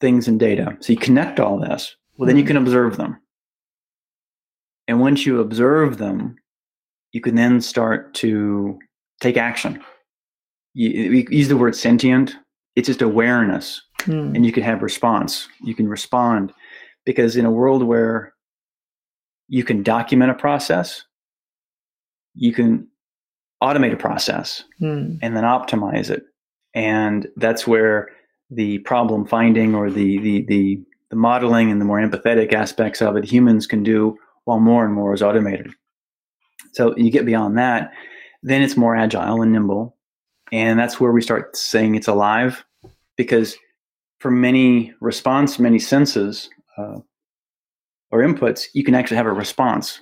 things, 0.00 0.28
and 0.28 0.38
data. 0.38 0.76
So 0.80 0.92
you 0.92 0.98
connect 0.98 1.40
all 1.40 1.58
this. 1.58 1.96
Well, 2.16 2.26
then 2.26 2.36
you 2.36 2.44
mm. 2.44 2.48
can 2.48 2.56
observe 2.56 2.96
them. 2.96 3.20
And 4.88 5.00
once 5.00 5.26
you 5.26 5.40
observe 5.40 5.98
them, 5.98 6.36
you 7.12 7.20
can 7.20 7.34
then 7.34 7.60
start 7.60 8.14
to 8.14 8.78
take 9.20 9.36
action. 9.36 9.82
You, 10.74 11.26
use 11.30 11.48
the 11.48 11.56
word 11.56 11.74
sentient. 11.74 12.36
It's 12.74 12.86
just 12.86 13.00
awareness 13.00 13.80
hmm. 14.02 14.34
and 14.34 14.44
you 14.44 14.52
can 14.52 14.62
have 14.62 14.82
response. 14.82 15.48
You 15.62 15.74
can 15.74 15.88
respond 15.88 16.52
because 17.06 17.36
in 17.36 17.46
a 17.46 17.50
world 17.50 17.82
where 17.82 18.34
you 19.48 19.64
can 19.64 19.82
document 19.82 20.30
a 20.30 20.34
process, 20.34 21.02
you 22.34 22.52
can 22.52 22.86
automate 23.62 23.94
a 23.94 23.96
process 23.96 24.64
hmm. 24.78 25.14
and 25.22 25.34
then 25.34 25.44
optimize 25.44 26.10
it. 26.10 26.24
And 26.74 27.26
that's 27.36 27.66
where 27.66 28.10
the 28.50 28.78
problem 28.80 29.26
finding 29.26 29.74
or 29.74 29.90
the, 29.90 30.18
the, 30.18 30.42
the, 30.42 30.80
the 31.10 31.16
modeling 31.16 31.70
and 31.70 31.80
the 31.80 31.84
more 31.84 31.98
empathetic 31.98 32.52
aspects 32.52 33.02
of 33.02 33.16
it 33.16 33.24
humans 33.24 33.66
can 33.66 33.82
do 33.82 34.16
while 34.44 34.60
more 34.60 34.84
and 34.84 34.94
more 34.94 35.12
is 35.12 35.22
automated. 35.22 35.72
So 36.72 36.96
you 36.96 37.10
get 37.10 37.26
beyond 37.26 37.58
that, 37.58 37.92
then 38.42 38.62
it's 38.62 38.76
more 38.76 38.94
agile 38.94 39.42
and 39.42 39.52
nimble. 39.52 39.96
And 40.52 40.78
that's 40.78 41.00
where 41.00 41.10
we 41.10 41.22
start 41.22 41.56
saying 41.56 41.94
it's 41.94 42.06
alive 42.06 42.64
because 43.16 43.56
for 44.20 44.30
many 44.30 44.94
response, 45.00 45.58
many 45.58 45.78
senses 45.78 46.48
uh, 46.78 46.98
or 48.10 48.20
inputs, 48.20 48.66
you 48.72 48.84
can 48.84 48.94
actually 48.94 49.16
have 49.16 49.26
a 49.26 49.32
response. 49.32 50.00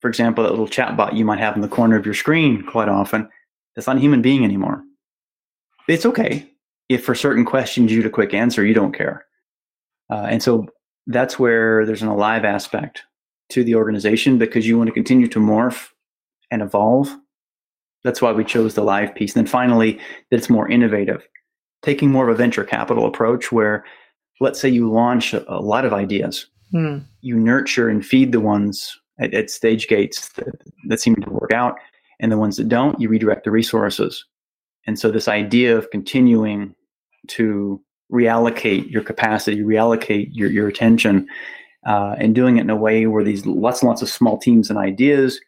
For 0.00 0.08
example, 0.08 0.42
that 0.42 0.50
little 0.50 0.66
chat 0.66 0.96
bot 0.96 1.14
you 1.14 1.24
might 1.24 1.38
have 1.38 1.54
in 1.54 1.62
the 1.62 1.68
corner 1.68 1.96
of 1.96 2.04
your 2.04 2.14
screen 2.14 2.64
quite 2.64 2.88
often, 2.88 3.28
that's 3.76 3.86
not 3.86 3.96
a 3.96 4.00
human 4.00 4.22
being 4.22 4.44
anymore. 4.44 4.82
It's 5.88 6.06
okay 6.06 6.50
if 6.88 7.04
for 7.04 7.14
certain 7.14 7.44
questions 7.44 7.90
you 7.90 8.02
get 8.02 8.08
a 8.08 8.10
quick 8.10 8.34
answer, 8.34 8.64
you 8.64 8.74
don't 8.74 8.96
care. 8.96 9.24
Uh, 10.10 10.26
and 10.28 10.42
so 10.42 10.66
that's 11.06 11.38
where 11.38 11.86
there's 11.86 12.02
an 12.02 12.08
alive 12.08 12.44
aspect 12.44 13.02
to 13.50 13.64
the 13.64 13.74
organization 13.74 14.38
because 14.38 14.66
you 14.66 14.76
want 14.76 14.88
to 14.88 14.94
continue 14.94 15.28
to 15.28 15.38
morph 15.38 15.88
and 16.50 16.62
evolve. 16.62 17.14
That's 18.02 18.20
why 18.20 18.32
we 18.32 18.44
chose 18.44 18.74
the 18.74 18.84
live 18.84 19.14
piece. 19.14 19.34
And 19.34 19.46
then 19.46 19.50
finally, 19.50 19.98
that 20.30 20.36
it's 20.36 20.50
more 20.50 20.68
innovative 20.68 21.26
taking 21.84 22.10
more 22.10 22.28
of 22.28 22.34
a 22.34 22.38
venture 22.38 22.64
capital 22.64 23.06
approach 23.06 23.52
where 23.52 23.84
let's 24.40 24.58
say 24.58 24.68
you 24.68 24.90
launch 24.90 25.34
a, 25.34 25.44
a 25.52 25.60
lot 25.60 25.84
of 25.84 25.92
ideas 25.92 26.46
mm. 26.72 27.04
you 27.20 27.36
nurture 27.36 27.88
and 27.88 28.04
feed 28.04 28.32
the 28.32 28.40
ones 28.40 28.98
at, 29.20 29.32
at 29.34 29.50
stage 29.50 29.86
gates 29.86 30.30
that, 30.30 30.54
that 30.88 31.00
seem 31.00 31.14
to 31.16 31.30
work 31.30 31.52
out 31.52 31.76
and 32.20 32.32
the 32.32 32.38
ones 32.38 32.56
that 32.56 32.68
don't 32.68 32.98
you 32.98 33.08
redirect 33.08 33.44
the 33.44 33.50
resources 33.50 34.24
and 34.86 34.98
so 34.98 35.10
this 35.10 35.28
idea 35.28 35.76
of 35.76 35.90
continuing 35.90 36.74
to 37.28 37.80
reallocate 38.12 38.90
your 38.90 39.02
capacity 39.02 39.62
reallocate 39.62 40.28
your, 40.32 40.50
your 40.50 40.68
attention 40.68 41.26
uh, 41.86 42.14
and 42.18 42.34
doing 42.34 42.56
it 42.58 42.62
in 42.62 42.70
a 42.70 42.76
way 42.76 43.06
where 43.06 43.24
these 43.24 43.46
lots 43.46 43.82
and 43.82 43.88
lots 43.88 44.02
of 44.02 44.08
small 44.08 44.38
teams 44.38 44.70
and 44.70 44.78
ideas 44.78 45.40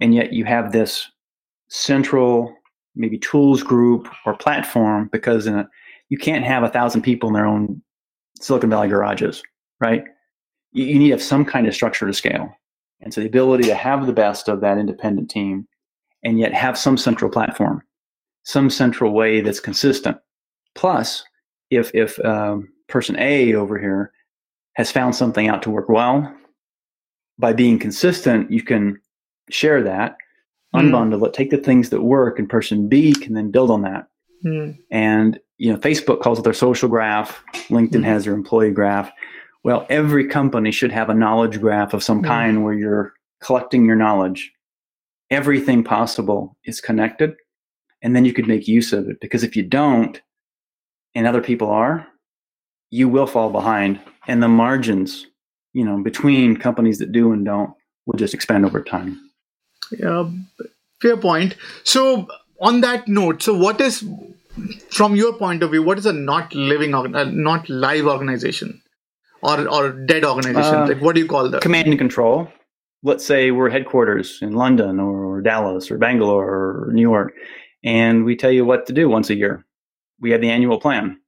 and 0.00 0.14
yet 0.14 0.32
you 0.32 0.44
have 0.44 0.72
this 0.72 1.10
central 1.68 2.54
maybe 2.94 3.18
tools 3.18 3.62
group 3.62 4.08
or 4.26 4.34
platform 4.34 5.08
because 5.12 5.46
a, 5.46 5.68
you 6.08 6.18
can't 6.18 6.44
have 6.44 6.62
a 6.62 6.68
thousand 6.68 7.02
people 7.02 7.28
in 7.28 7.34
their 7.34 7.46
own 7.46 7.80
Silicon 8.40 8.70
Valley 8.70 8.88
garages, 8.88 9.42
right? 9.80 10.04
You, 10.72 10.84
you 10.84 10.98
need 10.98 11.08
to 11.08 11.14
have 11.14 11.22
some 11.22 11.44
kind 11.44 11.66
of 11.66 11.74
structure 11.74 12.06
to 12.06 12.12
scale. 12.12 12.52
And 13.00 13.14
so 13.14 13.20
the 13.20 13.26
ability 13.26 13.64
to 13.64 13.74
have 13.74 14.06
the 14.06 14.12
best 14.12 14.48
of 14.48 14.60
that 14.60 14.78
independent 14.78 15.30
team 15.30 15.66
and 16.22 16.38
yet 16.38 16.52
have 16.52 16.76
some 16.76 16.98
central 16.98 17.30
platform, 17.30 17.82
some 18.44 18.70
central 18.70 19.12
way 19.12 19.40
that's 19.40 19.60
consistent. 19.60 20.16
Plus, 20.74 21.24
if 21.70 21.90
if 21.94 22.22
um, 22.24 22.68
person 22.88 23.16
A 23.18 23.54
over 23.54 23.78
here 23.78 24.12
has 24.74 24.90
found 24.90 25.14
something 25.14 25.48
out 25.48 25.62
to 25.62 25.70
work 25.70 25.88
well, 25.88 26.34
by 27.38 27.52
being 27.52 27.78
consistent, 27.78 28.50
you 28.50 28.62
can 28.62 29.00
share 29.50 29.82
that 29.82 30.16
Mm. 30.74 30.90
unbundle 30.90 31.26
it, 31.26 31.34
take 31.34 31.50
the 31.50 31.58
things 31.58 31.90
that 31.90 32.02
work, 32.02 32.38
and 32.38 32.48
person 32.48 32.88
B 32.88 33.12
can 33.12 33.34
then 33.34 33.50
build 33.50 33.70
on 33.70 33.82
that. 33.82 34.06
Mm. 34.44 34.78
And 34.90 35.38
you 35.58 35.72
know, 35.72 35.78
Facebook 35.78 36.22
calls 36.22 36.38
it 36.38 36.42
their 36.42 36.52
social 36.52 36.88
graph. 36.88 37.42
LinkedIn 37.68 38.00
mm. 38.00 38.04
has 38.04 38.24
their 38.24 38.34
employee 38.34 38.70
graph. 38.70 39.10
Well, 39.64 39.86
every 39.90 40.26
company 40.26 40.70
should 40.70 40.92
have 40.92 41.10
a 41.10 41.14
knowledge 41.14 41.60
graph 41.60 41.92
of 41.92 42.02
some 42.02 42.22
mm. 42.22 42.26
kind 42.26 42.64
where 42.64 42.72
you're 42.72 43.12
collecting 43.42 43.84
your 43.84 43.96
knowledge. 43.96 44.52
Everything 45.30 45.84
possible 45.84 46.56
is 46.64 46.80
connected, 46.80 47.34
and 48.02 48.14
then 48.14 48.24
you 48.24 48.32
could 48.32 48.48
make 48.48 48.66
use 48.68 48.92
of 48.92 49.08
it. 49.08 49.20
Because 49.20 49.42
if 49.42 49.56
you 49.56 49.62
don't, 49.62 50.20
and 51.14 51.26
other 51.26 51.42
people 51.42 51.70
are, 51.70 52.06
you 52.90 53.08
will 53.08 53.26
fall 53.26 53.50
behind, 53.50 54.00
and 54.26 54.42
the 54.42 54.48
margins, 54.48 55.26
you 55.72 55.84
know, 55.84 56.02
between 56.02 56.56
companies 56.56 56.98
that 56.98 57.12
do 57.12 57.32
and 57.32 57.44
don't 57.44 57.72
will 58.06 58.18
just 58.18 58.34
expand 58.34 58.64
over 58.64 58.82
time. 58.82 59.20
Yeah, 59.96 60.28
fair 61.00 61.16
point. 61.16 61.56
So, 61.84 62.28
on 62.60 62.80
that 62.82 63.08
note, 63.08 63.42
so 63.42 63.56
what 63.56 63.80
is, 63.80 64.04
from 64.90 65.16
your 65.16 65.32
point 65.32 65.62
of 65.62 65.70
view, 65.70 65.82
what 65.82 65.98
is 65.98 66.06
a 66.06 66.12
not 66.12 66.54
living, 66.54 66.94
uh, 66.94 67.24
not 67.24 67.68
live 67.68 68.06
organization, 68.06 68.82
or 69.42 69.68
or 69.68 69.92
dead 69.92 70.24
organization? 70.24 70.74
Uh, 70.74 70.86
like, 70.88 71.00
what 71.00 71.14
do 71.14 71.20
you 71.20 71.28
call 71.28 71.48
that? 71.48 71.62
Command 71.62 71.88
and 71.88 71.98
control. 71.98 72.48
Let's 73.02 73.24
say 73.24 73.50
we're 73.50 73.70
headquarters 73.70 74.38
in 74.42 74.52
London 74.52 75.00
or 75.00 75.40
Dallas 75.40 75.90
or 75.90 75.96
Bangalore 75.96 76.44
or 76.44 76.92
New 76.92 77.02
York, 77.02 77.32
and 77.82 78.24
we 78.24 78.36
tell 78.36 78.50
you 78.50 78.64
what 78.64 78.86
to 78.86 78.92
do 78.92 79.08
once 79.08 79.30
a 79.30 79.34
year. 79.34 79.64
We 80.20 80.30
have 80.30 80.40
the 80.40 80.50
annual 80.50 80.80
plan, 80.80 81.18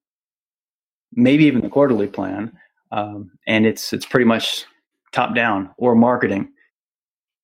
maybe 1.12 1.44
even 1.44 1.62
the 1.62 1.68
quarterly 1.68 2.06
plan, 2.06 2.52
um, 2.90 3.30
and 3.46 3.66
it's 3.66 3.92
it's 3.92 4.06
pretty 4.06 4.26
much 4.26 4.66
top 5.12 5.34
down 5.34 5.70
or 5.78 5.94
marketing 5.94 6.48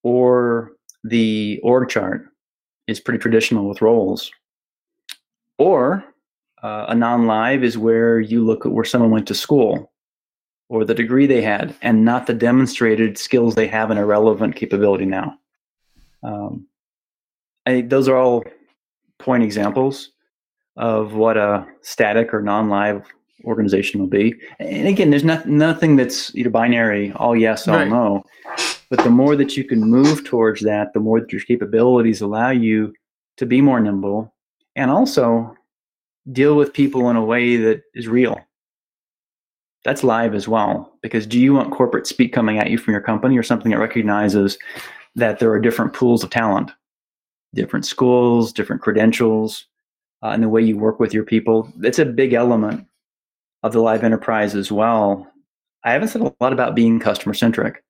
or 0.02 0.72
the 1.04 1.60
org 1.62 1.88
chart 1.88 2.26
is 2.86 3.00
pretty 3.00 3.18
traditional 3.18 3.68
with 3.68 3.82
roles. 3.82 4.30
Or 5.58 6.04
uh, 6.62 6.86
a 6.88 6.94
non 6.94 7.26
live 7.26 7.62
is 7.62 7.76
where 7.76 8.20
you 8.20 8.44
look 8.44 8.64
at 8.64 8.72
where 8.72 8.84
someone 8.84 9.10
went 9.10 9.28
to 9.28 9.34
school 9.34 9.92
or 10.68 10.84
the 10.84 10.94
degree 10.94 11.26
they 11.26 11.42
had 11.42 11.74
and 11.82 12.04
not 12.04 12.26
the 12.26 12.34
demonstrated 12.34 13.18
skills 13.18 13.54
they 13.54 13.66
have 13.66 13.90
in 13.90 13.98
a 13.98 14.06
relevant 14.06 14.56
capability 14.56 15.04
now. 15.04 15.38
Um, 16.22 16.66
I, 17.66 17.82
those 17.82 18.08
are 18.08 18.16
all 18.16 18.44
point 19.18 19.42
examples 19.42 20.10
of 20.76 21.14
what 21.14 21.36
a 21.36 21.66
static 21.82 22.32
or 22.32 22.40
non 22.42 22.68
live 22.68 23.06
organization 23.44 24.00
will 24.00 24.08
be. 24.08 24.34
And 24.58 24.88
again, 24.88 25.10
there's 25.10 25.24
not, 25.24 25.46
nothing 25.46 25.96
that's 25.96 26.34
either 26.34 26.50
binary, 26.50 27.12
all 27.12 27.36
yes, 27.36 27.68
all 27.68 27.76
right. 27.76 27.88
no. 27.88 28.24
But 28.90 29.04
the 29.04 29.10
more 29.10 29.36
that 29.36 29.56
you 29.56 29.64
can 29.64 29.80
move 29.80 30.24
towards 30.24 30.62
that, 30.62 30.92
the 30.92 31.00
more 31.00 31.20
that 31.20 31.32
your 31.32 31.42
capabilities 31.42 32.20
allow 32.20 32.50
you 32.50 32.92
to 33.36 33.46
be 33.46 33.60
more 33.60 33.80
nimble 33.80 34.34
and 34.76 34.90
also 34.90 35.54
deal 36.32 36.56
with 36.56 36.72
people 36.72 37.10
in 37.10 37.16
a 37.16 37.24
way 37.24 37.56
that 37.56 37.82
is 37.94 38.08
real. 38.08 38.40
That's 39.84 40.04
live 40.04 40.34
as 40.34 40.48
well. 40.48 40.92
Because 41.02 41.26
do 41.26 41.38
you 41.38 41.54
want 41.54 41.72
corporate 41.72 42.06
speak 42.06 42.32
coming 42.32 42.58
at 42.58 42.70
you 42.70 42.78
from 42.78 42.92
your 42.92 43.00
company 43.00 43.38
or 43.38 43.42
something 43.42 43.70
that 43.70 43.78
recognizes 43.78 44.58
that 45.14 45.38
there 45.38 45.50
are 45.50 45.60
different 45.60 45.92
pools 45.92 46.22
of 46.22 46.30
talent, 46.30 46.70
different 47.54 47.86
schools, 47.86 48.52
different 48.52 48.82
credentials, 48.82 49.66
uh, 50.22 50.28
and 50.28 50.42
the 50.42 50.48
way 50.48 50.62
you 50.62 50.76
work 50.76 51.00
with 51.00 51.14
your 51.14 51.24
people? 51.24 51.72
It's 51.82 51.98
a 51.98 52.04
big 52.04 52.32
element 52.32 52.86
of 53.62 53.72
the 53.72 53.80
live 53.80 54.04
enterprise 54.04 54.54
as 54.54 54.70
well. 54.70 55.26
I 55.84 55.92
haven't 55.92 56.08
said 56.08 56.22
a 56.22 56.32
lot 56.40 56.52
about 56.52 56.74
being 56.74 57.00
customer 57.00 57.34
centric. 57.34 57.82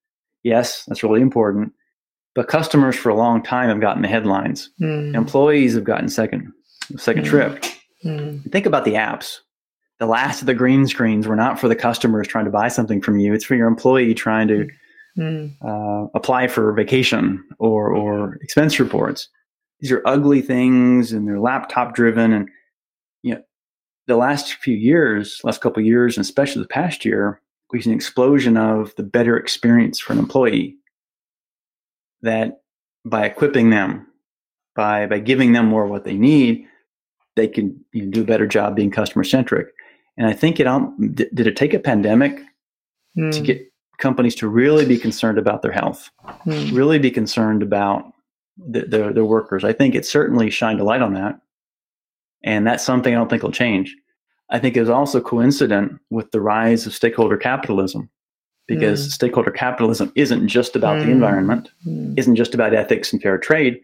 Yes, 0.42 0.84
that's 0.86 1.02
really 1.02 1.20
important. 1.20 1.72
but 2.34 2.46
customers 2.46 2.94
for 2.94 3.08
a 3.08 3.16
long 3.16 3.42
time 3.42 3.68
have 3.68 3.80
gotten 3.80 4.02
the 4.02 4.06
headlines. 4.08 4.70
Mm. 4.80 5.14
Employees 5.16 5.74
have 5.74 5.82
gotten 5.82 6.08
second 6.08 6.52
second 6.96 7.24
mm. 7.24 7.28
trip. 7.28 7.64
Mm. 8.04 8.50
Think 8.52 8.64
about 8.64 8.84
the 8.84 8.92
apps. 8.92 9.38
The 9.98 10.06
last 10.06 10.40
of 10.40 10.46
the 10.46 10.54
green 10.54 10.86
screens 10.86 11.26
were 11.26 11.34
not 11.34 11.58
for 11.58 11.66
the 11.66 11.74
customers 11.74 12.28
trying 12.28 12.44
to 12.44 12.50
buy 12.52 12.68
something 12.68 13.00
from 13.02 13.18
you. 13.18 13.34
It's 13.34 13.44
for 13.44 13.56
your 13.56 13.66
employee 13.66 14.14
trying 14.14 14.46
to 14.46 14.68
mm. 15.18 15.52
uh, 15.62 16.08
apply 16.14 16.46
for 16.46 16.72
vacation 16.72 17.42
or 17.58 17.92
or 17.92 18.36
expense 18.36 18.78
reports. 18.78 19.28
These 19.80 19.92
are 19.92 20.02
ugly 20.04 20.42
things, 20.42 21.12
and 21.12 21.26
they're 21.26 21.40
laptop 21.40 21.94
driven. 21.94 22.32
And 22.32 22.48
you 23.22 23.34
know, 23.34 23.42
the 24.06 24.16
last 24.16 24.54
few 24.54 24.76
years, 24.76 25.40
last 25.44 25.60
couple 25.60 25.80
of 25.80 25.86
years, 25.86 26.16
and 26.16 26.24
especially 26.24 26.62
the 26.62 26.68
past 26.68 27.04
year, 27.04 27.40
we've 27.72 27.82
seen 27.82 27.92
an 27.92 27.96
explosion 27.96 28.56
of 28.56 28.94
the 28.96 29.02
better 29.02 29.36
experience 29.36 30.00
for 30.00 30.12
an 30.12 30.18
employee. 30.18 30.76
That 32.22 32.62
by 33.04 33.26
equipping 33.26 33.70
them, 33.70 34.06
by 34.74 35.06
by 35.06 35.20
giving 35.20 35.52
them 35.52 35.66
more 35.66 35.84
of 35.84 35.90
what 35.90 36.04
they 36.04 36.16
need, 36.16 36.66
they 37.36 37.48
can 37.48 37.78
you 37.92 38.06
know, 38.06 38.10
do 38.10 38.22
a 38.22 38.26
better 38.26 38.46
job 38.46 38.74
being 38.74 38.90
customer 38.90 39.24
centric. 39.24 39.68
And 40.16 40.26
I 40.26 40.32
think 40.32 40.58
it 40.58 40.66
um, 40.66 41.14
did 41.14 41.46
it 41.46 41.56
take 41.56 41.72
a 41.72 41.78
pandemic 41.78 42.40
mm. 43.16 43.32
to 43.32 43.40
get 43.40 43.62
companies 43.98 44.34
to 44.36 44.48
really 44.48 44.84
be 44.84 44.98
concerned 44.98 45.38
about 45.38 45.62
their 45.62 45.72
health, 45.72 46.10
mm. 46.44 46.76
really 46.76 46.98
be 46.98 47.10
concerned 47.10 47.62
about 47.62 48.04
the, 48.58 48.82
their 48.82 49.12
their 49.12 49.24
workers. 49.24 49.64
I 49.64 49.72
think 49.72 49.94
it 49.94 50.06
certainly 50.06 50.50
shined 50.50 50.80
a 50.80 50.84
light 50.84 51.02
on 51.02 51.14
that, 51.14 51.40
and 52.44 52.66
that's 52.66 52.84
something 52.84 53.14
I 53.14 53.18
don't 53.18 53.28
think 53.28 53.42
will 53.42 53.52
change. 53.52 53.94
I 54.50 54.58
think 54.58 54.76
is 54.76 54.88
also 54.88 55.20
coincident 55.20 56.00
with 56.10 56.30
the 56.30 56.40
rise 56.40 56.86
of 56.86 56.94
stakeholder 56.94 57.36
capitalism, 57.36 58.08
because 58.66 59.06
mm. 59.06 59.10
stakeholder 59.10 59.50
capitalism 59.50 60.12
isn't 60.14 60.48
just 60.48 60.74
about 60.74 60.98
the 60.98 61.04
hmm. 61.04 61.10
environment, 61.10 61.70
hmm. 61.84 62.14
isn't 62.16 62.36
just 62.36 62.54
about 62.54 62.74
ethics 62.74 63.12
and 63.12 63.20
fair 63.20 63.38
trade. 63.38 63.80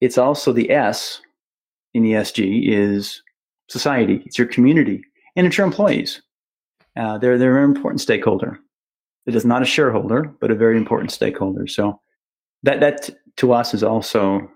It's 0.00 0.16
also 0.16 0.52
the 0.52 0.70
S 0.70 1.20
in 1.94 2.04
ESG 2.04 2.68
is 2.68 3.22
society. 3.68 4.22
It's 4.24 4.38
your 4.38 4.46
community 4.46 5.02
and 5.36 5.46
it's 5.46 5.58
your 5.58 5.66
employees. 5.66 6.22
Uh, 6.96 7.18
they're 7.18 7.38
they're 7.38 7.58
an 7.58 7.64
important 7.64 8.00
stakeholder. 8.00 8.58
It 9.26 9.34
is 9.34 9.44
not 9.44 9.62
a 9.62 9.66
shareholder, 9.66 10.24
but 10.40 10.50
a 10.50 10.54
very 10.54 10.76
important 10.76 11.12
stakeholder. 11.12 11.66
So 11.66 12.00
that 12.62 12.80
that 12.80 13.10
to 13.38 13.52
us 13.52 13.74
is 13.74 13.82
also 13.82 14.50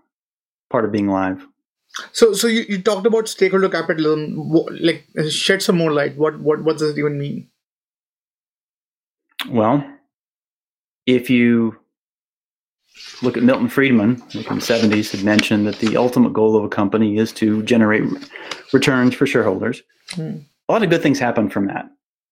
part 0.70 0.84
of 0.84 0.92
being 0.92 1.08
live. 1.08 1.46
So 2.12 2.32
so 2.32 2.46
you, 2.46 2.64
you 2.68 2.82
talked 2.82 3.06
about 3.06 3.28
stakeholder 3.28 3.68
capitalism. 3.68 4.36
Like 4.80 5.06
shed 5.30 5.62
some 5.62 5.76
more 5.76 5.92
light. 5.92 6.16
What 6.16 6.40
what 6.40 6.62
what 6.64 6.78
does 6.78 6.90
it 6.90 6.98
even 6.98 7.18
mean? 7.18 7.48
Well, 9.48 9.84
if 11.06 11.28
you 11.28 11.76
look 13.22 13.36
at 13.36 13.42
Milton 13.42 13.68
Friedman 13.68 14.16
from 14.16 14.58
the 14.58 14.64
70s 14.64 15.10
had 15.12 15.24
mentioned 15.24 15.66
that 15.66 15.78
the 15.78 15.96
ultimate 15.96 16.32
goal 16.32 16.56
of 16.56 16.64
a 16.64 16.68
company 16.68 17.18
is 17.18 17.32
to 17.32 17.62
generate 17.62 18.04
returns 18.72 19.14
for 19.14 19.26
shareholders. 19.26 19.82
Mm. 20.10 20.44
A 20.68 20.72
lot 20.72 20.82
of 20.82 20.90
good 20.90 21.02
things 21.02 21.18
happen 21.18 21.48
from 21.48 21.66
that 21.66 21.86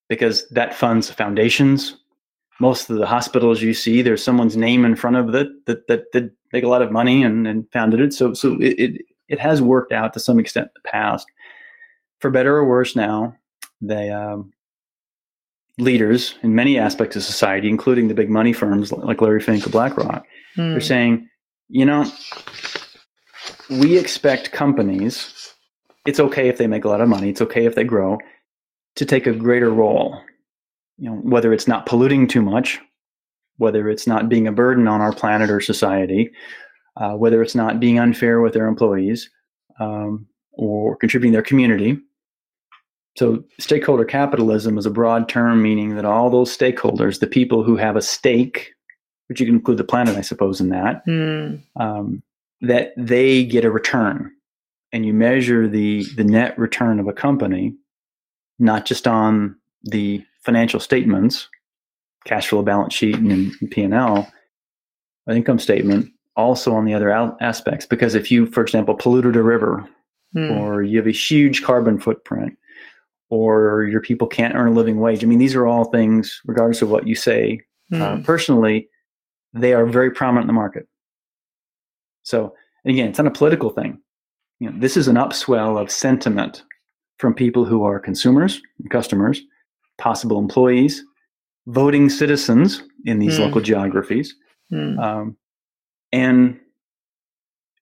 because 0.08 0.48
that 0.50 0.74
funds 0.74 1.10
foundations. 1.10 1.96
Most 2.60 2.90
of 2.90 2.96
the 2.96 3.06
hospitals 3.06 3.62
you 3.62 3.74
see, 3.74 4.02
there's 4.02 4.22
someone's 4.22 4.56
name 4.56 4.84
in 4.84 4.96
front 4.96 5.16
of 5.16 5.34
it 5.34 5.48
that 5.66 5.86
that 5.88 6.12
did 6.12 6.30
make 6.52 6.64
a 6.64 6.68
lot 6.68 6.82
of 6.82 6.92
money 6.92 7.22
and, 7.22 7.46
and 7.46 7.70
founded 7.72 8.00
it. 8.00 8.12
So 8.12 8.34
so 8.34 8.54
it, 8.54 8.78
it, 8.78 9.02
it 9.28 9.38
has 9.40 9.62
worked 9.62 9.92
out 9.92 10.12
to 10.14 10.20
some 10.20 10.38
extent 10.38 10.66
in 10.66 10.82
the 10.82 10.88
past. 10.88 11.26
For 12.18 12.30
better 12.30 12.56
or 12.56 12.66
worse 12.66 12.94
now, 12.94 13.34
they 13.80 14.10
um, 14.10 14.52
leaders 15.78 16.34
in 16.42 16.54
many 16.54 16.78
aspects 16.78 17.16
of 17.16 17.22
society, 17.22 17.68
including 17.68 18.08
the 18.08 18.14
big 18.14 18.28
money 18.28 18.52
firms 18.52 18.92
like 18.92 19.22
Larry 19.22 19.40
Fink 19.40 19.66
or 19.66 19.70
BlackRock, 19.70 20.26
Mm. 20.56 20.72
They're 20.72 20.80
saying, 20.80 21.28
you 21.68 21.84
know, 21.84 22.10
we 23.68 23.98
expect 23.98 24.52
companies, 24.52 25.54
it's 26.06 26.20
okay 26.20 26.48
if 26.48 26.58
they 26.58 26.66
make 26.66 26.84
a 26.84 26.88
lot 26.88 27.00
of 27.00 27.08
money, 27.08 27.30
it's 27.30 27.42
okay 27.42 27.66
if 27.66 27.74
they 27.74 27.84
grow, 27.84 28.18
to 28.96 29.04
take 29.04 29.26
a 29.26 29.32
greater 29.32 29.70
role. 29.70 30.20
You 30.98 31.10
know, 31.10 31.16
whether 31.16 31.52
it's 31.52 31.68
not 31.68 31.86
polluting 31.86 32.26
too 32.26 32.42
much, 32.42 32.80
whether 33.60 33.88
it's 33.88 34.06
not 34.06 34.28
being 34.28 34.46
a 34.46 34.52
burden 34.52 34.88
on 34.88 35.00
our 35.00 35.12
planet 35.12 35.50
or 35.50 35.60
society, 35.60 36.30
uh, 36.96 37.12
whether 37.12 37.42
it's 37.42 37.54
not 37.54 37.80
being 37.80 37.98
unfair 37.98 38.40
with 38.40 38.54
their 38.54 38.66
employees 38.66 39.30
um, 39.78 40.26
or 40.52 40.96
contributing 40.96 41.32
their 41.32 41.42
community. 41.42 41.98
So, 43.16 43.44
stakeholder 43.58 44.04
capitalism 44.04 44.78
is 44.78 44.86
a 44.86 44.90
broad 44.90 45.28
term 45.28 45.62
meaning 45.62 45.96
that 45.96 46.04
all 46.04 46.30
those 46.30 46.56
stakeholders, 46.56 47.20
the 47.20 47.26
people 47.26 47.62
who 47.62 47.76
have 47.76 47.96
a 47.96 48.02
stake 48.02 48.72
which 49.30 49.38
you 49.38 49.46
can 49.46 49.54
include 49.54 49.78
the 49.78 49.84
planet, 49.84 50.16
I 50.16 50.22
suppose, 50.22 50.60
in 50.60 50.70
that, 50.70 51.06
mm. 51.06 51.62
um, 51.76 52.20
that 52.62 52.92
they 52.96 53.44
get 53.44 53.64
a 53.64 53.70
return. 53.70 54.32
And 54.92 55.06
you 55.06 55.14
measure 55.14 55.68
the, 55.68 56.04
the 56.16 56.24
net 56.24 56.58
return 56.58 56.98
of 56.98 57.06
a 57.06 57.12
company, 57.12 57.76
not 58.58 58.86
just 58.86 59.06
on 59.06 59.54
the 59.84 60.24
financial 60.40 60.80
statements, 60.80 61.48
cash 62.24 62.48
flow 62.48 62.62
balance 62.62 62.94
sheet 62.94 63.16
and, 63.16 63.52
and 63.60 63.70
P&L, 63.70 64.30
income 65.28 65.58
statement, 65.58 66.10
also 66.36 66.74
on 66.74 66.84
the 66.84 66.94
other 66.94 67.10
aspects. 67.40 67.86
Because 67.86 68.14
if 68.14 68.30
you, 68.30 68.46
for 68.46 68.62
example, 68.62 68.94
polluted 68.94 69.36
a 69.36 69.42
river, 69.42 69.88
mm. 70.34 70.60
or 70.60 70.82
you 70.82 70.98
have 70.98 71.06
a 71.06 71.12
huge 71.12 71.62
carbon 71.62 71.98
footprint, 71.98 72.56
or 73.30 73.84
your 73.84 74.00
people 74.00 74.26
can't 74.26 74.54
earn 74.54 74.68
a 74.68 74.72
living 74.72 74.98
wage. 74.98 75.22
I 75.22 75.26
mean, 75.26 75.38
these 75.38 75.54
are 75.54 75.66
all 75.66 75.84
things, 75.84 76.40
regardless 76.46 76.82
of 76.82 76.90
what 76.90 77.06
you 77.06 77.14
say 77.14 77.60
mm. 77.92 78.00
uh, 78.00 78.22
personally, 78.24 78.88
they 79.52 79.72
are 79.72 79.86
very 79.86 80.10
prominent 80.10 80.44
in 80.44 80.48
the 80.48 80.52
market. 80.52 80.86
So 82.22 82.54
again, 82.84 83.08
it's 83.08 83.18
not 83.18 83.26
a 83.26 83.32
political 83.32 83.70
thing. 83.70 84.00
You 84.58 84.70
know, 84.70 84.78
this 84.78 84.96
is 84.96 85.08
an 85.08 85.16
upswell 85.16 85.80
of 85.80 85.90
sentiment 85.90 86.64
from 87.18 87.34
people 87.34 87.64
who 87.64 87.84
are 87.84 87.98
consumers, 87.98 88.60
customers, 88.90 89.40
possible 89.98 90.38
employees, 90.38 91.04
voting 91.70 92.08
citizens 92.08 92.82
in 93.04 93.18
these 93.18 93.38
mm. 93.38 93.40
local 93.40 93.60
geographies, 93.60 94.34
mm. 94.72 94.98
um, 94.98 95.36
and 96.12 96.58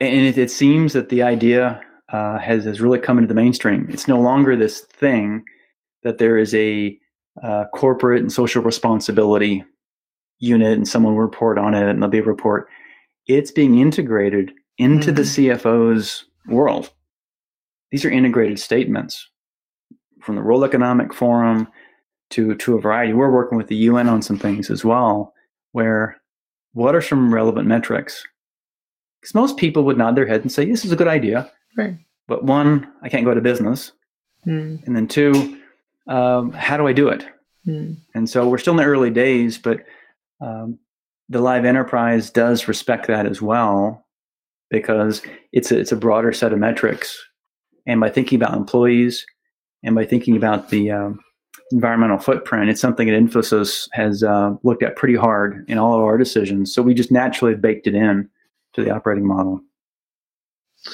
and 0.01 0.27
it, 0.27 0.39
it, 0.39 0.51
seems 0.51 0.93
that 0.93 1.09
the 1.09 1.23
idea 1.23 1.81
uh, 2.13 2.39
has 2.39 2.65
has 2.65 2.81
really 2.81 2.99
come 2.99 3.19
into 3.19 3.29
the 3.29 3.35
mainstream. 3.35 3.89
It's 3.91 4.09
no 4.09 4.21
longer 4.21 4.57
this 4.57 4.81
thing 4.81 5.45
that 6.03 6.19
there 6.19 6.39
is 6.39 6.55
a 6.55 6.99
uh, 7.43 7.65
corporate 7.75 8.23
and 8.23 8.33
social 8.33 8.63
responsibility 8.63 9.65
unit 10.39 10.77
and 10.77 10.87
someone 10.87 11.15
will 11.15 11.23
report 11.23 11.59
on 11.59 11.75
it 11.75 11.89
and 11.89 12.01
there'll 12.01 12.11
be 12.11 12.19
a 12.19 12.23
report. 12.23 12.69
It's 13.27 13.51
being 13.51 13.79
integrated 13.79 14.53
into 14.79 15.13
mm-hmm. 15.13 15.17
the 15.17 15.23
CFO's 15.23 16.25
world. 16.47 16.91
These 17.91 18.05
are 18.05 18.11
integrated 18.11 18.59
statements 18.59 19.29
from 20.23 20.37
the 20.37 20.43
World 20.43 20.65
Economic 20.65 21.13
Forum 21.13 21.69
to, 22.31 22.55
to 22.57 22.77
a 22.77 22.81
variety. 22.81 23.13
We're 23.13 23.31
working 23.31 23.59
with 23.59 23.69
the 23.69 23.77
UN 23.77 24.09
on 24.09 24.23
some 24.23 24.39
things 24.39 24.71
as 24.71 24.85
well, 24.85 25.33
where 25.73 26.21
what 26.73 26.95
are 26.95 27.03
some 27.03 27.33
relevant 27.33 27.67
metrics? 27.67 28.25
Because 29.21 29.35
most 29.35 29.57
people 29.57 29.85
would 29.85 29.99
nod 29.99 30.17
their 30.17 30.27
head 30.27 30.43
and 30.43 30.53
say, 30.53 30.65
this 30.65 30.85
is 30.85 30.93
a 30.93 30.97
good 30.97 31.09
idea. 31.09 31.51
Right. 31.77 31.97
But 32.27 32.45
one, 32.45 32.91
I 33.03 33.09
can't 33.09 33.25
go 33.25 33.35
to 33.35 33.41
business. 33.41 33.93
Mm. 34.47 34.87
And 34.87 34.97
then 34.97 35.09
two, 35.09 35.59
um, 36.07 36.53
how 36.53 36.77
do 36.77 36.87
I 36.87 36.93
do 36.93 37.09
it? 37.09 37.27
Mm. 37.67 37.97
And 38.15 38.29
so 38.29 38.49
we're 38.49 38.59
still 38.59 38.75
in 38.75 38.79
the 38.79 38.85
early 38.85 39.11
days, 39.11 39.59
but 39.59 39.81
um, 40.41 40.79
the 41.29 41.41
live 41.41 41.65
enterprise 41.65 42.31
does 42.31 42.69
respect 42.69 43.07
that 43.09 43.27
as 43.27 43.43
well 43.43 44.07
because 44.71 45.23
it's 45.53 45.73
a, 45.73 45.79
it's 45.79 45.93
a 45.93 45.97
broader 45.97 46.33
set 46.33 46.53
of 46.53 46.59
metrics. 46.59 47.19
And 47.87 48.01
by 48.01 48.11
thinking 48.11 48.37
about 48.37 48.57
employees 48.57 49.25
and 49.83 49.95
by 49.95 50.05
thinking 50.05 50.37
about 50.37 50.69
the 50.69 50.91
um, 50.91 51.21
environmental 51.73 52.19
footprint, 52.19 52.71
it's 52.71 52.81
something 52.81 53.09
that 53.09 53.15
Infosys 53.15 53.89
has 53.93 54.23
uh, 54.23 54.55
looked 54.63 54.83
at 54.83 54.97
pretty 54.97 55.17
hard 55.17 55.65
in 55.69 55.79
all 55.79 55.95
of 55.95 56.05
our 56.05 56.19
decisions. 56.19 56.75
So 56.75 56.83
we 56.83 56.95
just 56.95 57.13
naturally 57.13 57.55
baked 57.55 57.87
it 57.87 57.95
in 57.95 58.29
to 58.75 58.85
the 58.85 58.91
operating 58.91 59.27
model. 59.27 59.61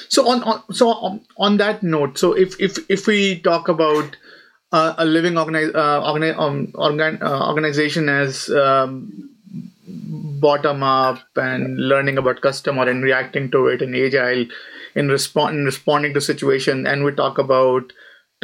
So 0.09 0.27
on, 0.27 0.43
on 0.43 0.73
so 0.73 1.21
on, 1.37 1.57
that 1.57 1.83
note, 1.83 2.17
so 2.17 2.33
if 2.33 2.59
if 2.59 2.77
if 2.89 3.07
we 3.07 3.39
talk 3.39 3.67
about 3.69 4.17
uh, 4.71 4.95
a 4.97 5.05
living 5.05 5.33
organi- 5.33 5.73
uh, 5.73 6.01
organi- 6.01 6.37
um, 6.37 6.71
organ- 6.75 7.21
uh, 7.21 7.47
organization 7.47 8.09
as 8.09 8.49
um, 8.49 9.29
bottom 9.87 10.83
up 10.83 11.21
and 11.35 11.77
learning 11.77 12.17
about 12.17 12.41
customer 12.41 12.89
and 12.89 13.03
reacting 13.03 13.51
to 13.51 13.67
it 13.67 13.81
and 13.81 13.95
agile 13.95 14.45
in, 14.95 15.09
respond, 15.09 15.57
in 15.57 15.65
responding 15.65 16.13
to 16.13 16.21
situation 16.21 16.85
and 16.87 17.03
we 17.03 17.11
talk 17.11 17.37
about 17.37 17.93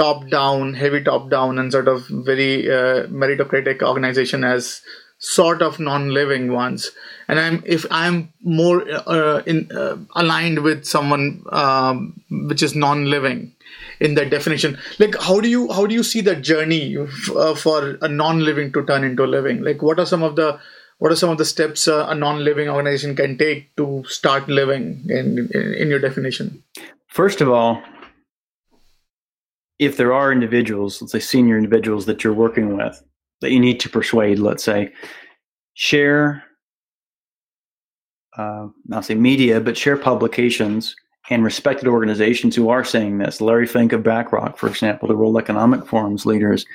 top 0.02 0.28
down 0.30 0.74
heavy 0.74 1.04
top 1.04 1.30
down 1.30 1.60
and 1.60 1.72
sort 1.72 1.88
of 1.88 2.08
very 2.30 2.70
uh, 2.80 3.06
meritocratic 3.22 3.84
organization 3.84 4.44
as 4.44 4.82
sort 5.22 5.62
of 5.62 5.80
non-living 5.80 6.52
ones. 6.52 6.92
And 7.28 7.40
i'm 7.40 7.64
if 7.66 7.86
i'm 7.92 8.16
more 8.42 8.78
uh, 9.16 9.42
in 9.52 9.60
uh, 9.72 9.98
aligned 10.22 10.60
with 10.68 10.86
someone 10.86 11.44
um, 11.62 12.22
which 12.50 12.64
is 12.68 12.76
non-living 12.76 13.54
in 14.08 14.16
that 14.16 14.32
definition 14.32 14.78
like 15.04 15.16
how 15.28 15.40
do 15.40 15.48
you 15.48 15.72
how 15.72 15.86
do 15.86 15.96
you 16.00 16.04
see 16.04 16.22
that 16.22 16.42
journey 16.42 16.98
f- 16.98 17.30
uh, 17.36 17.56
for 17.56 17.98
a 18.02 18.10
non-living 18.10 18.74
to 18.74 18.84
turn 18.86 19.04
into 19.04 19.26
living? 19.26 19.64
Like 19.64 19.82
what 19.82 20.00
are 20.00 20.06
some 20.06 20.24
of 20.24 20.36
the 20.36 20.60
what 20.98 21.12
are 21.12 21.16
some 21.16 21.30
of 21.30 21.38
the 21.38 21.46
steps 21.46 21.88
uh, 21.88 22.06
a 22.10 22.16
non-living 22.16 22.70
organization 22.70 23.16
can 23.16 23.38
take 23.38 23.76
to 23.78 24.04
start 24.08 24.48
living 24.50 25.06
in, 25.10 25.50
in, 25.54 25.74
in 25.74 25.90
your 25.90 26.00
definition? 26.00 26.64
First 27.08 27.42
of 27.42 27.50
all 27.50 27.82
if 29.82 29.98
there 29.98 30.14
are 30.14 30.32
individuals 30.32 31.02
let's 31.02 31.12
say 31.12 31.20
senior 31.20 31.58
individuals 31.58 32.06
that 32.06 32.24
you're 32.24 32.34
working 32.34 32.78
with 32.78 33.04
that 33.42 33.52
you 33.52 33.60
need 33.60 33.80
to 33.82 33.90
persuade 33.90 34.40
let's 34.40 34.64
say 34.64 34.90
share 35.74 36.44
uh, 38.38 38.68
not 38.86 39.04
say 39.04 39.16
media 39.16 39.60
but 39.60 39.76
share 39.76 39.98
publications 39.98 40.96
and 41.30 41.44
respected 41.44 41.88
organizations 41.88 42.56
who 42.56 42.70
are 42.70 42.84
saying 42.84 43.18
this. 43.18 43.42
Larry 43.42 43.68
fink 43.68 43.94
of 43.94 44.04
blackrock 44.04 44.58
for 44.58 44.68
example 44.68 45.08
the 45.08 45.16
world 45.16 45.38
economic 45.38 45.86
forum's 45.86 46.26
leaders. 46.26 46.66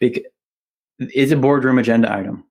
Is 0.00 1.32
a 1.32 1.36
boardroom 1.36 1.78
agenda 1.78 2.12
item. 2.12 2.44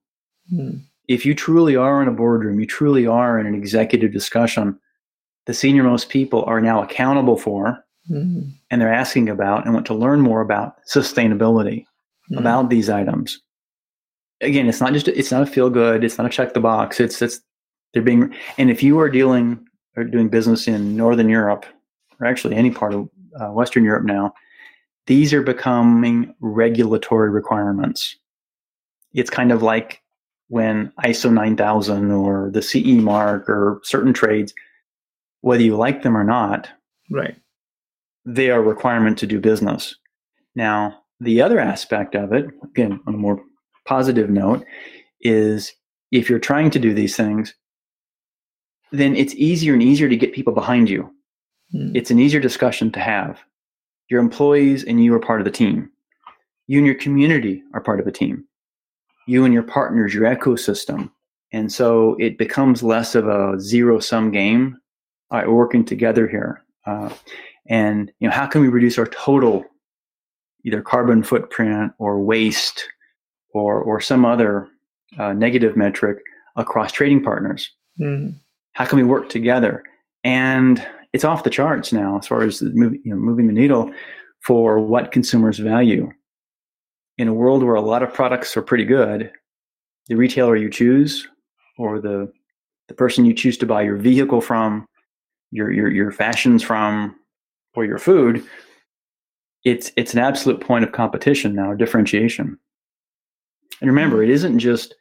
Hmm. 0.50 0.78
If 1.08 1.24
you 1.24 1.34
truly 1.34 1.76
are 1.76 2.02
in 2.02 2.08
a 2.08 2.12
boardroom, 2.12 2.58
you 2.58 2.66
truly 2.66 3.06
are 3.06 3.38
in 3.38 3.46
an 3.46 3.54
executive 3.54 4.12
discussion, 4.12 4.78
the 5.46 5.54
senior 5.54 5.82
most 5.82 6.08
people 6.08 6.44
are 6.44 6.60
now 6.60 6.82
accountable 6.82 7.38
for 7.38 7.83
hmm. 8.08 8.42
and 8.70 8.80
they're 8.80 8.92
asking 8.92 9.28
about 9.28 9.64
and 9.64 9.74
want 9.74 9.86
to 9.86 9.94
learn 9.94 10.20
more 10.20 10.40
about 10.40 10.76
sustainability 10.92 11.84
hmm. 12.28 12.38
about 12.38 12.70
these 12.70 12.90
items. 12.90 13.40
Again, 14.40 14.68
it's 14.68 14.80
not 14.80 14.92
just 14.92 15.08
it's 15.08 15.30
not 15.30 15.42
a 15.42 15.46
feel 15.46 15.70
good, 15.70 16.04
it's 16.04 16.18
not 16.18 16.26
a 16.26 16.30
check 16.30 16.54
the 16.54 16.60
box. 16.60 17.00
It's 17.00 17.22
it's 17.22 17.40
they're 17.92 18.02
being 18.02 18.34
and 18.58 18.70
if 18.70 18.82
you 18.82 18.98
are 18.98 19.08
dealing 19.08 19.66
or 19.96 20.04
doing 20.04 20.28
business 20.28 20.66
in 20.66 20.96
Northern 20.96 21.28
Europe 21.28 21.64
or 22.20 22.26
actually 22.26 22.56
any 22.56 22.70
part 22.70 22.94
of 22.94 23.08
uh, 23.40 23.48
Western 23.48 23.84
Europe 23.84 24.04
now, 24.04 24.34
these 25.06 25.32
are 25.32 25.42
becoming 25.42 26.34
regulatory 26.40 27.30
requirements. 27.30 28.16
It's 29.12 29.30
kind 29.30 29.52
of 29.52 29.62
like 29.62 30.02
when 30.48 30.92
ISO 31.04 31.32
9000 31.32 32.10
or 32.10 32.50
the 32.50 32.62
CE 32.62 33.00
mark 33.00 33.48
or 33.48 33.80
certain 33.84 34.12
trades, 34.12 34.52
whether 35.40 35.62
you 35.62 35.76
like 35.76 36.02
them 36.02 36.16
or 36.16 36.24
not, 36.24 36.68
right, 37.10 37.36
they 38.24 38.50
are 38.50 38.60
a 38.60 38.62
requirement 38.62 39.18
to 39.18 39.26
do 39.26 39.40
business. 39.40 39.96
Now, 40.54 41.02
the 41.20 41.40
other 41.40 41.60
aspect 41.60 42.14
of 42.14 42.32
it, 42.32 42.46
again, 42.62 43.00
on 43.06 43.14
a 43.14 43.18
more 43.18 43.40
positive 43.86 44.30
note, 44.30 44.64
is 45.20 45.72
if 46.10 46.28
you're 46.28 46.38
trying 46.38 46.70
to 46.70 46.78
do 46.78 46.94
these 46.94 47.16
things, 47.16 47.54
then 48.92 49.16
it's 49.16 49.34
easier 49.34 49.74
and 49.74 49.82
easier 49.82 50.08
to 50.08 50.16
get 50.16 50.32
people 50.32 50.52
behind 50.52 50.88
you. 50.88 51.10
Mm. 51.74 51.96
It's 51.96 52.10
an 52.10 52.18
easier 52.18 52.40
discussion 52.40 52.92
to 52.92 53.00
have. 53.00 53.40
Your 54.08 54.20
employees 54.20 54.84
and 54.84 55.02
you 55.02 55.14
are 55.14 55.20
part 55.20 55.40
of 55.40 55.44
the 55.44 55.50
team. 55.50 55.90
You 56.66 56.78
and 56.78 56.86
your 56.86 56.94
community 56.96 57.62
are 57.74 57.80
part 57.80 58.00
of 58.00 58.06
a 58.06 58.12
team 58.12 58.46
you 59.26 59.44
and 59.44 59.54
your 59.54 59.62
partners, 59.62 60.14
your 60.14 60.24
ecosystem. 60.24 61.10
And 61.52 61.72
so 61.72 62.16
it 62.18 62.36
becomes 62.38 62.82
less 62.82 63.14
of 63.14 63.28
a 63.28 63.58
zero 63.58 63.98
sum 63.98 64.30
game. 64.30 64.76
All 65.30 65.38
right, 65.38 65.48
we're 65.48 65.54
working 65.54 65.84
together 65.84 66.28
here. 66.28 66.62
Uh, 66.86 67.10
and 67.68 68.10
you 68.20 68.28
know, 68.28 68.34
how 68.34 68.46
can 68.46 68.60
we 68.60 68.68
reduce 68.68 68.98
our 68.98 69.06
total 69.06 69.64
either 70.64 70.82
carbon 70.82 71.22
footprint 71.22 71.92
or 71.98 72.20
waste 72.20 72.88
or 73.52 73.80
or 73.80 74.00
some 74.00 74.24
other 74.24 74.68
uh, 75.18 75.32
negative 75.32 75.76
metric 75.76 76.18
across 76.56 76.92
trading 76.92 77.22
partners? 77.22 77.70
Mm. 78.00 78.34
How 78.72 78.84
can 78.84 78.98
we 78.98 79.04
work 79.04 79.28
together? 79.28 79.82
And 80.24 80.84
it's 81.12 81.24
off 81.24 81.44
the 81.44 81.50
charts 81.50 81.92
now 81.92 82.18
as 82.18 82.26
far 82.26 82.42
as 82.42 82.60
moving, 82.62 83.00
you 83.04 83.12
know, 83.12 83.16
moving 83.16 83.46
the 83.46 83.52
needle 83.52 83.92
for 84.40 84.80
what 84.80 85.12
consumers 85.12 85.58
value 85.58 86.10
in 87.18 87.28
a 87.28 87.34
world 87.34 87.62
where 87.62 87.74
a 87.74 87.80
lot 87.80 88.02
of 88.02 88.12
products 88.12 88.56
are 88.56 88.62
pretty 88.62 88.84
good, 88.84 89.30
the 90.08 90.16
retailer 90.16 90.56
you 90.56 90.68
choose 90.68 91.28
or 91.78 92.00
the 92.00 92.30
the 92.88 92.94
person 92.94 93.24
you 93.24 93.32
choose 93.32 93.56
to 93.56 93.66
buy 93.66 93.80
your 93.80 93.96
vehicle 93.96 94.40
from, 94.40 94.86
your 95.50 95.70
your 95.70 95.90
your 95.90 96.10
fashions 96.10 96.62
from, 96.62 97.14
or 97.74 97.84
your 97.84 97.98
food, 97.98 98.44
it's 99.64 99.90
it's 99.96 100.12
an 100.12 100.20
absolute 100.20 100.60
point 100.60 100.84
of 100.84 100.92
competition 100.92 101.54
now, 101.54 101.74
differentiation. 101.74 102.58
And 103.80 103.90
remember, 103.90 104.22
it 104.22 104.30
isn't 104.30 104.58
just 104.58 104.94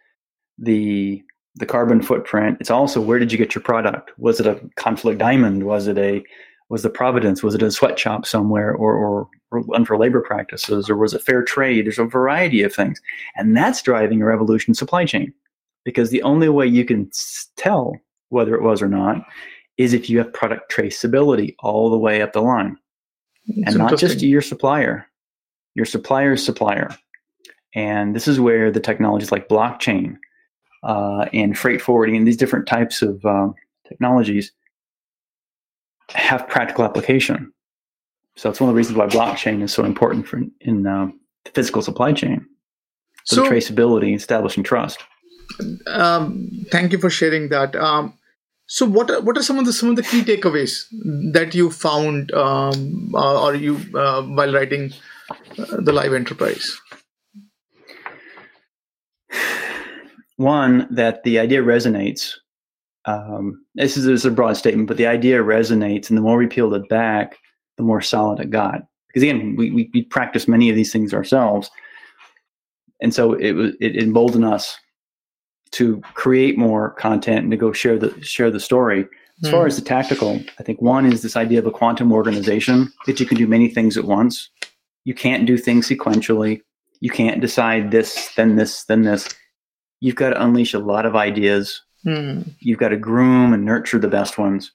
the 0.57 1.21
the 1.55 1.65
carbon 1.65 2.01
footprint. 2.01 2.57
It's 2.59 2.71
also 2.71 2.99
where 2.99 3.19
did 3.19 3.31
you 3.31 3.37
get 3.37 3.53
your 3.53 3.61
product? 3.61 4.11
Was 4.17 4.39
it 4.39 4.47
a 4.47 4.59
conflict 4.75 5.19
diamond? 5.19 5.63
Was 5.63 5.87
it 5.87 5.97
a 5.97 6.23
was 6.69 6.81
the 6.81 6.89
provenance? 6.89 7.43
Was 7.43 7.53
it 7.53 7.61
a 7.61 7.69
sweatshop 7.69 8.25
somewhere 8.25 8.73
or, 8.73 8.95
or, 8.95 9.29
or 9.51 9.63
unfair 9.75 9.97
labor 9.97 10.21
practices? 10.21 10.89
Or 10.89 10.97
was 10.97 11.13
it 11.13 11.21
fair 11.21 11.43
trade? 11.43 11.85
There's 11.85 11.99
a 11.99 12.05
variety 12.05 12.63
of 12.63 12.73
things. 12.73 12.99
And 13.35 13.55
that's 13.55 13.81
driving 13.83 14.21
a 14.21 14.25
revolution 14.25 14.71
in 14.71 14.75
supply 14.75 15.05
chain 15.05 15.31
because 15.85 16.09
the 16.09 16.23
only 16.23 16.49
way 16.49 16.65
you 16.65 16.85
can 16.85 17.11
tell 17.57 17.93
whether 18.29 18.55
it 18.55 18.63
was 18.63 18.81
or 18.81 18.87
not 18.87 19.23
is 19.77 19.93
if 19.93 20.09
you 20.09 20.17
have 20.19 20.31
product 20.33 20.71
traceability 20.71 21.55
all 21.59 21.89
the 21.89 21.97
way 21.97 22.21
up 22.21 22.33
the 22.33 22.41
line. 22.41 22.77
and 23.65 23.77
not 23.77 23.97
just 23.97 24.21
your 24.21 24.41
supplier, 24.41 25.05
your 25.75 25.85
supplier's 25.85 26.43
supplier. 26.43 26.95
And 27.75 28.15
this 28.15 28.27
is 28.27 28.39
where 28.39 28.71
the 28.71 28.79
technologies 28.79 29.31
like 29.31 29.49
blockchain 29.49 30.17
uh, 30.83 31.25
and 31.33 31.57
freight 31.57 31.81
forwarding 31.81 32.15
and 32.15 32.27
these 32.27 32.37
different 32.37 32.67
types 32.67 33.01
of 33.01 33.25
um, 33.25 33.55
technologies 33.87 34.51
have 36.09 36.47
practical 36.47 36.83
application. 36.83 37.51
So 38.35 38.49
it's 38.49 38.59
one 38.59 38.69
of 38.69 38.75
the 38.75 38.77
reasons 38.77 38.97
why 38.97 39.07
blockchain 39.07 39.61
is 39.61 39.73
so 39.73 39.85
important 39.85 40.27
for 40.27 40.41
in 40.61 40.87
uh, 40.87 41.09
the 41.45 41.51
physical 41.51 41.81
supply 41.81 42.13
chain. 42.13 42.45
So, 43.25 43.37
so 43.37 43.49
traceability, 43.49 44.15
establishing 44.15 44.63
trust. 44.63 44.99
Um, 45.87 46.49
thank 46.71 46.91
you 46.91 46.97
for 46.97 47.09
sharing 47.09 47.49
that. 47.49 47.75
Um, 47.75 48.13
so 48.67 48.85
what 48.85 49.09
are, 49.09 49.21
what 49.21 49.37
are 49.37 49.43
some 49.43 49.59
of 49.59 49.65
the 49.65 49.73
some 49.73 49.89
of 49.89 49.95
the 49.95 50.03
key 50.03 50.21
takeaways 50.21 50.85
that 51.33 51.53
you 51.53 51.69
found 51.69 52.31
um, 52.31 53.11
uh, 53.13 53.43
or 53.43 53.55
you 53.55 53.75
uh, 53.95 54.23
while 54.23 54.53
writing 54.53 54.91
uh, 55.57 55.81
the 55.81 55.91
live 55.91 56.13
enterprise? 56.13 56.79
One 60.37 60.87
that 60.91 61.23
the 61.23 61.39
idea 61.39 61.61
resonates 61.61 62.33
um, 63.05 63.65
this, 63.75 63.97
is, 63.97 64.05
this 64.05 64.21
is 64.21 64.25
a 64.25 64.31
broad 64.31 64.55
statement, 64.55 64.87
but 64.87 64.97
the 64.97 65.07
idea 65.07 65.43
resonates, 65.43 66.09
and 66.09 66.17
the 66.17 66.21
more 66.21 66.37
we 66.37 66.47
peeled 66.47 66.73
it 66.73 66.87
back, 66.87 67.37
the 67.77 67.83
more 67.83 68.01
solid 68.01 68.39
it 68.39 68.49
got. 68.49 68.81
Because 69.07 69.23
again, 69.23 69.55
we, 69.57 69.71
we, 69.71 69.89
we 69.93 70.03
practice 70.03 70.47
many 70.47 70.69
of 70.69 70.75
these 70.75 70.91
things 70.91 71.13
ourselves, 71.13 71.69
and 73.01 73.13
so 73.13 73.33
it 73.33 73.75
it 73.79 74.01
emboldened 74.01 74.45
us 74.45 74.77
to 75.73 76.01
create 76.13 76.57
more 76.57 76.91
content 76.91 77.43
and 77.43 77.51
to 77.51 77.57
go 77.57 77.71
share 77.71 77.97
the 77.97 78.21
share 78.23 78.51
the 78.51 78.59
story. 78.59 79.07
As 79.43 79.51
far 79.51 79.65
as 79.65 79.75
the 79.75 79.81
tactical, 79.81 80.39
I 80.57 80.63
think 80.63 80.81
one 80.81 81.05
is 81.05 81.21
this 81.21 81.35
idea 81.35 81.59
of 81.59 81.65
a 81.65 81.71
quantum 81.71 82.13
organization 82.13 82.93
that 83.07 83.19
you 83.19 83.25
can 83.25 83.37
do 83.37 83.45
many 83.45 83.67
things 83.67 83.97
at 83.97 84.05
once. 84.05 84.49
You 85.03 85.13
can't 85.13 85.45
do 85.45 85.57
things 85.57 85.89
sequentially. 85.89 86.61
You 87.01 87.09
can't 87.09 87.41
decide 87.41 87.91
this, 87.91 88.29
then 88.35 88.55
this, 88.55 88.85
then 88.85 89.01
this. 89.01 89.27
You've 89.99 90.15
got 90.15 90.29
to 90.29 90.41
unleash 90.41 90.73
a 90.73 90.79
lot 90.79 91.05
of 91.05 91.17
ideas 91.17 91.81
Mm. 92.05 92.53
You've 92.59 92.79
got 92.79 92.89
to 92.89 92.97
groom 92.97 93.53
and 93.53 93.65
nurture 93.65 93.99
the 93.99 94.07
best 94.07 94.37
ones. 94.37 94.71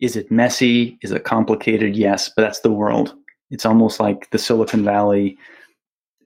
Is 0.00 0.16
it 0.16 0.30
messy? 0.30 0.98
Is 1.02 1.12
it 1.12 1.24
complicated? 1.24 1.96
Yes, 1.96 2.30
but 2.34 2.42
that's 2.42 2.60
the 2.60 2.72
world. 2.72 3.14
It's 3.50 3.64
almost 3.64 4.00
like 4.00 4.30
the 4.30 4.38
Silicon 4.38 4.84
Valley, 4.84 5.38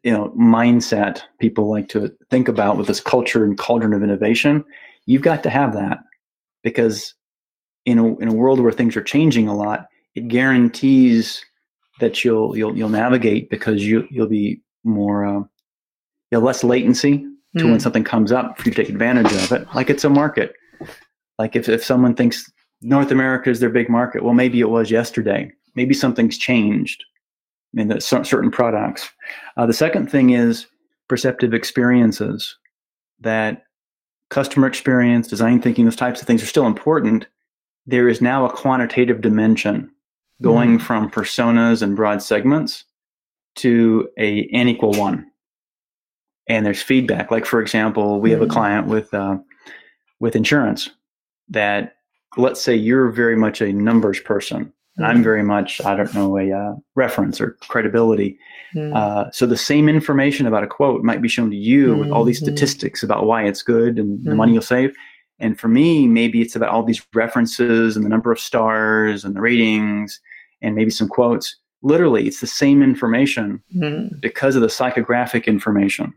you 0.02 0.12
know, 0.12 0.30
mindset 0.38 1.22
people 1.38 1.70
like 1.70 1.88
to 1.88 2.14
think 2.30 2.48
about 2.48 2.76
with 2.76 2.86
this 2.86 3.00
culture 3.00 3.44
and 3.44 3.58
cauldron 3.58 3.92
of 3.92 4.02
innovation. 4.02 4.64
You've 5.06 5.22
got 5.22 5.42
to 5.42 5.50
have 5.50 5.74
that 5.74 5.98
because 6.62 7.14
in 7.84 7.98
a 7.98 8.16
in 8.18 8.28
a 8.28 8.34
world 8.34 8.60
where 8.60 8.72
things 8.72 8.96
are 8.96 9.02
changing 9.02 9.48
a 9.48 9.56
lot, 9.56 9.86
it 10.14 10.28
guarantees 10.28 11.44
that 12.00 12.24
you'll 12.24 12.56
you'll 12.56 12.76
you'll 12.76 12.88
navigate 12.88 13.50
because 13.50 13.84
you 13.84 14.06
you'll 14.10 14.26
be 14.26 14.60
more 14.84 15.24
uh, 15.24 15.40
you 16.30 16.36
have 16.36 16.42
less 16.42 16.64
latency 16.64 17.26
to 17.58 17.64
mm. 17.64 17.70
when 17.70 17.80
something 17.80 18.04
comes 18.04 18.32
up 18.32 18.58
for 18.58 18.68
you 18.68 18.74
to 18.74 18.82
take 18.82 18.90
advantage 18.90 19.32
of 19.32 19.52
it. 19.52 19.66
Like 19.74 19.90
it's 19.90 20.04
a 20.04 20.10
market. 20.10 20.54
Like 21.38 21.56
if, 21.56 21.68
if 21.68 21.84
someone 21.84 22.14
thinks 22.14 22.50
North 22.82 23.10
America 23.10 23.50
is 23.50 23.60
their 23.60 23.70
big 23.70 23.88
market, 23.88 24.22
well, 24.22 24.34
maybe 24.34 24.60
it 24.60 24.70
was 24.70 24.90
yesterday. 24.90 25.50
Maybe 25.74 25.94
something's 25.94 26.38
changed 26.38 27.04
in 27.74 27.88
the, 27.88 28.00
certain 28.00 28.50
products. 28.50 29.10
Uh, 29.56 29.66
the 29.66 29.72
second 29.72 30.10
thing 30.10 30.30
is 30.30 30.66
perceptive 31.08 31.54
experiences 31.54 32.56
that 33.20 33.64
customer 34.28 34.66
experience, 34.66 35.28
design 35.28 35.60
thinking, 35.60 35.84
those 35.84 35.96
types 35.96 36.20
of 36.20 36.26
things 36.26 36.42
are 36.42 36.46
still 36.46 36.66
important. 36.66 37.26
There 37.86 38.08
is 38.08 38.20
now 38.20 38.44
a 38.44 38.52
quantitative 38.52 39.20
dimension 39.20 39.90
going 40.42 40.78
mm. 40.78 40.82
from 40.82 41.10
personas 41.10 41.82
and 41.82 41.96
broad 41.96 42.22
segments 42.22 42.84
to 43.56 44.08
a 44.18 44.48
n 44.52 44.68
equal 44.68 44.92
one 44.92 45.30
and 46.50 46.66
there's 46.66 46.82
feedback. 46.82 47.30
Like 47.30 47.46
for 47.46 47.62
example, 47.62 48.20
we 48.20 48.32
have 48.32 48.40
a 48.40 48.44
mm-hmm. 48.44 48.52
client 48.52 48.86
with 48.88 49.14
uh, 49.14 49.38
with 50.18 50.36
insurance 50.36 50.90
that 51.48 51.94
let's 52.36 52.60
say 52.60 52.74
you're 52.74 53.10
very 53.10 53.36
much 53.36 53.60
a 53.60 53.72
numbers 53.72 54.20
person 54.20 54.72
and 55.00 55.06
I'm 55.06 55.22
very 55.22 55.42
much 55.42 55.80
I 55.84 55.96
don't 55.96 56.12
know 56.14 56.38
a 56.38 56.52
uh, 56.52 56.74
reference 56.94 57.40
or 57.40 57.56
credibility. 57.62 58.38
Mm. 58.74 58.94
Uh, 58.94 59.30
so 59.30 59.46
the 59.46 59.56
same 59.56 59.88
information 59.88 60.46
about 60.46 60.62
a 60.62 60.66
quote 60.66 61.02
might 61.02 61.22
be 61.22 61.28
shown 61.28 61.50
to 61.50 61.56
you 61.56 61.88
mm-hmm. 61.88 62.00
with 62.00 62.10
all 62.10 62.24
these 62.24 62.42
mm-hmm. 62.42 62.54
statistics 62.54 63.02
about 63.02 63.26
why 63.26 63.44
it's 63.44 63.62
good 63.62 63.98
and 63.98 64.18
mm-hmm. 64.18 64.28
the 64.28 64.34
money 64.34 64.52
you'll 64.52 64.62
save. 64.62 64.94
And 65.38 65.58
for 65.58 65.68
me, 65.68 66.06
maybe 66.06 66.42
it's 66.42 66.54
about 66.54 66.68
all 66.68 66.82
these 66.82 67.02
references 67.14 67.96
and 67.96 68.04
the 68.04 68.10
number 68.10 68.30
of 68.30 68.38
stars 68.38 69.24
and 69.24 69.34
the 69.34 69.40
ratings 69.40 70.20
and 70.60 70.74
maybe 70.74 70.90
some 70.90 71.08
quotes. 71.08 71.56
Literally, 71.82 72.26
it's 72.26 72.40
the 72.40 72.46
same 72.46 72.82
information 72.82 73.62
mm-hmm. 73.74 74.18
because 74.20 74.54
of 74.54 74.60
the 74.60 74.68
psychographic 74.68 75.46
information, 75.46 76.12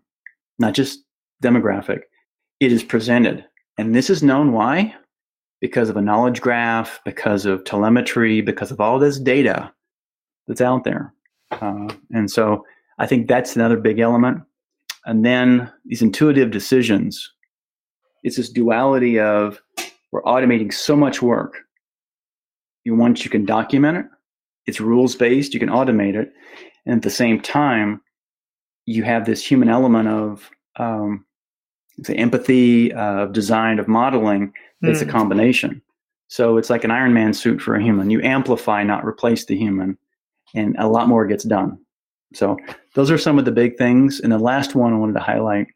not 0.60 0.74
just 0.74 1.00
demographic. 1.42 2.02
It 2.60 2.74
is 2.74 2.84
presented. 2.84 3.46
And 3.78 3.96
this 3.96 4.10
is 4.10 4.22
known 4.22 4.52
why? 4.52 4.94
Because 5.64 5.88
of 5.88 5.96
a 5.96 6.02
knowledge 6.02 6.42
graph, 6.42 7.00
because 7.06 7.46
of 7.46 7.64
telemetry, 7.64 8.42
because 8.42 8.70
of 8.70 8.82
all 8.82 9.00
this 9.00 9.18
data 9.18 9.72
that's 10.46 10.60
out 10.60 10.84
there. 10.84 11.14
Uh, 11.52 11.88
and 12.12 12.30
so 12.30 12.66
I 13.00 13.08
think 13.08 13.30
that's 13.30 13.56
another 13.56 13.78
big 13.78 14.00
element. 14.00 14.42
And 15.06 15.24
then 15.26 15.72
these 15.86 16.02
intuitive 16.02 16.52
decisions. 16.52 17.32
It's 18.24 18.36
this 18.36 18.50
duality 18.50 19.20
of 19.22 19.62
we're 20.12 20.24
automating 20.24 20.74
so 20.74 20.98
much 20.98 21.22
work. 21.22 21.60
You 22.84 22.96
once 22.96 23.24
you 23.24 23.32
can 23.32 23.46
document 23.46 24.00
it, 24.00 24.06
it's 24.66 24.82
rules 24.82 25.16
based, 25.16 25.54
you 25.54 25.62
can 25.62 25.70
automate 25.70 26.16
it. 26.16 26.34
And 26.86 26.98
at 26.98 27.04
the 27.04 27.10
same 27.10 27.40
time, 27.40 28.02
you 28.86 29.04
have 29.04 29.26
this 29.26 29.46
human 29.46 29.70
element 29.70 30.10
of 30.10 30.50
um, 30.76 31.26
the 31.98 32.16
empathy, 32.16 32.94
uh, 32.94 33.24
of 33.24 33.34
design, 33.34 33.80
of 33.80 33.88
modeling. 33.88 34.54
That's 34.82 35.00
mm. 35.00 35.04
a 35.04 35.06
hmm. 35.06 35.12
combination. 35.12 35.82
So 36.28 36.58
it's 36.58 36.70
like 36.70 36.84
an 36.84 36.92
Iron 36.92 37.14
Man 37.14 37.34
suit 37.34 37.62
for 37.62 37.76
a 37.76 37.84
human. 37.84 38.10
You 38.10 38.22
amplify, 38.22 38.84
not 38.84 39.06
replace 39.06 39.46
the 39.46 39.58
human 39.58 39.98
and 40.56 40.76
a 40.78 40.88
lot 40.88 41.08
more 41.08 41.26
gets 41.26 41.44
done. 41.44 41.78
So 42.34 42.58
those 42.96 43.12
are 43.12 43.18
some 43.18 43.38
of 43.38 43.46
the 43.46 43.52
big 43.52 43.78
things. 43.78 44.20
And 44.20 44.32
the 44.32 44.40
last 44.40 44.76
one 44.76 44.94
I 44.94 44.98
wanted 44.98 45.14
to 45.14 45.20
highlight, 45.20 45.68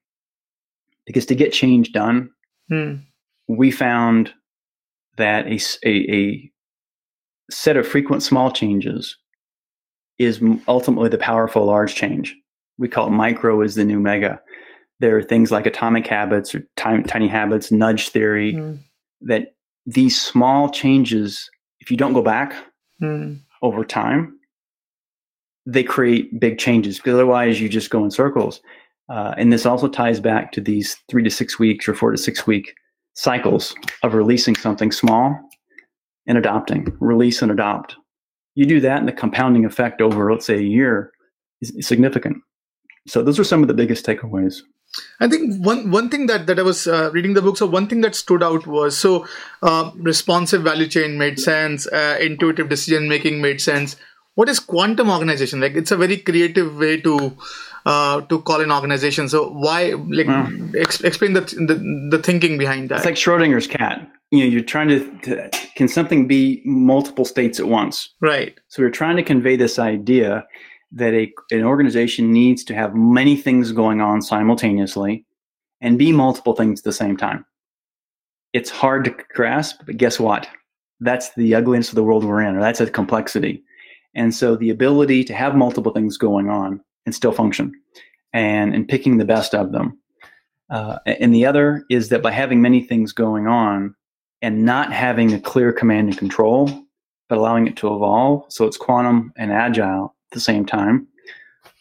because 1.06 1.26
to 1.28 1.36
get 1.36 1.54
change 1.54 1.92
done, 1.92 2.30
hmm. 2.70 2.96
we 3.48 3.72
found 3.72 4.34
that 5.18 5.48
a, 5.48 5.60
a, 5.88 6.14
a 6.14 6.52
set 7.50 7.78
of 7.78 7.88
frequent 7.88 8.24
small 8.24 8.52
changes 8.52 9.18
is 10.18 10.42
ultimately 10.68 11.10
the 11.10 11.18
powerful 11.18 11.66
large 11.66 11.96
change. 11.96 12.36
We 12.78 12.88
call 12.88 13.08
it 13.08 13.12
micro 13.12 13.62
is 13.62 13.76
the 13.76 13.86
new 13.86 14.00
mega. 14.00 14.42
There 15.00 15.18
are 15.18 15.24
things 15.24 15.52
like 15.52 15.66
atomic 15.66 16.08
habits 16.08 16.56
or 16.56 16.68
tiny, 16.76 17.04
tiny 17.04 17.28
habits, 17.28 17.72
nudge 17.72 18.10
theory, 18.10 18.54
mm. 18.54 18.80
that 19.22 19.54
these 19.86 20.20
small 20.20 20.70
changes, 20.70 21.50
if 21.80 21.92
you 21.92 21.98
don't 21.98 22.14
go 22.14 22.22
back 22.22 22.56
mm. 23.02 23.40
over 23.62 23.86
time, 23.86 24.38
they 25.66 25.84
create 25.84 26.40
big 26.40 26.58
changes 26.58 26.98
because 26.98 27.14
otherwise 27.14 27.62
you 27.62 27.70
just 27.70 27.90
go 27.90 28.04
in 28.04 28.10
circles. 28.10 28.62
Uh, 29.10 29.34
and 29.38 29.54
this 29.54 29.66
also 29.66 29.88
ties 29.88 30.20
back 30.20 30.52
to 30.52 30.62
these 30.62 30.98
three 31.10 31.24
to 31.24 31.30
six 31.30 31.60
weeks 31.60 31.88
or 31.88 31.94
four 31.94 32.12
to 32.12 32.18
six 32.18 32.48
week 32.48 32.74
cycles 33.14 33.76
of 34.04 34.14
releasing 34.14 34.56
something 34.56 34.92
small 34.92 35.38
and 36.28 36.38
adopting, 36.38 36.88
release 37.00 37.42
and 37.42 37.52
adopt. 37.52 37.96
You 38.56 38.66
do 38.66 38.80
that, 38.82 39.00
and 39.00 39.08
the 39.08 39.14
compounding 39.14 39.66
effect 39.66 40.02
over, 40.02 40.32
let's 40.32 40.46
say, 40.46 40.58
a 40.58 40.62
year 40.62 41.12
is 41.62 41.88
significant. 41.88 42.38
So 43.08 43.24
those 43.24 43.40
are 43.40 43.44
some 43.44 43.62
of 43.62 43.68
the 43.68 43.74
biggest 43.74 44.06
takeaways. 44.06 44.62
I 45.20 45.28
think 45.28 45.64
one 45.66 45.92
one 45.92 46.10
thing 46.10 46.28
that, 46.28 46.48
that 46.48 46.60
I 46.60 46.62
was 46.62 46.88
uh, 46.88 47.10
reading 47.12 47.34
the 47.34 47.42
book, 47.42 47.58
so 47.58 47.66
one 47.66 47.88
thing 47.88 48.02
that 48.02 48.16
stood 48.16 48.44
out 48.44 48.68
was 48.68 48.98
so 48.98 49.28
uh, 49.62 49.92
responsive 49.96 50.64
value 50.64 50.88
chain 50.88 51.18
made 51.18 51.40
sense, 51.40 51.88
uh, 51.88 52.18
intuitive 52.20 52.70
decision 52.70 53.10
making 53.10 53.42
made 53.42 53.62
sense. 53.62 53.96
What 54.36 54.50
is 54.50 54.60
quantum 54.60 55.10
organization? 55.10 55.60
Like 55.60 55.76
it's 55.76 55.92
a 55.92 55.98
very 55.98 56.18
creative 56.18 56.78
way 56.78 57.02
to 57.02 57.36
uh, 57.86 58.22
to 58.22 58.42
call 58.42 58.62
an 58.62 58.72
organization. 58.72 59.30
So 59.30 59.50
why 59.50 59.94
like 59.94 60.28
mm. 60.28 60.76
ex- 60.76 61.02
explain 61.02 61.34
the, 61.34 61.42
the, 61.42 62.18
the 62.18 62.22
thinking 62.22 62.58
behind 62.58 62.90
that. 62.90 62.98
It's 62.98 63.06
like 63.06 63.16
schrodinger's 63.16 63.68
cat. 63.68 64.08
You 64.30 64.40
know 64.40 64.46
you're 64.46 64.64
trying 64.64 64.90
to, 64.90 65.20
to, 65.22 65.50
can 65.76 65.88
something 65.88 66.28
be 66.28 66.62
multiple 66.66 67.26
states 67.26 67.60
at 67.60 67.68
once? 67.68 68.10
Right. 68.22 68.58
So 68.68 68.84
we're 68.84 68.92
trying 68.92 69.16
to 69.16 69.24
convey 69.24 69.56
this 69.56 69.80
idea 69.80 70.46
that 70.92 71.14
a, 71.14 71.32
an 71.52 71.64
organization 71.64 72.32
needs 72.32 72.64
to 72.64 72.74
have 72.74 72.96
many 72.96 73.36
things 73.36 73.72
going 73.72 74.02
on 74.02 74.22
simultaneously 74.22 75.26
and 75.82 76.00
be 76.00 76.12
multiple 76.12 76.54
things 76.54 76.80
at 76.80 76.86
the 76.86 76.94
same 76.94 77.18
time. 77.18 77.46
It's 78.54 78.70
hard 78.70 79.06
to 79.06 79.16
grasp 79.34 79.82
but 79.86 79.98
guess 79.98 80.20
what? 80.20 80.48
That's 81.00 81.34
the 81.34 81.54
ugliness 81.54 81.90
of 81.90 81.96
the 81.96 82.04
world 82.04 82.24
we're 82.24 82.42
in 82.42 82.56
or 82.56 82.62
that's 82.62 82.82
a 82.82 82.90
complexity. 82.90 83.64
And 84.16 84.34
so 84.34 84.56
the 84.56 84.70
ability 84.70 85.24
to 85.26 85.34
have 85.34 85.56
multiple 85.56 85.92
things 85.92 86.18
going 86.18 86.50
on 86.50 86.82
and 87.06 87.14
still 87.14 87.32
function 87.32 87.72
and, 88.34 88.74
and 88.74 88.88
picking 88.88 89.18
the 89.18 89.26
best 89.26 89.54
of 89.54 89.72
them. 89.72 90.00
Uh, 90.70 90.98
and 91.06 91.34
the 91.34 91.46
other 91.46 91.86
is 91.90 92.10
that 92.10 92.24
by 92.24 92.32
having 92.32 92.62
many 92.62 92.82
things 92.82 93.14
going 93.14 93.48
on 93.48 93.96
and 94.42 94.66
not 94.66 94.92
having 94.92 95.34
a 95.34 95.40
clear 95.40 95.72
command 95.72 96.10
and 96.10 96.18
control, 96.18 96.68
but 97.30 97.38
allowing 97.38 97.68
it 97.68 97.76
to 97.78 97.94
evolve, 97.94 98.44
so 98.50 98.66
it's 98.66 98.78
quantum 98.78 99.32
and 99.38 99.52
agile 99.52 100.16
the 100.32 100.40
same 100.40 100.66
time. 100.66 101.08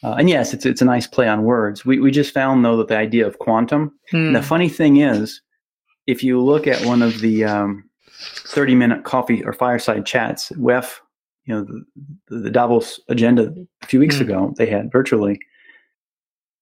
Uh, 0.03 0.15
and 0.19 0.29
yes, 0.29 0.53
it's 0.53 0.67
it's 0.67 0.83
a 0.83 0.85
nice 0.85 1.07
play 1.07 1.27
on 1.29 1.45
words. 1.45 1.85
We 1.85 1.99
we 2.01 2.11
just 2.11 2.33
found 2.35 2.65
though 2.65 2.77
that 2.77 2.89
the 2.89 2.97
idea 2.97 3.27
of 3.27 3.39
quantum. 3.39 3.93
Hmm. 4.11 4.33
the 4.33 4.43
funny 4.43 4.69
thing 4.69 4.99
is, 4.99 5.41
if 6.07 6.23
you 6.23 6.41
look 6.41 6.67
at 6.67 6.85
one 6.85 7.03
of 7.03 7.21
the 7.21 7.45
um, 7.45 7.89
thirty 8.47 8.75
minute 8.75 9.05
coffee 9.05 9.45
or 9.45 9.53
fireside 9.53 10.05
chats, 10.07 10.51
WEF 10.53 10.99
you 11.47 11.55
know 11.55 11.65
the, 12.29 12.39
the 12.39 12.51
Davos 12.51 13.01
agenda 13.09 13.55
a 13.83 13.87
few 13.87 14.01
weeks 14.01 14.17
mm. 14.17 14.23
ago 14.23 14.55
they 14.57 14.67
had 14.67 14.93
virtually. 14.93 15.39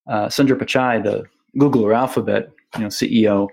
Uh, 0.07 0.27
Sundar 0.27 0.55
Pichai, 0.55 1.03
the 1.03 1.23
Google 1.57 1.83
or 1.83 1.91
Alphabet, 1.91 2.51
you 2.75 2.81
know, 2.81 2.89
CEO, 2.89 3.47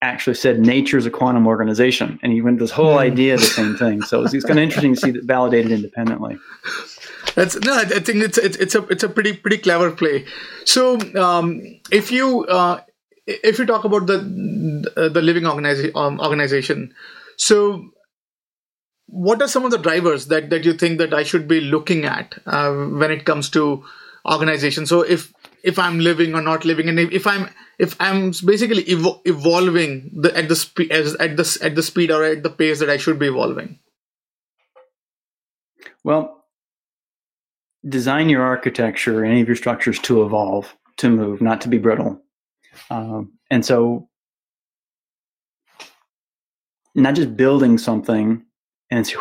actually 0.00 0.34
said 0.34 0.60
nature 0.60 0.96
is 0.96 1.04
a 1.04 1.10
quantum 1.10 1.46
organization, 1.46 2.18
and 2.22 2.32
he 2.32 2.40
went 2.40 2.58
this 2.58 2.70
whole 2.70 2.96
mm. 2.96 3.00
idea 3.00 3.36
the 3.36 3.42
same 3.42 3.76
thing. 3.76 4.02
So 4.02 4.24
it's, 4.24 4.32
it's 4.32 4.44
kind 4.44 4.58
of 4.58 4.62
interesting 4.62 4.94
to 4.94 5.00
see 5.00 5.10
that 5.10 5.24
validated 5.24 5.70
independently. 5.70 6.38
That's 7.38 7.54
no, 7.60 7.72
I 7.72 7.84
think 7.84 8.24
it's 8.24 8.36
it's 8.36 8.56
it's 8.56 8.74
a 8.74 8.82
it's 8.88 9.04
a 9.04 9.08
pretty 9.08 9.32
pretty 9.32 9.58
clever 9.58 9.92
play. 9.92 10.24
So 10.64 10.98
um, 11.14 11.62
if 11.92 12.10
you 12.10 12.44
uh, 12.46 12.80
if 13.28 13.60
you 13.60 13.64
talk 13.64 13.84
about 13.84 14.08
the 14.08 14.18
the 15.14 15.22
living 15.22 15.46
organization 15.46 15.92
um, 15.94 16.18
organization, 16.18 16.92
so 17.36 17.90
what 19.06 19.40
are 19.40 19.46
some 19.46 19.64
of 19.64 19.70
the 19.70 19.78
drivers 19.78 20.26
that, 20.26 20.50
that 20.50 20.64
you 20.64 20.72
think 20.72 20.98
that 20.98 21.14
I 21.14 21.22
should 21.22 21.46
be 21.46 21.60
looking 21.60 22.04
at 22.06 22.34
uh, 22.44 22.72
when 22.72 23.12
it 23.12 23.24
comes 23.24 23.50
to 23.50 23.84
organization? 24.28 24.84
So 24.86 25.02
if 25.02 25.32
if 25.62 25.78
I'm 25.78 26.00
living 26.00 26.34
or 26.34 26.42
not 26.42 26.64
living, 26.64 26.88
and 26.88 26.98
if, 26.98 27.12
if 27.12 27.26
I'm 27.28 27.48
if 27.78 27.94
I'm 28.00 28.32
basically 28.44 28.82
evo- 28.82 29.20
evolving 29.24 30.10
the, 30.12 30.36
at 30.36 30.48
the 30.48 30.56
speed 30.56 30.90
at 30.90 31.36
the 31.36 31.58
at 31.62 31.76
the 31.76 31.84
speed 31.84 32.10
or 32.10 32.24
at 32.24 32.42
the 32.42 32.50
pace 32.50 32.80
that 32.80 32.90
I 32.90 32.96
should 32.96 33.20
be 33.20 33.28
evolving. 33.28 33.78
Well, 36.02 36.37
design 37.86 38.28
your 38.28 38.42
architecture, 38.42 39.24
any 39.24 39.40
of 39.40 39.46
your 39.46 39.56
structures 39.56 39.98
to 40.00 40.22
evolve, 40.22 40.74
to 40.98 41.10
move, 41.10 41.40
not 41.40 41.60
to 41.62 41.68
be 41.68 41.78
brittle. 41.78 42.20
Um, 42.90 43.32
and 43.50 43.64
so, 43.64 44.08
not 46.94 47.14
just 47.14 47.36
building 47.36 47.78
something 47.78 48.44
and 48.90 49.00
it's 49.00 49.14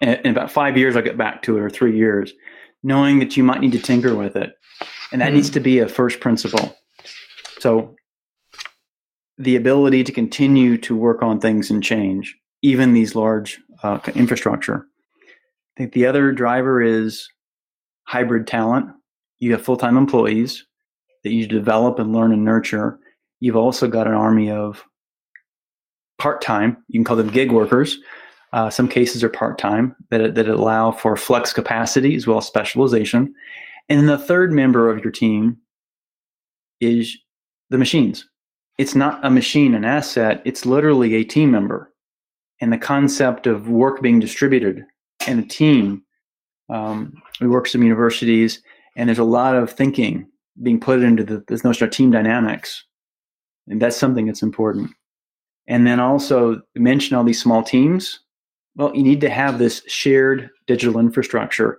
in 0.00 0.30
about 0.30 0.50
five 0.50 0.76
years 0.76 0.96
I'll 0.96 1.02
get 1.02 1.18
back 1.18 1.42
to 1.42 1.56
it 1.56 1.60
or 1.60 1.70
three 1.70 1.96
years, 1.96 2.32
knowing 2.82 3.18
that 3.18 3.36
you 3.36 3.44
might 3.44 3.60
need 3.60 3.72
to 3.72 3.78
tinker 3.78 4.14
with 4.14 4.36
it, 4.36 4.54
and 5.12 5.20
that 5.20 5.26
mm-hmm. 5.26 5.36
needs 5.36 5.50
to 5.50 5.60
be 5.60 5.78
a 5.78 5.88
first 5.88 6.20
principle. 6.20 6.76
So 7.58 7.94
the 9.38 9.56
ability 9.56 10.04
to 10.04 10.12
continue 10.12 10.76
to 10.78 10.96
work 10.96 11.22
on 11.22 11.40
things 11.40 11.70
and 11.70 11.82
change, 11.82 12.36
even 12.62 12.92
these 12.92 13.14
large 13.14 13.60
uh, 13.82 13.98
infrastructure. 14.14 14.86
I 15.26 15.80
think 15.80 15.92
the 15.92 16.06
other 16.06 16.32
driver 16.32 16.82
is 16.82 17.28
hybrid 18.04 18.46
talent. 18.46 18.86
You 19.38 19.52
have 19.52 19.62
full 19.62 19.76
time 19.76 19.96
employees 19.96 20.66
that 21.24 21.32
you 21.32 21.46
develop 21.46 21.98
and 21.98 22.12
learn 22.12 22.32
and 22.32 22.44
nurture. 22.44 22.98
You've 23.40 23.56
also 23.56 23.88
got 23.88 24.06
an 24.06 24.14
army 24.14 24.50
of 24.50 24.84
part 26.18 26.42
time, 26.42 26.76
you 26.88 26.98
can 26.98 27.04
call 27.04 27.16
them 27.16 27.28
gig 27.28 27.50
workers, 27.50 27.98
uh, 28.52 28.68
some 28.68 28.88
cases 28.88 29.22
are 29.22 29.28
part 29.28 29.58
time 29.58 29.94
that, 30.10 30.34
that 30.34 30.48
allow 30.48 30.90
for 30.90 31.16
flex 31.16 31.52
capacity 31.52 32.16
as 32.16 32.26
well 32.26 32.38
as 32.38 32.46
specialization. 32.46 33.32
And 33.88 34.00
then 34.00 34.06
the 34.06 34.18
third 34.18 34.52
member 34.52 34.90
of 34.90 35.02
your 35.02 35.12
team 35.12 35.56
is 36.80 37.16
the 37.70 37.78
machines. 37.78 38.28
It's 38.78 38.94
not 38.94 39.24
a 39.24 39.30
machine, 39.30 39.74
an 39.74 39.84
asset, 39.84 40.42
it's 40.44 40.66
literally 40.66 41.14
a 41.14 41.24
team 41.24 41.50
member. 41.50 41.92
And 42.60 42.72
the 42.72 42.78
concept 42.78 43.46
of 43.46 43.68
work 43.68 44.02
being 44.02 44.20
distributed 44.20 44.84
and 45.26 45.40
a 45.40 45.46
team. 45.46 46.02
Um, 46.70 47.20
we 47.40 47.48
work 47.48 47.64
with 47.64 47.72
some 47.72 47.82
universities, 47.82 48.62
and 48.96 49.08
there's 49.08 49.18
a 49.18 49.24
lot 49.24 49.54
of 49.54 49.70
thinking 49.70 50.26
being 50.62 50.80
put 50.80 51.02
into 51.02 51.24
the, 51.24 51.42
this 51.48 51.64
notion 51.64 51.86
of 51.86 51.90
team 51.90 52.10
dynamics. 52.10 52.84
And 53.68 53.80
that's 53.80 53.96
something 53.96 54.26
that's 54.26 54.42
important. 54.42 54.90
And 55.66 55.86
then 55.86 56.00
also 56.00 56.60
mention 56.74 57.16
all 57.16 57.24
these 57.24 57.40
small 57.40 57.62
teams 57.62 58.20
Well, 58.76 58.94
you 58.94 59.02
need 59.02 59.20
to 59.22 59.30
have 59.30 59.58
this 59.58 59.82
shared 59.86 60.50
digital 60.66 61.00
infrastructure 61.00 61.78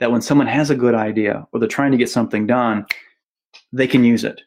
that 0.00 0.10
when 0.10 0.22
someone 0.22 0.46
has 0.46 0.70
a 0.70 0.74
good 0.74 0.94
idea 0.94 1.46
or 1.52 1.60
they're 1.60 1.68
trying 1.68 1.92
to 1.92 1.98
get 1.98 2.10
something 2.10 2.46
done, 2.46 2.84
they 3.72 3.86
can 3.86 4.04
use 4.04 4.24
it. 4.24 4.42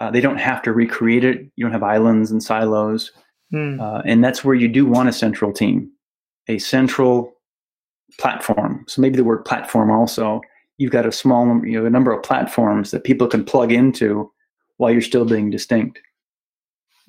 Uh, 0.00 0.10
they 0.10 0.20
don't 0.20 0.38
have 0.38 0.62
to 0.62 0.72
recreate 0.72 1.24
it. 1.24 1.40
You 1.56 1.64
don't 1.64 1.72
have 1.72 1.82
islands 1.82 2.30
and 2.30 2.42
silos. 2.42 3.12
Mm. 3.52 3.80
Uh, 3.80 4.02
and 4.04 4.22
that's 4.22 4.44
where 4.44 4.54
you 4.54 4.68
do 4.68 4.86
want 4.86 5.08
a 5.08 5.12
central 5.12 5.52
team, 5.52 5.90
a 6.48 6.58
central 6.58 7.32
platform. 8.18 8.84
So 8.88 9.00
maybe 9.02 9.16
the 9.16 9.24
word 9.24 9.44
platform 9.44 9.90
also. 9.90 10.40
You've 10.78 10.92
got 10.92 11.06
a 11.06 11.12
small 11.12 11.44
number, 11.44 11.66
you 11.66 11.78
know, 11.78 11.86
a 11.86 11.90
number 11.90 12.12
of 12.12 12.22
platforms 12.22 12.90
that 12.92 13.04
people 13.04 13.26
can 13.26 13.44
plug 13.44 13.72
into 13.72 14.32
while 14.76 14.90
you're 14.90 15.00
still 15.00 15.24
being 15.24 15.50
distinct. 15.50 15.98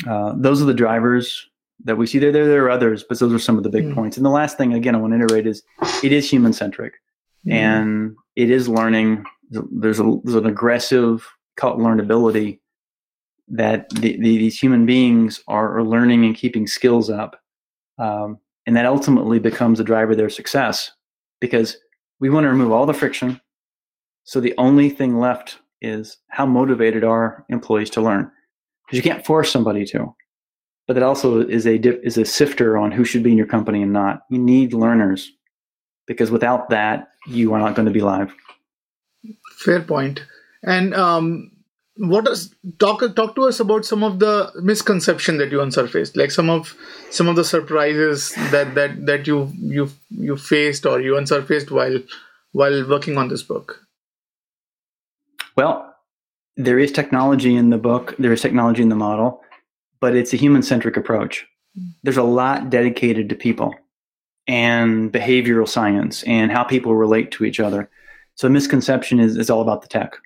Uh, 0.08 0.34
those 0.38 0.62
are 0.62 0.66
the 0.66 0.74
drivers 0.74 1.48
that 1.84 1.98
we 1.98 2.08
see 2.08 2.20
there. 2.20 2.32
There, 2.32 2.48
there 2.48 2.66
are 2.66 2.70
others, 2.70 3.04
but 3.08 3.20
those 3.20 3.34
are 3.34 3.40
some 3.40 3.58
of 3.58 3.64
the 3.64 3.70
big 3.70 3.86
mm. 3.86 3.96
points. 3.96 4.18
And 4.18 4.26
the 4.26 4.32
last 4.32 4.58
thing, 4.58 4.74
again, 4.74 4.96
I 4.96 4.98
want 4.98 5.14
to 5.14 5.24
iterate 5.24 5.48
is 5.48 5.64
it 6.04 6.12
is 6.12 6.30
human 6.30 6.54
centric, 6.54 6.94
mm. 7.46 7.54
and 7.54 8.16
it 8.36 8.50
is 8.50 8.68
learning. 8.68 9.24
There's 9.52 10.00
a 10.00 10.20
there's 10.24 10.36
an 10.36 10.46
aggressive 10.46 11.28
cult 11.58 11.80
learnability 11.80 12.60
that 13.50 13.90
the, 13.90 14.16
the, 14.18 14.38
these 14.38 14.60
human 14.60 14.86
beings 14.86 15.42
are, 15.48 15.80
are, 15.80 15.84
learning 15.84 16.24
and 16.24 16.36
keeping 16.36 16.68
skills 16.68 17.10
up, 17.10 17.42
um, 17.98 18.38
and 18.70 18.78
that 18.78 18.86
ultimately 18.86 19.40
becomes 19.40 19.80
a 19.80 19.84
driver 19.84 20.12
of 20.12 20.18
their 20.20 20.30
success 20.30 20.92
because 21.42 21.76
we 22.20 22.30
want 22.30 22.44
to 22.44 22.50
remove 22.50 22.72
all 22.72 22.86
the 22.86 22.94
friction. 22.94 23.42
So 24.26 24.40
the 24.40 24.54
only 24.60 24.92
thing 24.92 25.18
left 25.18 25.58
is 25.82 26.18
how 26.28 26.46
motivated 26.46 27.04
are 27.04 27.46
employees 27.50 27.90
to 27.92 28.02
learn 28.02 28.30
because 28.86 28.98
you 28.98 29.02
can't 29.02 29.26
force 29.26 29.52
somebody 29.52 29.86
to 29.86 30.14
but 30.86 30.94
that 30.94 31.04
also 31.04 31.48
is 31.48 31.66
a 31.66 31.76
is 32.06 32.18
a 32.18 32.26
sifter 32.26 32.78
on 32.78 32.92
who 32.92 33.06
should 33.06 33.24
be 33.24 33.32
in 33.32 33.38
your 33.38 33.48
company 33.48 33.82
and 33.82 33.92
not. 33.92 34.22
You 34.30 34.38
need 34.38 34.74
learners 34.74 35.32
because 36.06 36.30
without 36.30 36.70
that, 36.70 37.10
you 37.28 37.54
are 37.54 37.60
not 37.60 37.76
going 37.76 37.88
to 37.88 37.92
be 37.92 38.02
live. 38.02 38.34
Fair 39.60 39.82
point. 39.82 40.22
And 40.64 40.94
um, 40.94 41.52
what 42.00 42.26
does 42.26 42.56
talk 42.80 43.04
talk 43.16 43.36
to 43.36 43.44
us 43.44 43.60
about 43.60 43.86
some 43.86 44.04
of 44.04 44.20
the 44.20 44.52
misconception 44.62 45.38
that 45.38 45.52
you 45.52 45.60
unsurfaced, 45.60 46.16
like 46.16 46.32
some 46.32 46.50
of 46.50 46.76
some 47.12 47.28
of 47.28 47.36
the 47.36 47.44
surprises 47.44 48.34
that 48.52 48.74
that 48.76 49.06
that 49.06 49.28
you 49.28 49.52
you 49.58 49.90
you 50.10 50.36
faced 50.38 50.86
or 50.86 51.02
you 51.02 51.14
unsurfaced 51.14 51.72
while 51.72 52.00
while 52.54 52.90
working 52.90 53.18
on 53.18 53.28
this 53.28 53.44
book. 53.44 53.86
Well, 55.56 55.94
there 56.56 56.80
is 56.80 56.92
technology 56.92 57.56
in 57.56 57.70
the 57.70 57.78
book. 57.78 58.16
There 58.18 58.34
is 58.34 58.42
technology 58.42 58.82
in 58.82 58.90
the 58.90 58.96
model 58.96 59.44
but 60.00 60.16
it's 60.16 60.34
a 60.34 60.38
human 60.38 60.62
centric 60.62 60.98
approach. 60.98 61.46
There's 62.04 62.18
a 62.18 62.24
lot 62.24 62.70
dedicated 62.70 63.30
to 63.30 63.36
people 63.36 63.74
and 64.48 65.12
behavioral 65.12 65.68
science 65.68 66.24
and 66.24 66.52
how 66.52 66.64
people 66.64 66.96
relate 66.96 67.32
to 67.32 67.46
each 67.46 67.60
other. 67.60 67.90
So 68.36 68.50
misconception 68.50 69.20
is, 69.20 69.38
is 69.38 69.50
all 69.50 69.62
about 69.62 69.82
the 69.82 69.88
tech. 69.88 70.18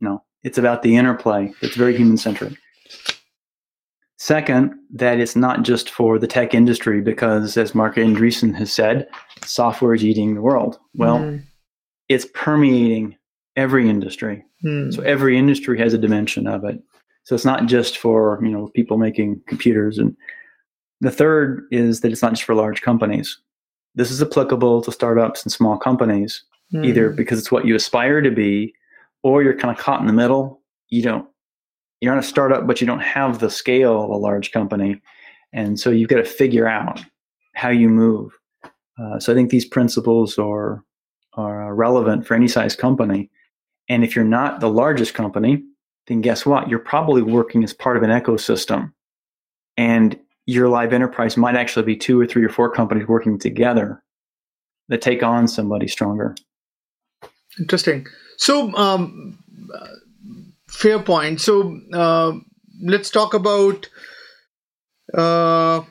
No, 0.00 0.22
it's 0.42 0.58
about 0.58 0.82
the 0.82 0.96
interplay. 0.96 1.52
It's 1.60 1.76
very 1.76 1.96
human 1.96 2.16
centric. 2.16 2.54
Second, 4.18 4.74
that 4.92 5.20
it's 5.20 5.36
not 5.36 5.62
just 5.62 5.90
for 5.90 6.18
the 6.18 6.26
tech 6.26 6.52
industry 6.52 7.00
because, 7.00 7.56
as 7.56 7.74
Marc 7.74 7.96
Andreessen 7.96 8.54
has 8.56 8.72
said, 8.72 9.06
software 9.44 9.94
is 9.94 10.04
eating 10.04 10.34
the 10.34 10.42
world. 10.42 10.78
Well, 10.94 11.18
mm. 11.18 11.42
it's 12.08 12.26
permeating 12.34 13.16
every 13.56 13.88
industry. 13.88 14.44
Mm. 14.64 14.92
So 14.92 15.02
every 15.02 15.38
industry 15.38 15.78
has 15.78 15.94
a 15.94 15.98
dimension 15.98 16.48
of 16.48 16.64
it. 16.64 16.82
So 17.22 17.34
it's 17.34 17.44
not 17.44 17.66
just 17.66 17.98
for 17.98 18.40
you 18.42 18.50
know 18.50 18.68
people 18.74 18.98
making 18.98 19.40
computers. 19.46 19.98
And 19.98 20.16
the 21.00 21.12
third 21.12 21.66
is 21.70 22.00
that 22.00 22.10
it's 22.10 22.22
not 22.22 22.32
just 22.32 22.44
for 22.44 22.54
large 22.54 22.82
companies. 22.82 23.38
This 23.94 24.10
is 24.10 24.20
applicable 24.20 24.82
to 24.82 24.92
startups 24.92 25.44
and 25.44 25.52
small 25.52 25.78
companies, 25.78 26.42
mm. 26.74 26.84
either 26.84 27.10
because 27.10 27.38
it's 27.38 27.52
what 27.52 27.66
you 27.66 27.76
aspire 27.76 28.20
to 28.20 28.30
be, 28.30 28.74
or 29.22 29.42
you're 29.42 29.56
kind 29.56 29.76
of 29.76 29.82
caught 29.82 30.00
in 30.00 30.06
the 30.06 30.12
middle. 30.12 30.62
You 30.88 31.02
don't 31.02 31.28
you're 32.00 32.14
not 32.14 32.22
a 32.22 32.26
startup, 32.26 32.66
but 32.66 32.80
you 32.80 32.86
don't 32.86 33.00
have 33.00 33.40
the 33.40 33.50
scale 33.50 34.02
of 34.02 34.10
a 34.10 34.16
large 34.16 34.52
company, 34.52 35.00
and 35.52 35.78
so 35.78 35.90
you've 35.90 36.08
got 36.08 36.16
to 36.16 36.24
figure 36.24 36.68
out 36.68 37.04
how 37.54 37.70
you 37.70 37.88
move. 37.88 38.32
Uh, 39.00 39.18
so 39.18 39.32
I 39.32 39.34
think 39.34 39.50
these 39.50 39.64
principles 39.64 40.38
are 40.38 40.84
are 41.34 41.74
relevant 41.74 42.26
for 42.26 42.34
any 42.34 42.48
size 42.48 42.74
company. 42.74 43.30
And 43.88 44.04
if 44.04 44.14
you're 44.14 44.24
not 44.24 44.60
the 44.60 44.68
largest 44.68 45.14
company, 45.14 45.62
then 46.08 46.20
guess 46.20 46.44
what? 46.44 46.68
You're 46.68 46.78
probably 46.78 47.22
working 47.22 47.62
as 47.64 47.72
part 47.72 47.96
of 47.96 48.02
an 48.02 48.10
ecosystem. 48.10 48.92
And 49.76 50.18
your 50.46 50.68
live 50.68 50.92
enterprise 50.92 51.36
might 51.36 51.54
actually 51.54 51.84
be 51.84 51.96
two 51.96 52.20
or 52.20 52.26
three 52.26 52.44
or 52.44 52.48
four 52.48 52.70
companies 52.70 53.06
working 53.06 53.38
together 53.38 54.02
that 54.88 55.02
take 55.02 55.22
on 55.22 55.46
somebody 55.46 55.86
stronger. 55.86 56.34
Interesting. 57.58 58.06
So, 58.38 58.72
um, 58.74 59.38
fair 60.68 61.00
point. 61.00 61.40
So, 61.40 61.78
uh, 61.92 62.32
let's 62.82 63.10
talk 63.10 63.34
about 63.34 63.88
uh, 65.12 65.82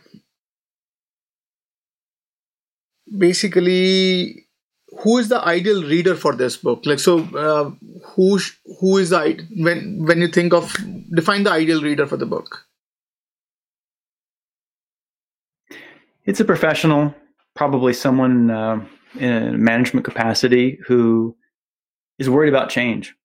basically 3.17 4.45
who 5.03 5.17
is 5.17 5.29
the 5.29 5.43
ideal 5.43 5.83
reader 5.83 6.15
for 6.15 6.35
this 6.35 6.57
book 6.57 6.85
like 6.85 6.99
so 6.99 7.19
uh, 7.35 7.71
who 8.15 8.39
who 8.79 8.97
is 8.97 9.09
the 9.09 9.45
when 9.57 10.05
when 10.05 10.19
you 10.19 10.27
think 10.27 10.53
of 10.53 10.75
define 11.13 11.43
the 11.43 11.51
ideal 11.51 11.81
reader 11.81 12.05
for 12.05 12.17
the 12.17 12.25
book 12.25 12.65
it's 16.25 16.39
a 16.39 16.45
professional 16.45 17.13
probably 17.55 17.93
someone 17.93 18.49
uh, 18.49 18.85
in 19.19 19.31
a 19.31 19.57
management 19.57 20.05
capacity 20.05 20.79
who 20.87 21.35
is 22.19 22.29
worried 22.29 22.49
about 22.49 22.69
change 22.69 23.15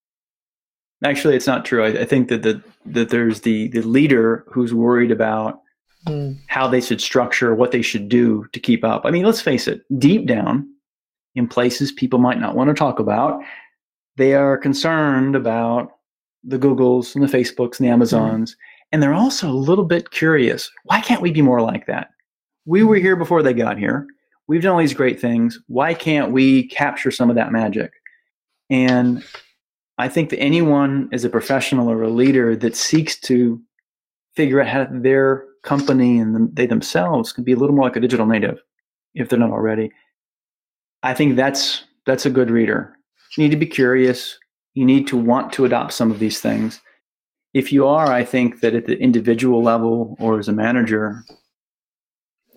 actually 1.05 1.37
it's 1.37 1.47
not 1.47 1.65
true 1.65 1.85
i, 1.85 1.89
I 1.89 2.05
think 2.05 2.29
that 2.29 2.43
the, 2.43 2.63
that 2.87 3.11
there's 3.11 3.43
the 3.43 3.69
the 3.69 3.83
leader 3.83 4.45
who's 4.49 4.75
worried 4.75 5.11
about 5.11 5.61
mm. 6.07 6.39
how 6.49 6.69
they 6.69 6.81
should 6.81 7.01
structure 7.01 7.55
what 7.55 7.73
they 7.73 7.83
should 7.83 8.09
do 8.09 8.47
to 8.53 8.61
keep 8.61 8.85
up 8.85 9.03
i 9.05 9.11
mean 9.11 9.25
let's 9.25 9.41
face 9.41 9.67
it 9.69 9.83
deep 9.99 10.27
down 10.27 10.69
in 11.35 11.49
places 11.49 11.93
people 11.93 12.19
might 12.19 12.41
not 12.41 12.55
want 12.55 12.69
to 12.69 12.75
talk 12.75 12.99
about. 12.99 13.43
They 14.17 14.35
are 14.35 14.59
concerned 14.59 15.35
about 15.35 15.93
the 16.45 16.59
Googles 16.59 17.15
and 17.15 17.25
the 17.25 17.29
Facebooks 17.29 17.79
and 17.79 17.87
the 17.87 17.91
mm-hmm. 17.91 17.95
Amazons. 17.95 18.53
Mm. 18.53 18.57
And 18.93 19.03
they're 19.03 19.15
also 19.15 19.49
a 19.49 19.53
little 19.53 19.85
bit 19.85 20.11
curious. 20.11 20.71
Why 20.85 21.01
can't 21.01 21.23
we 21.23 21.31
be 21.31 21.43
more 21.43 21.63
like 21.63 21.87
that? 21.87 22.11
We 22.67 22.85
were 22.85 22.97
here 22.97 23.17
before 23.17 23.43
they 23.43 23.55
got 23.55 23.79
here. 23.79 24.07
We've 24.49 24.63
done 24.63 24.73
all 24.73 24.79
these 24.79 24.93
great 24.93 25.21
things. 25.21 25.59
Why 25.69 25.95
can't 25.95 26.33
we 26.33 26.69
capture 26.69 27.11
some 27.11 27.31
of 27.31 27.37
that 27.37 27.53
magic? 27.53 27.93
And 28.73 29.23
I 29.99 30.09
think 30.09 30.31
that 30.31 30.41
anyone 30.41 31.11
as 31.13 31.25
a 31.25 31.29
professional 31.29 31.91
or 31.91 32.03
a 32.03 32.09
leader 32.09 32.57
that 32.57 32.75
seeks 32.75 33.21
to 33.21 33.61
figure 34.35 34.63
out 34.63 34.67
how 34.67 34.87
their 34.91 35.45
company 35.63 36.19
and 36.19 36.57
they 36.57 36.65
themselves 36.65 37.35
can 37.35 37.45
be 37.45 37.53
a 37.53 37.57
little 37.57 37.77
more 37.77 37.85
like 37.85 37.97
a 37.97 38.01
digital 38.01 38.25
native, 38.25 38.63
if 39.15 39.29
they're 39.29 39.39
not 39.39 39.51
already, 39.51 39.93
I 41.03 41.13
think 41.13 41.37
that's 41.37 41.85
that's 42.07 42.25
a 42.25 42.31
good 42.31 42.51
reader. 42.51 42.97
You 43.37 43.45
need 43.45 43.51
to 43.51 43.59
be 43.59 43.67
curious. 43.67 44.39
You 44.73 44.87
need 44.87 45.07
to 45.09 45.19
want 45.19 45.53
to 45.53 45.67
adopt 45.67 45.93
some 45.93 46.11
of 46.11 46.19
these 46.19 46.41
things. 46.41 46.81
If 47.53 47.73
you 47.73 47.87
are, 47.87 48.11
I 48.11 48.25
think 48.25 48.61
that 48.61 48.75
at 48.75 48.87
the 48.87 48.99
individual 48.99 49.63
level 49.63 50.17
or 50.19 50.39
as 50.39 50.49
a 50.49 50.53
manager, 50.53 51.23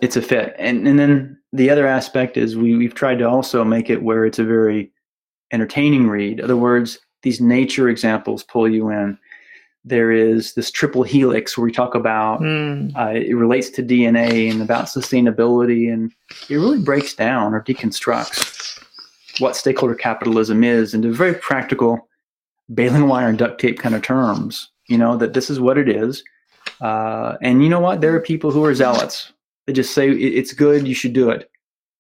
it's 0.02 0.16
a 0.16 0.22
fit. 0.22 0.56
And 0.58 0.88
and 0.88 0.98
then 0.98 1.38
the 1.52 1.70
other 1.70 1.86
aspect 1.86 2.38
is 2.38 2.56
we, 2.56 2.78
we've 2.78 2.96
tried 2.96 3.20
to 3.20 3.28
also 3.28 3.66
make 3.66 3.90
it 3.90 4.02
where 4.02 4.26
it's 4.26 4.40
a 4.40 4.46
very 4.46 4.94
entertaining 5.56 6.08
read. 6.08 6.40
In 6.40 6.46
other 6.46 6.58
words, 6.58 7.00
these 7.24 7.42
nature 7.42 7.90
examples 7.90 8.44
pull 8.44 8.70
you 8.70 8.90
in. 8.90 9.18
There 9.84 10.12
is 10.12 10.54
this 10.54 10.70
triple 10.70 11.04
helix 11.04 11.58
where 11.58 11.66
we 11.66 11.72
talk 11.72 11.96
about 11.96 12.42
mm. 12.42 12.96
uh, 12.96 13.20
it 13.20 13.36
relates 13.36 13.70
to 13.72 13.84
DNA 13.84 14.52
and 14.52 14.62
about 14.62 14.86
sustainability, 14.86 15.92
and 15.92 16.12
it 16.50 16.56
really 16.56 16.82
breaks 16.82 17.14
down 17.16 17.54
or 17.54 17.64
deconstructs 17.64 18.84
what 19.40 19.56
stakeholder 19.56 19.96
capitalism 19.96 20.64
is 20.64 20.94
into 20.94 21.12
very 21.12 21.34
practical 21.34 22.08
baling 22.74 23.08
wire 23.08 23.28
and 23.28 23.38
duct 23.38 23.60
tape 23.60 23.80
kind 23.80 23.96
of 23.96 24.02
terms. 24.02 24.72
You 24.88 24.98
know 24.98 25.18
that 25.18 25.34
this 25.34 25.50
is 25.50 25.60
what 25.60 25.78
it 25.78 25.90
is, 25.90 26.24
uh, 26.82 27.38
and 27.42 27.64
you 27.64 27.70
know 27.70 27.80
what? 27.80 28.02
There 28.02 28.16
are 28.16 28.20
people 28.20 28.52
who 28.52 28.66
are 28.66 28.76
zealots. 28.76 29.34
They 29.66 29.74
just 29.74 29.94
say 29.94 30.10
it's 30.10 30.54
good, 30.54 30.88
you 30.88 30.94
should 30.94 31.14
do 31.14 31.30
it. 31.30 31.50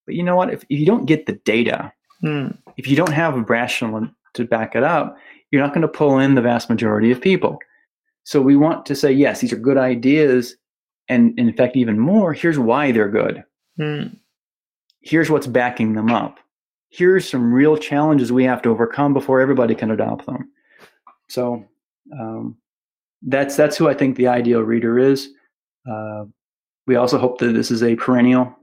But 0.06 0.16
you 0.16 0.24
know 0.24 0.36
what? 0.36 0.54
If, 0.54 0.64
if 0.70 0.80
you 0.80 0.86
don't 0.86 1.06
get 1.06 1.26
the 1.26 1.34
data, 1.34 1.92
mm. 2.24 2.56
If 2.78 2.88
you 2.88 2.96
don't 2.96 3.12
have 3.12 3.36
a 3.36 3.42
rational 3.42 4.08
to 4.34 4.46
back 4.46 4.76
it 4.76 4.84
up, 4.84 5.18
you're 5.52 5.62
not 5.62 5.74
going 5.74 5.82
to 5.82 5.88
pull 5.88 6.20
in 6.20 6.36
the 6.36 6.42
vast 6.42 6.70
majority 6.70 7.12
of 7.12 7.22
people. 7.22 7.60
So 8.24 8.42
we 8.42 8.56
want 8.56 8.86
to 8.88 8.96
say, 8.96 9.12
yes, 9.12 9.40
these 9.40 9.54
are 9.54 9.58
good 9.58 9.78
ideas. 9.78 10.56
And 11.08 11.38
in 11.40 11.54
fact, 11.54 11.76
even 11.76 12.00
more, 12.00 12.34
here's 12.34 12.58
why 12.58 12.92
they're 12.92 13.10
good. 13.10 13.44
Mm. 13.80 14.18
Here's 15.02 15.30
what's 15.30 15.48
backing 15.48 15.94
them 15.94 16.10
up. 16.10 16.40
Here's 16.90 17.30
some 17.30 17.54
real 17.54 17.78
challenges 17.78 18.32
we 18.32 18.44
have 18.46 18.62
to 18.64 18.70
overcome 18.70 19.14
before 19.14 19.42
everybody 19.42 19.76
can 19.76 19.92
adopt 19.92 20.26
them. 20.26 20.50
So 21.30 21.66
um, 22.20 22.58
that's 23.22 23.56
that's 23.56 23.78
who 23.78 23.88
I 23.88 23.94
think 23.94 24.16
the 24.16 24.28
ideal 24.28 24.62
reader 24.62 24.98
is. 24.98 25.30
Uh, 25.90 26.26
we 26.88 26.96
also 26.96 27.18
hope 27.18 27.40
that 27.40 27.54
this 27.54 27.70
is 27.70 27.84
a 27.84 27.96
perennial 27.96 28.56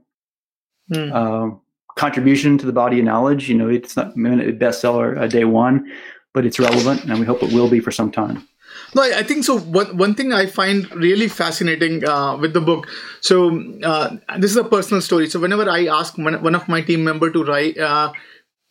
mm. 0.91 1.11
uh, 1.13 1.55
contribution 1.95 2.57
to 2.57 2.65
the 2.65 2.73
body 2.73 2.99
of 2.99 3.05
knowledge. 3.05 3.49
You 3.49 3.55
know, 3.55 3.69
it's 3.69 3.95
not 3.95 4.07
a 4.07 4.53
bestseller 4.53 5.17
uh, 5.19 5.27
day 5.27 5.45
one, 5.45 5.91
but 6.33 6.45
it's 6.45 6.59
relevant, 6.59 7.03
and 7.05 7.19
we 7.19 7.25
hope 7.25 7.43
it 7.43 7.53
will 7.53 7.69
be 7.69 7.79
for 7.79 7.91
some 7.91 8.11
time. 8.11 8.47
No, 8.95 9.03
I 9.03 9.23
think 9.23 9.43
so. 9.43 9.59
One 9.59 9.97
one 9.97 10.15
thing 10.15 10.33
I 10.33 10.45
find 10.45 10.89
really 10.95 11.27
fascinating 11.27 12.07
uh, 12.07 12.37
with 12.37 12.53
the 12.53 12.61
book. 12.61 12.87
So 13.21 13.63
uh, 13.83 14.17
this 14.37 14.51
is 14.51 14.57
a 14.57 14.63
personal 14.63 15.01
story. 15.01 15.29
So 15.29 15.39
whenever 15.39 15.69
I 15.69 15.87
ask 15.87 16.17
one, 16.17 16.41
one 16.43 16.55
of 16.55 16.67
my 16.67 16.81
team 16.81 17.03
member 17.03 17.29
to 17.31 17.43
write. 17.43 17.77
Uh, 17.77 18.13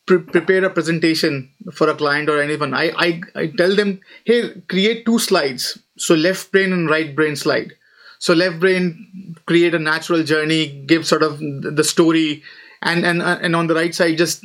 pre- 0.06 0.18
prepare 0.18 0.64
a 0.64 0.70
presentation 0.70 1.50
for 1.72 1.88
a 1.88 1.94
client 1.94 2.28
or 2.28 2.40
anyone 2.40 2.74
I, 2.74 2.90
I 2.96 3.20
i 3.34 3.46
tell 3.46 3.74
them 3.74 4.00
hey 4.24 4.60
create 4.68 5.06
two 5.06 5.18
slides 5.18 5.78
so 5.96 6.14
left 6.14 6.50
brain 6.52 6.72
and 6.72 6.90
right 6.90 7.14
brain 7.14 7.36
slide 7.36 7.74
so 8.18 8.34
left 8.34 8.58
brain 8.60 9.36
create 9.46 9.74
a 9.74 9.78
natural 9.78 10.22
journey 10.22 10.66
give 10.86 11.06
sort 11.06 11.22
of 11.22 11.38
the 11.38 11.84
story 11.84 12.42
and 12.82 13.04
and 13.04 13.22
and 13.22 13.56
on 13.56 13.66
the 13.66 13.74
right 13.74 13.94
side 13.94 14.18
just 14.18 14.44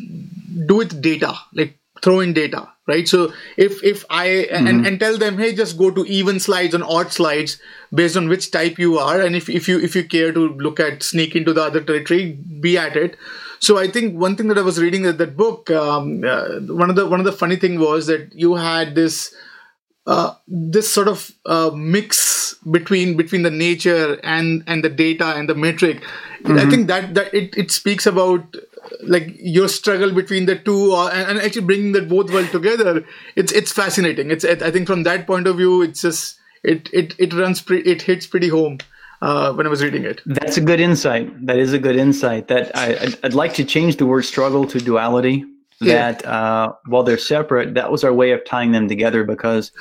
do 0.66 0.82
it 0.82 1.02
data 1.02 1.34
like 1.54 1.78
throw 2.02 2.20
in 2.20 2.34
data 2.34 2.68
right? 2.88 3.08
So 3.08 3.34
if 3.58 3.84
if 3.84 4.06
i 4.10 4.28
mm-hmm. 4.28 4.68
and, 4.68 4.88
and 4.88 5.00
tell 5.00 5.18
them 5.18 5.38
hey 5.38 5.54
just 5.54 5.78
go 5.78 5.92
to 5.92 6.06
even 6.06 6.40
slides 6.40 6.74
and 6.74 6.84
odd 6.84 7.12
slides 7.12 7.60
based 7.94 8.18
on 8.18 8.30
which 8.30 8.52
type 8.52 8.80
you 8.80 8.98
are. 8.98 9.22
And 9.22 9.36
if, 9.36 9.50
if 9.50 9.68
you 9.68 9.80
if 9.80 9.96
you 9.96 10.04
care 10.04 10.32
to 10.32 10.50
look 10.50 10.80
at 10.80 11.04
sneak 11.04 11.36
into 11.36 11.54
the 11.54 11.64
other 11.64 11.82
territory 11.82 12.40
be 12.62 12.78
at 12.78 12.96
it. 12.96 13.18
So 13.60 13.78
i 13.78 13.88
think 13.88 14.18
one 14.20 14.36
thing 14.36 14.48
that 14.48 14.58
i 14.58 14.62
was 14.62 14.80
reading 14.80 15.06
at 15.06 15.18
that 15.18 15.36
book 15.36 15.70
um, 15.72 16.24
uh, 16.24 16.60
one 16.82 16.90
of 16.90 16.96
the 16.96 17.08
one 17.08 17.20
of 17.20 17.26
the 17.26 17.32
funny 17.32 17.56
thing 17.56 17.80
was 17.80 18.08
that 18.08 18.34
you 18.34 18.56
had 18.56 18.96
this 18.96 19.34
uh, 20.06 20.34
this 20.48 20.90
sort 20.90 21.08
of 21.08 21.32
uh, 21.46 21.72
mix 21.76 22.54
between 22.72 23.18
between 23.18 23.42
the 23.42 23.52
nature 23.52 24.20
and 24.24 24.64
and 24.68 24.84
the 24.84 24.90
data 24.90 25.34
and 25.36 25.50
the 25.50 25.56
metric 25.56 26.04
mm-hmm. 26.44 26.58
i 26.58 26.70
think 26.70 26.88
that 26.88 27.14
that 27.14 27.34
it, 27.34 27.56
it 27.58 27.72
speaks 27.72 28.06
about 28.06 28.56
like 29.02 29.36
your 29.40 29.68
struggle 29.68 30.14
between 30.14 30.46
the 30.46 30.56
two 30.56 30.94
or, 30.94 31.12
and, 31.12 31.32
and, 31.32 31.40
actually 31.40 31.66
bringing 31.66 31.92
that 31.92 32.08
both 32.08 32.32
world 32.32 32.50
together 32.52 33.04
it's 33.36 33.52
it's 33.52 33.72
fascinating 33.72 34.32
it's 34.32 34.46
i 34.46 34.72
think 34.72 34.88
from 34.88 35.04
that 35.04 35.28
point 35.28 35.48
of 35.48 35.58
view 35.58 35.82
it's 35.82 36.02
just 36.02 36.40
it 36.64 36.90
it 36.94 37.14
it 37.20 37.34
runs 37.34 37.62
pre- 37.62 37.82
it 37.82 38.02
hits 38.02 38.26
pretty 38.28 38.50
home 38.50 38.78
uh, 39.22 39.54
when 39.54 39.66
I 39.66 39.70
was 39.70 39.84
reading 39.84 40.04
it. 40.04 40.22
That's 40.26 40.58
a 40.58 40.62
good 40.62 40.80
insight. 40.80 41.46
That 41.46 41.58
is 41.58 41.74
a 41.74 41.80
good 41.80 41.96
insight. 41.96 42.48
That 42.48 42.76
I, 42.76 42.98
I'd, 42.98 43.26
I'd 43.26 43.34
like 43.34 43.54
to 43.56 43.66
change 43.66 43.98
the 43.98 44.06
word 44.06 44.24
struggle 44.24 44.66
to 44.68 44.80
duality. 44.80 45.46
Yeah. 45.80 46.12
That 46.12 46.26
uh, 46.26 46.74
while 46.86 47.04
they're 47.04 47.18
separate, 47.18 47.76
that 47.76 47.92
was 47.92 48.04
our 48.04 48.14
way 48.14 48.32
of 48.32 48.44
tying 48.46 48.72
them 48.72 48.88
together. 48.88 49.24
Because 49.24 49.72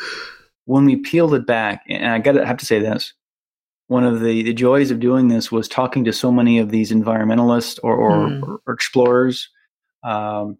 when 0.65 0.85
we 0.85 0.97
peeled 0.97 1.35
it 1.35 1.47
back, 1.47 1.83
and 1.89 2.13
I 2.13 2.19
got 2.19 2.33
to 2.33 2.47
have 2.47 2.59
to 2.59 2.67
say 2.67 2.81
this, 2.81 3.13
one 3.89 4.05
of 4.05 4.21
the, 4.21 4.43
the 4.43 4.53
joys 4.53 4.91
of 4.91 5.01
doing 5.01 5.29
this 5.29 5.53
was 5.53 5.69
talking 5.69 6.05
to 6.05 6.13
so 6.13 6.33
many 6.33 6.59
of 6.59 6.71
these 6.71 6.91
environmentalists 6.91 7.79
or, 7.83 7.95
or, 7.95 8.11
mm. 8.29 8.43
or, 8.43 8.61
or 8.67 8.75
explorers 8.75 9.49
um, 10.03 10.59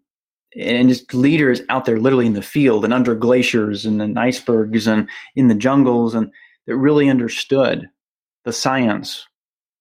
and 0.55 0.89
just 0.89 1.13
leaders 1.13 1.61
out 1.69 1.85
there 1.85 1.99
literally 1.99 2.25
in 2.25 2.33
the 2.33 2.41
field 2.41 2.83
and 2.83 2.93
under 2.93 3.15
glaciers 3.15 3.85
and 3.85 4.01
in 4.01 4.17
icebergs 4.17 4.87
and 4.87 5.09
in 5.35 5.47
the 5.47 5.55
jungles 5.55 6.13
and 6.13 6.31
that 6.65 6.77
really 6.77 7.09
understood 7.09 7.87
the 8.45 8.53
science 8.53 9.25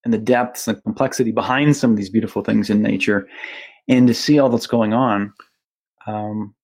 and 0.04 0.12
the 0.12 0.18
depths 0.18 0.66
and 0.66 0.82
complexity 0.82 1.32
behind 1.32 1.76
some 1.76 1.90
of 1.90 1.96
these 1.96 2.10
beautiful 2.10 2.42
things 2.42 2.68
in 2.68 2.82
nature 2.82 3.28
and 3.88 4.08
to 4.08 4.14
see 4.14 4.38
all 4.38 4.48
that's 4.48 4.66
going 4.66 4.92
on 4.92 5.32
um, 6.06 6.54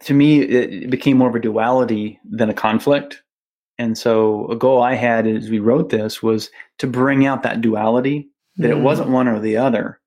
to 0.00 0.14
me 0.14 0.40
it, 0.42 0.90
became 0.90 1.18
more 1.18 1.28
of 1.28 1.34
a 1.34 1.40
duality 1.40 2.20
than 2.24 2.50
a 2.50 2.54
conflict 2.54 3.22
and 3.78 3.96
so 3.96 4.46
a 4.48 4.56
goal 4.56 4.82
i 4.82 4.94
had 4.94 5.26
as 5.26 5.50
we 5.50 5.58
wrote 5.58 5.90
this 5.90 6.22
was 6.22 6.50
to 6.78 6.86
bring 6.86 7.26
out 7.26 7.42
that 7.42 7.60
duality 7.60 8.28
that 8.56 8.68
mm. 8.68 8.78
it 8.78 8.80
wasn't 8.80 9.10
one 9.10 9.28
or 9.28 9.40
the 9.40 9.56
other. 9.56 10.00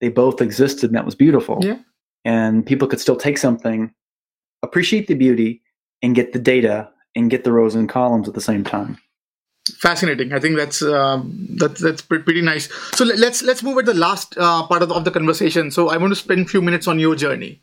They 0.00 0.08
both 0.08 0.40
existed 0.40 0.90
and 0.90 0.96
that 0.96 1.04
was 1.04 1.14
beautiful. 1.14 1.58
Yeah. 1.62 1.78
and 2.24 2.64
people 2.64 2.88
could 2.88 3.00
still 3.00 3.16
take 3.16 3.38
something 3.38 3.92
appreciate 4.62 5.08
the 5.08 5.14
beauty 5.14 5.60
and 6.02 6.14
get 6.14 6.32
the 6.32 6.38
data 6.38 6.88
and 7.16 7.30
get 7.30 7.42
the 7.42 7.52
rows 7.52 7.74
and 7.74 7.88
columns 7.88 8.28
at 8.28 8.34
the 8.34 8.40
same 8.40 8.62
time. 8.62 8.96
Fascinating. 9.78 10.32
I 10.32 10.38
think 10.38 10.56
that's 10.56 10.82
um, 10.82 11.46
that, 11.58 11.76
that's 11.78 12.02
pretty 12.02 12.42
nice. 12.42 12.68
So 12.94 13.04
let's 13.04 13.42
let's 13.42 13.62
move 13.62 13.78
at 13.78 13.86
the 13.86 13.94
last 13.94 14.36
uh, 14.38 14.66
part 14.66 14.82
of 14.82 14.88
the, 14.88 14.94
of 14.94 15.04
the 15.04 15.10
conversation. 15.10 15.70
So 15.70 15.88
i 15.88 15.96
want 15.96 16.12
to 16.12 16.16
spend 16.16 16.46
a 16.46 16.48
few 16.48 16.62
minutes 16.62 16.86
on 16.88 16.98
your 16.98 17.14
journey 17.16 17.62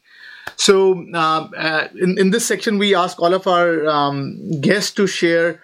so 0.60 1.06
uh, 1.14 1.48
uh, 1.56 1.88
in, 1.96 2.20
in 2.20 2.32
this 2.32 2.46
section 2.46 2.78
we 2.78 2.94
ask 2.94 3.22
all 3.22 3.34
of 3.34 3.48
our 3.48 3.88
um, 3.88 4.38
guests 4.60 4.92
to 4.92 5.08
share 5.08 5.62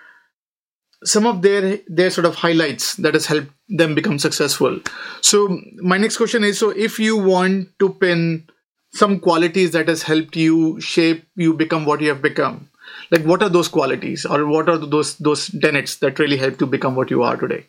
some 1.04 1.28
of 1.28 1.42
their 1.42 1.80
their 1.88 2.10
sort 2.10 2.26
of 2.26 2.36
highlights 2.36 2.96
that 2.96 3.14
has 3.14 3.26
helped 3.26 3.52
them 3.68 3.94
become 3.94 4.18
successful. 4.18 4.80
So 5.20 5.60
my 5.82 5.98
next 5.98 6.16
question 6.16 6.46
is 6.46 6.58
so 6.58 6.70
if 6.70 6.98
you 6.98 7.18
want 7.18 7.78
to 7.80 7.90
pin 7.90 8.48
some 8.94 9.20
qualities 9.20 9.72
that 9.72 9.90
has 9.90 10.04
helped 10.04 10.38
you 10.38 10.80
shape 10.80 11.28
you 11.36 11.54
become 11.54 11.86
what 11.86 12.00
you 12.00 12.08
have 12.08 12.22
become 12.22 12.70
like 13.12 13.24
what 13.24 13.44
are 13.44 13.50
those 13.50 13.68
qualities 13.68 14.26
or 14.26 14.46
what 14.48 14.70
are 14.70 14.78
those 14.78 15.18
those 15.18 15.48
tenets 15.60 15.98
that 15.98 16.20
really 16.20 16.38
helped 16.38 16.62
you 16.62 16.68
become 16.68 16.96
what 16.96 17.12
you 17.12 17.22
are 17.22 17.36
today 17.36 17.66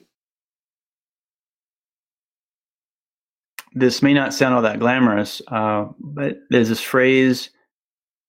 this 3.77 4.03
may 4.03 4.15
not 4.15 4.35
sound 4.35 4.55
all 4.55 4.63
that 4.63 4.81
glamorous 4.81 5.41
uh, 5.49 5.85
but 6.01 6.39
there's 6.51 6.69
this 6.69 6.81
phrase 6.81 7.51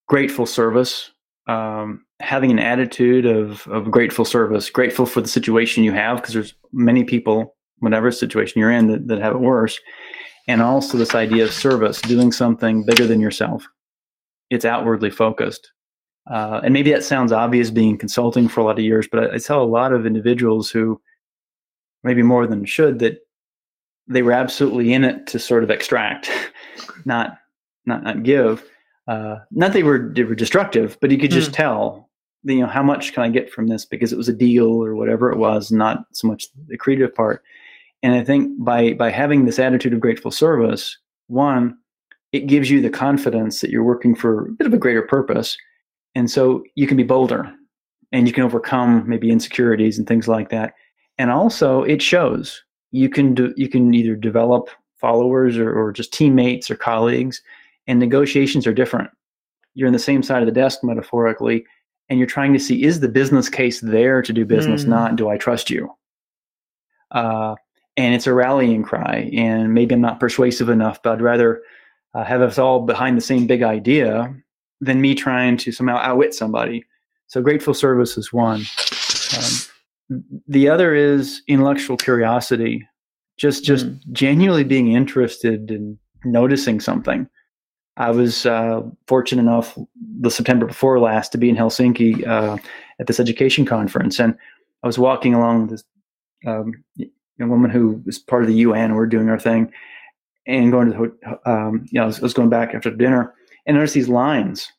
grateful 0.08 0.45
service. 0.45 1.12
Um, 1.48 2.06
having 2.20 2.52
an 2.52 2.60
attitude 2.60 3.26
of, 3.26 3.66
of 3.68 3.89
grateful 3.89 4.26
service 4.26 4.70
grateful 4.70 5.06
for 5.06 5.22
the 5.22 5.28
situation 5.30 5.84
you 5.84 5.93
have 5.93 6.18
because 6.18 6.34
there's 6.34 6.54
many 6.74 7.06
people 7.06 7.56
whatever 7.80 8.12
situation 8.12 8.60
you're 8.60 8.72
in 8.72 8.88
that, 8.88 9.08
that 9.08 9.22
have 9.22 9.36
it 9.36 9.39
worse. 9.39 9.80
And 10.48 10.62
also 10.62 10.98
this 10.98 11.16
idea 11.16 11.43
of 11.43 11.52
service 11.52 12.02
doing 12.02 12.32
something 12.32 12.86
bigger 12.86 13.06
than 13.06 13.20
yourself. 13.20 13.66
It's 14.50 14.66
outwardly 14.66 15.10
focused. 15.10 15.72
Uh, 16.30 16.62
and 16.64 16.74
maybe 16.74 16.91
that 16.91 17.04
sounds 17.04 17.32
obvious 17.32 17.70
being 17.70 17.98
consulting 17.98 18.48
for 18.48 18.62
a 18.62 18.64
lot 18.64 18.80
of 18.80 18.84
years, 18.84 19.08
but 19.10 19.32
I, 19.32 19.36
I 19.36 19.38
tell 19.38 19.62
a 19.62 19.66
lot 19.66 19.93
of 19.93 20.06
individuals 20.06 20.70
who 20.70 21.00
maybe 22.04 22.22
more 22.22 22.48
than 22.48 22.66
should 22.66 23.00
that 23.00 23.20
they 24.08 24.22
were 24.22 24.32
absolutely 24.32 24.93
in 24.93 25.03
it 25.03 25.28
to 25.28 25.39
sort 25.39 25.64
of 25.64 25.70
extract, 25.70 26.30
not 27.05 27.38
not 27.86 28.03
not 28.03 28.24
give. 28.24 28.64
Uh, 29.08 29.38
not 29.51 29.74
they 29.74 29.84
were 29.84 30.12
they 30.14 30.24
were 30.24 30.36
destructive, 30.36 30.97
but 31.01 31.12
you 31.12 31.18
could 31.18 31.32
just 31.32 31.51
mm. 31.51 31.55
tell, 31.55 32.10
you 32.43 32.60
know, 32.60 32.68
how 32.68 32.84
much 32.84 33.14
can 33.14 33.24
I 33.24 33.30
get 33.30 33.51
from 33.51 33.68
this 33.68 33.86
because 33.86 34.12
it 34.12 34.18
was 34.18 34.30
a 34.30 34.34
deal 34.34 34.68
or 34.68 34.95
whatever 34.95 35.32
it 35.32 35.38
was, 35.38 35.72
not 35.72 36.05
so 36.12 36.28
much 36.28 36.47
the 36.68 36.78
creative 36.78 37.14
part. 37.16 37.41
And 38.03 38.14
I 38.14 38.24
think 38.24 38.51
by 38.64 38.93
by 38.93 39.10
having 39.10 39.45
this 39.45 39.60
attitude 39.60 39.93
of 39.93 39.99
grateful 39.99 40.32
service, 40.32 40.97
one, 41.28 41.78
it 42.32 42.47
gives 42.47 42.70
you 42.70 42.82
the 42.82 42.89
confidence 42.89 43.62
that 43.62 43.70
you're 43.70 43.84
working 43.84 44.16
for 44.16 44.47
a 44.47 44.51
bit 44.51 44.68
of 44.68 44.74
a 44.74 44.78
greater 44.78 45.01
purpose, 45.01 45.58
and 46.16 46.30
so 46.30 46.64
you 46.76 46.88
can 46.88 46.97
be 46.97 47.03
bolder 47.03 47.53
and 48.12 48.28
you 48.28 48.34
can 48.34 48.43
overcome 48.43 49.03
maybe 49.08 49.30
insecurities 49.30 49.97
and 49.97 50.08
things 50.08 50.28
like 50.28 50.49
that. 50.49 50.74
And 51.18 51.30
also 51.30 51.84
it 51.84 52.01
shows 52.01 52.64
you 52.91 53.09
can 53.09 53.33
do, 53.33 53.53
you 53.57 53.69
can 53.69 53.93
either 53.93 54.15
develop 54.15 54.69
followers 54.97 55.57
or, 55.57 55.77
or 55.77 55.91
just 55.91 56.13
teammates 56.13 56.71
or 56.71 56.75
colleagues 56.75 57.41
and 57.88 57.99
negotiations 57.99 58.65
are 58.65 58.73
different. 58.73 59.09
You're 59.73 59.88
in 59.88 59.93
the 59.93 59.99
same 59.99 60.23
side 60.23 60.41
of 60.41 60.47
the 60.47 60.51
desk 60.51 60.83
metaphorically 60.83 61.65
and 62.09 62.19
you're 62.19 62.27
trying 62.27 62.53
to 62.53 62.59
see 62.59 62.83
is 62.83 62.99
the 62.99 63.07
business 63.07 63.49
case 63.49 63.81
there 63.81 64.21
to 64.21 64.33
do 64.33 64.45
business, 64.45 64.85
mm. 64.85 64.89
not 64.89 65.15
do 65.15 65.29
I 65.29 65.38
trust 65.38 65.69
you? 65.69 65.89
Uh, 67.11 67.55
and 67.95 68.13
it's 68.13 68.27
a 68.27 68.33
rallying 68.33 68.83
cry. 68.83 69.29
And 69.33 69.73
maybe 69.73 69.95
I'm 69.95 70.01
not 70.01 70.19
persuasive 70.19 70.69
enough, 70.69 71.01
but 71.01 71.13
I'd 71.13 71.21
rather 71.21 71.61
uh, 72.13 72.23
have 72.23 72.41
us 72.41 72.57
all 72.57 72.81
behind 72.81 73.17
the 73.17 73.21
same 73.21 73.47
big 73.47 73.63
idea 73.63 74.33
than 74.79 75.01
me 75.01 75.15
trying 75.15 75.57
to 75.57 75.71
somehow 75.71 75.97
outwit 75.97 76.33
somebody. 76.33 76.85
So 77.27 77.41
grateful 77.41 77.73
service 77.73 78.17
is 78.17 78.31
one. 78.31 78.61
Um, 79.35 79.76
the 80.47 80.70
other 80.70 80.95
is 80.95 81.41
intellectual 81.47 81.97
curiosity, 81.97 82.88
just 83.38 83.64
just 83.64 83.88
mm. 83.88 83.99
genuinely 84.12 84.64
being 84.64 84.91
interested 84.93 85.72
in 85.72 85.97
noticing 86.24 86.80
something. 86.80 87.28
I 87.97 88.12
was 88.12 88.45
uh, 88.45 88.82
fortunate 89.08 89.41
enough 89.41 89.78
the 90.20 90.30
September 90.30 90.68
before 90.68 90.99
last 90.99 91.32
to 91.32 91.38
be 91.38 91.49
in 91.49 91.55
Helsinki 91.55 92.26
uh, 92.28 92.58
at 92.99 93.08
this 93.08 93.20
education 93.20 93.66
conference, 93.66 94.20
and 94.20 94.36
I 94.84 94.88
was 94.88 94.99
walking 94.99 95.34
along 95.34 95.62
with 95.62 95.70
this 95.72 95.84
um, 96.45 96.72
woman 97.39 97.72
who 97.72 98.01
was 98.05 98.20
part 98.20 98.43
of 98.43 98.49
the 98.49 98.55
UN. 98.55 98.93
We 98.93 98.99
are 98.99 99.08
doing 99.08 99.30
our 99.30 99.39
thing, 99.39 99.72
and 100.45 100.72
going 100.72 100.91
to 100.91 101.12
the 101.22 101.51
um, 101.51 101.86
you 101.91 101.99
know 101.99 102.03
I 102.03 102.08
was, 102.08 102.20
I 102.20 102.24
was 102.24 102.34
going 102.34 102.49
back 102.49 102.74
after 102.74 102.91
dinner, 102.91 103.34
and 103.66 103.76
noticed 103.76 103.95
these 103.95 104.10
lines 104.10 104.72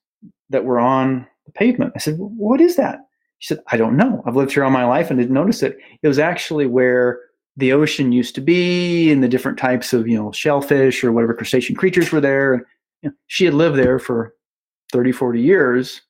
that 0.51 0.65
were 0.65 0.79
on 0.79 1.27
the 1.45 1.53
pavement. 1.53 1.93
I 1.97 1.99
said, 1.99 2.17
"What 2.19 2.61
is 2.61 2.77
that?" 2.77 3.08
She 3.39 3.55
said, 3.55 3.63
"I 3.69 3.77
don't 3.77 3.97
know. 3.97 4.23
I've 4.27 4.37
lived 4.37 4.53
here 4.53 4.65
all 4.65 4.71
my 4.71 4.85
life 4.85 5.11
and 5.11 5.19
didn't 5.19 5.35
notice 5.35 5.63
it. 5.63 5.79
It 6.03 6.09
was 6.09 6.19
actually 6.19 6.67
where 6.67 7.21
the 7.57 7.73
ocean 7.73 8.13
used 8.13 8.35
to 8.37 8.41
be, 8.41 9.11
and 9.11 9.23
the 9.23 9.29
different 9.29 9.59
types 9.59 9.93
of 9.93 10.09
you 10.09 10.17
know 10.17 10.33
shellfish 10.33 11.03
or 11.05 11.13
whatever 11.13 11.35
crustacean 11.35 11.77
creatures 11.77 12.13
were 12.13 12.21
there." 12.21 12.55
And, 12.55 12.63
you 13.03 13.11
know, 13.11 13.17
she 13.27 13.45
had 13.45 13.55
lived 13.55 13.77
there 13.77 13.99
for 13.99 14.35
30, 14.93 15.13
40 15.13 15.41
years, 15.41 16.01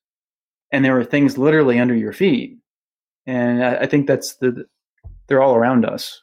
and 0.73 0.85
there 0.85 0.95
were 0.95 1.05
things 1.05 1.39
literally 1.39 1.79
under 1.79 1.95
your 1.95 2.13
feet. 2.13 2.59
And 3.27 3.65
I, 3.65 3.75
I 3.77 3.87
think 3.87 4.07
that's 4.07 4.37
the 4.37 4.67
they're 5.27 5.43
all 5.43 5.55
around 5.55 5.85
us. 5.85 6.23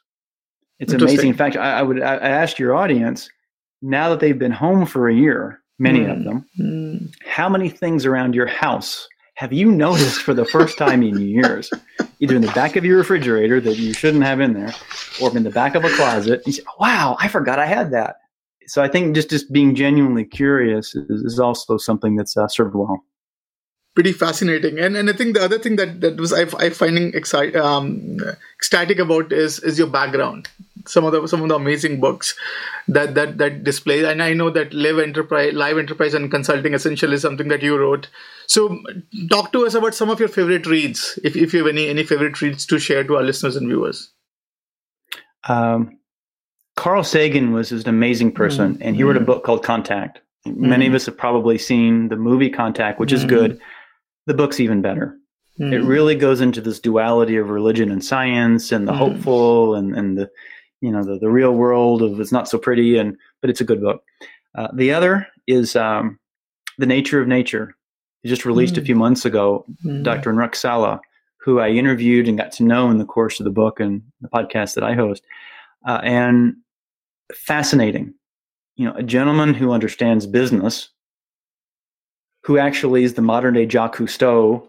It's 0.78 0.92
amazing. 0.92 1.30
In 1.30 1.36
fact, 1.36 1.56
I, 1.56 1.78
I 1.78 1.82
would 1.82 2.02
I, 2.02 2.14
I 2.16 2.28
ask 2.28 2.58
your 2.58 2.74
audience 2.74 3.30
now 3.82 4.10
that 4.10 4.20
they've 4.20 4.38
been 4.38 4.52
home 4.52 4.86
for 4.86 5.08
a 5.08 5.14
year, 5.14 5.62
many 5.78 6.00
mm. 6.00 6.16
of 6.16 6.24
them, 6.24 6.46
mm. 6.60 7.14
how 7.24 7.48
many 7.48 7.68
things 7.68 8.04
around 8.04 8.34
your 8.34 8.46
house 8.46 9.08
have 9.36 9.52
you 9.52 9.70
noticed 9.70 10.22
for 10.22 10.34
the 10.34 10.44
first 10.44 10.76
time 10.78 11.02
in 11.02 11.20
years, 11.20 11.70
either 12.20 12.36
in 12.36 12.42
the 12.42 12.52
back 12.52 12.76
of 12.76 12.84
your 12.84 12.98
refrigerator 12.98 13.60
that 13.60 13.76
you 13.76 13.92
shouldn't 13.92 14.24
have 14.24 14.40
in 14.40 14.54
there, 14.54 14.74
or 15.20 15.34
in 15.36 15.42
the 15.42 15.50
back 15.50 15.74
of 15.74 15.84
a 15.84 15.90
closet? 15.90 16.42
You 16.46 16.52
say, 16.52 16.62
"Wow, 16.78 17.16
I 17.20 17.28
forgot 17.28 17.58
I 17.58 17.66
had 17.66 17.92
that." 17.92 18.16
So 18.66 18.82
I 18.82 18.88
think 18.88 19.14
just 19.14 19.30
just 19.30 19.52
being 19.52 19.74
genuinely 19.74 20.24
curious 20.24 20.94
is, 20.94 21.22
is 21.22 21.38
also 21.38 21.76
something 21.76 22.16
that's 22.16 22.36
uh, 22.36 22.48
served 22.48 22.74
well 22.74 23.04
pretty 23.96 24.12
fascinating. 24.12 24.78
And 24.78 24.96
and 24.96 25.10
I 25.10 25.12
think 25.12 25.34
the 25.34 25.42
other 25.42 25.58
thing 25.58 25.76
that 25.76 26.00
that 26.02 26.20
was 26.20 26.32
I, 26.32 26.42
I 26.64 26.70
finding 26.70 27.12
excite, 27.14 27.56
um, 27.56 28.18
ecstatic 28.56 29.00
about 29.00 29.32
is 29.32 29.58
is 29.58 29.78
your 29.78 29.88
background. 29.88 30.48
Some 30.86 31.04
of 31.04 31.12
the 31.12 31.26
some 31.26 31.42
of 31.42 31.48
the 31.48 31.56
amazing 31.56 31.98
books 31.98 32.36
that 32.86 33.14
that 33.16 33.38
that 33.38 33.64
display. 33.64 34.04
And 34.04 34.22
I 34.22 34.34
know 34.34 34.50
that 34.50 34.72
live 34.72 35.00
enterprise, 35.00 35.54
live 35.54 35.78
enterprise, 35.78 36.14
and 36.14 36.30
consulting 36.30 36.74
essential 36.74 37.12
is 37.12 37.22
something 37.22 37.48
that 37.48 37.62
you 37.62 37.76
wrote. 37.76 38.08
So 38.46 38.78
talk 39.30 39.52
to 39.52 39.66
us 39.66 39.74
about 39.74 39.94
some 39.94 40.10
of 40.10 40.20
your 40.20 40.28
favorite 40.28 40.66
reads, 40.66 41.18
if 41.24 41.34
if 41.34 41.52
you 41.54 41.64
have 41.64 41.74
any 41.74 41.88
any 41.88 42.04
favorite 42.04 42.40
reads 42.40 42.66
to 42.66 42.78
share 42.78 43.02
to 43.02 43.16
our 43.16 43.24
listeners 43.24 43.56
and 43.56 43.66
viewers. 43.66 44.12
Um, 45.48 45.98
Carl 46.76 47.04
Sagan 47.04 47.52
was 47.52 47.72
an 47.72 47.88
amazing 47.88 48.32
person, 48.32 48.74
mm-hmm. 48.74 48.82
and 48.82 48.94
he 48.94 49.04
wrote 49.04 49.16
a 49.16 49.20
book 49.20 49.42
called 49.42 49.64
Contact. 49.64 50.20
Mm-hmm. 50.46 50.68
Many 50.68 50.86
of 50.86 50.94
us 50.94 51.06
have 51.06 51.16
probably 51.16 51.56
seen 51.56 52.08
the 52.08 52.16
movie 52.16 52.50
Contact, 52.50 53.00
which 53.00 53.10
mm-hmm. 53.10 53.24
is 53.24 53.24
good 53.24 53.60
the 54.26 54.34
book's 54.34 54.60
even 54.60 54.82
better. 54.82 55.16
Mm. 55.58 55.72
It 55.72 55.80
hmm. 55.80 55.86
really 55.86 56.14
goes 56.14 56.40
into 56.40 56.60
this 56.60 56.80
duality 56.80 57.36
of 57.36 57.48
religion 57.48 57.90
and 57.90 58.04
science 58.04 58.72
and 58.72 58.86
the 58.86 58.92
mm. 58.92 58.98
hopeful 58.98 59.74
and, 59.74 59.96
and 59.96 60.18
the 60.18 60.30
you 60.82 60.90
know 60.90 61.02
the, 61.02 61.18
the 61.18 61.30
real 61.30 61.52
world 61.52 62.02
of 62.02 62.20
it's 62.20 62.32
not 62.32 62.48
so 62.48 62.58
pretty 62.58 62.98
and 62.98 63.16
but 63.40 63.48
it's 63.48 63.60
a 63.60 63.64
good 63.64 63.80
book. 63.80 64.02
Uh, 64.54 64.68
the 64.74 64.92
other 64.92 65.26
is 65.46 65.74
um, 65.74 66.18
the 66.78 66.86
nature 66.86 67.20
of 67.20 67.28
nature. 67.28 67.74
It 68.22 68.28
just 68.28 68.44
released 68.44 68.74
mm. 68.74 68.78
a 68.78 68.80
hmm. 68.80 68.86
few 68.86 68.96
months 68.96 69.24
ago. 69.24 69.64
Hmm. 69.82 70.02
Dr. 70.02 70.32
Enric 70.32 70.54
Sala, 70.54 71.00
who 71.38 71.60
I 71.60 71.70
interviewed 71.70 72.28
and 72.28 72.36
got 72.36 72.52
to 72.52 72.64
know 72.64 72.90
in 72.90 72.98
the 72.98 73.04
course 73.04 73.40
of 73.40 73.44
the 73.44 73.50
book 73.50 73.80
and 73.80 74.02
the 74.20 74.28
podcast 74.28 74.74
that 74.74 74.84
I 74.84 74.94
host, 74.94 75.22
uh, 75.86 76.00
and 76.02 76.56
fascinating. 77.32 78.14
You 78.76 78.86
know, 78.86 78.94
a 78.94 79.02
gentleman 79.02 79.54
who 79.54 79.72
understands 79.72 80.26
business 80.26 80.90
who 82.46 82.58
actually 82.58 83.02
is 83.02 83.14
the 83.14 83.22
modern 83.22 83.54
day 83.54 83.66
Jacques 83.66 83.96
Cousteau, 83.96 84.68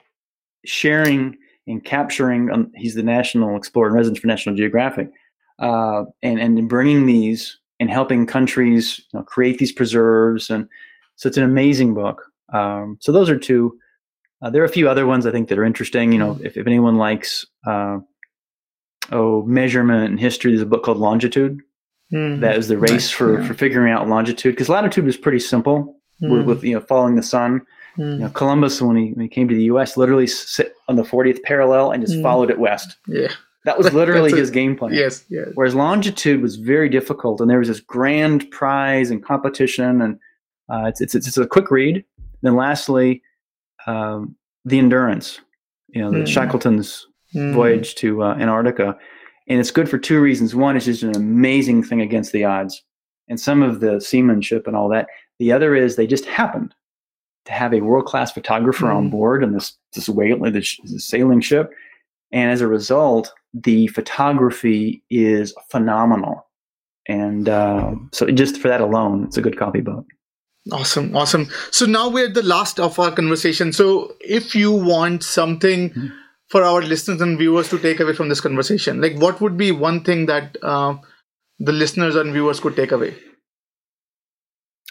sharing 0.65 1.38
and 1.67 1.86
capturing. 1.86 2.49
Um, 2.51 2.71
he's 2.73 2.95
the 2.95 3.03
national 3.03 3.55
explorer 3.55 3.89
in 3.89 3.93
residence 3.93 4.19
for 4.19 4.25
National 4.25 4.55
Geographic, 4.55 5.11
uh, 5.59 6.05
and 6.23 6.39
and 6.39 6.67
bringing 6.67 7.05
these 7.05 7.59
and 7.80 7.91
helping 7.91 8.25
countries 8.25 8.99
you 9.13 9.19
know, 9.19 9.23
create 9.23 9.59
these 9.59 9.71
preserves. 9.71 10.49
And 10.49 10.67
so 11.17 11.28
it's 11.28 11.38
an 11.38 11.43
amazing 11.43 11.93
book. 11.93 12.23
Um, 12.51 12.97
so 12.99 13.11
those 13.11 13.30
are 13.30 13.38
two. 13.38 13.78
Uh, 14.41 14.49
there 14.49 14.63
are 14.63 14.65
a 14.65 14.69
few 14.69 14.89
other 14.89 15.05
ones 15.05 15.28
I 15.28 15.32
think 15.32 15.49
that 15.49 15.59
are 15.59 15.63
interesting. 15.63 16.11
You 16.11 16.17
know, 16.17 16.39
if, 16.43 16.57
if 16.57 16.65
anyone 16.65 16.95
likes 16.95 17.45
uh, 17.67 17.99
oh 19.11 19.43
measurement 19.43 20.09
and 20.09 20.19
history, 20.19 20.51
there's 20.51 20.63
a 20.63 20.65
book 20.65 20.84
called 20.84 20.97
Longitude. 20.97 21.61
Mm-hmm. 22.11 22.41
That 22.41 22.55
is 22.55 22.69
the 22.69 22.78
race 22.78 23.11
for, 23.11 23.39
yeah. 23.39 23.47
for 23.47 23.53
figuring 23.53 23.91
out 23.91 24.07
longitude 24.07 24.55
because 24.55 24.69
latitude 24.69 25.05
is 25.09 25.17
pretty 25.17 25.39
simple 25.39 25.96
mm. 26.22 26.30
with, 26.30 26.45
with, 26.45 26.63
you 26.63 26.74
know 26.74 26.82
following 26.82 27.15
the 27.15 27.24
sun. 27.24 27.61
Mm. 27.97 28.13
You 28.13 28.20
know, 28.20 28.30
Columbus 28.30 28.82
when 28.82 28.95
he, 28.95 29.11
when 29.13 29.24
he 29.24 29.28
came 29.28 29.47
to 29.47 29.55
the 29.55 29.63
U.S. 29.63 29.97
literally 29.97 30.28
sit 30.28 30.76
on 30.88 30.95
the 30.95 31.03
40th 31.03 31.41
parallel 31.43 31.91
and 31.91 32.05
just 32.05 32.18
mm. 32.18 32.22
followed 32.22 32.51
it 32.51 32.59
west. 32.59 32.97
Yeah, 33.07 33.32
that 33.65 33.78
was 33.78 33.91
literally 33.93 34.32
his 34.32 34.51
game 34.51 34.76
plan. 34.76 34.93
Yes, 34.93 35.26
yes. 35.30 35.49
Whereas 35.55 35.76
longitude 35.76 36.41
was 36.41 36.57
very 36.57 36.89
difficult, 36.89 37.41
and 37.41 37.49
there 37.49 37.59
was 37.59 37.68
this 37.68 37.80
grand 37.80 38.49
prize 38.51 39.09
and 39.09 39.24
competition, 39.24 40.01
and 40.01 40.20
uh, 40.70 40.86
it's, 40.88 41.01
it's 41.01 41.15
it's 41.15 41.38
a 41.38 41.47
quick 41.47 41.72
read. 41.72 42.03
Then 42.41 42.55
lastly, 42.55 43.24
um, 43.88 44.36
the 44.65 44.78
endurance. 44.78 45.39
You 45.89 46.01
know, 46.01 46.11
the 46.11 46.20
mm. 46.20 46.28
Shackleton's 46.28 47.07
mm. 47.34 47.53
voyage 47.53 47.95
to 47.95 48.22
uh, 48.24 48.36
Antarctica, 48.36 48.97
and 49.47 49.59
it's 49.59 49.72
good 49.72 49.89
for 49.89 49.97
two 49.97 50.20
reasons. 50.20 50.53
One, 50.53 50.76
it's 50.76 50.86
just 50.86 51.03
an 51.03 51.15
amazing 51.15 51.84
thing 51.84 52.01
against 52.01 52.34
the 52.34 52.43
odds, 52.43 52.84
and 53.28 53.39
some 53.39 53.63
of 53.63 53.80
the 53.80 53.99
seamanship 53.99 54.68
and 54.68 54.76
all 54.76 54.89
that. 54.89 55.07
The 55.39 55.51
other 55.51 55.75
is 55.75 55.95
they 55.95 56.07
just 56.07 56.25
happened 56.25 56.73
to 57.45 57.53
have 57.53 57.73
a 57.73 57.81
world 57.81 58.05
class 58.05 58.31
photographer 58.31 58.88
mm. 58.88 58.95
on 58.95 59.09
board 59.09 59.43
in 59.43 59.53
this 59.53 59.77
this 59.93 60.09
whale, 60.09 60.39
this, 60.51 60.77
this 60.83 61.07
sailing 61.07 61.41
ship, 61.41 61.71
and 62.31 62.51
as 62.51 62.61
a 62.61 62.67
result, 62.67 63.33
the 63.53 63.88
photography 63.88 65.03
is 65.09 65.53
phenomenal. 65.69 66.45
And 67.07 67.47
uh, 67.47 67.95
so, 68.11 68.27
just 68.27 68.59
for 68.59 68.67
that 68.67 68.81
alone, 68.81 69.23
it's 69.25 69.38
a 69.38 69.41
good 69.41 69.57
copybook. 69.57 70.05
Awesome, 70.71 71.15
awesome. 71.15 71.47
So 71.71 71.85
now 71.85 72.09
we're 72.09 72.25
at 72.25 72.33
the 72.33 72.43
last 72.43 72.79
of 72.79 72.99
our 72.99 73.11
conversation. 73.11 73.71
So 73.71 74.15
if 74.19 74.53
you 74.53 74.71
want 74.71 75.23
something 75.23 75.91
mm-hmm. 75.91 76.07
for 76.49 76.63
our 76.63 76.81
listeners 76.81 77.21
and 77.21 77.38
viewers 77.38 77.69
to 77.69 77.79
take 77.79 78.01
away 78.01 78.13
from 78.13 78.27
this 78.27 78.41
conversation, 78.41 78.99
like 79.01 79.17
what 79.17 79.39
would 79.39 79.57
be 79.57 79.71
one 79.71 80.03
thing 80.03 80.25
that 80.25 80.57
uh, 80.61 80.97
the 81.59 81.71
listeners 81.71 82.15
and 82.17 82.33
viewers 82.33 82.59
could 82.59 82.75
take 82.75 82.91
away? 82.91 83.15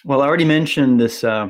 Well, 0.06 0.22
I 0.22 0.28
already 0.28 0.44
mentioned 0.44 1.00
this 1.00 1.24
uh, 1.24 1.48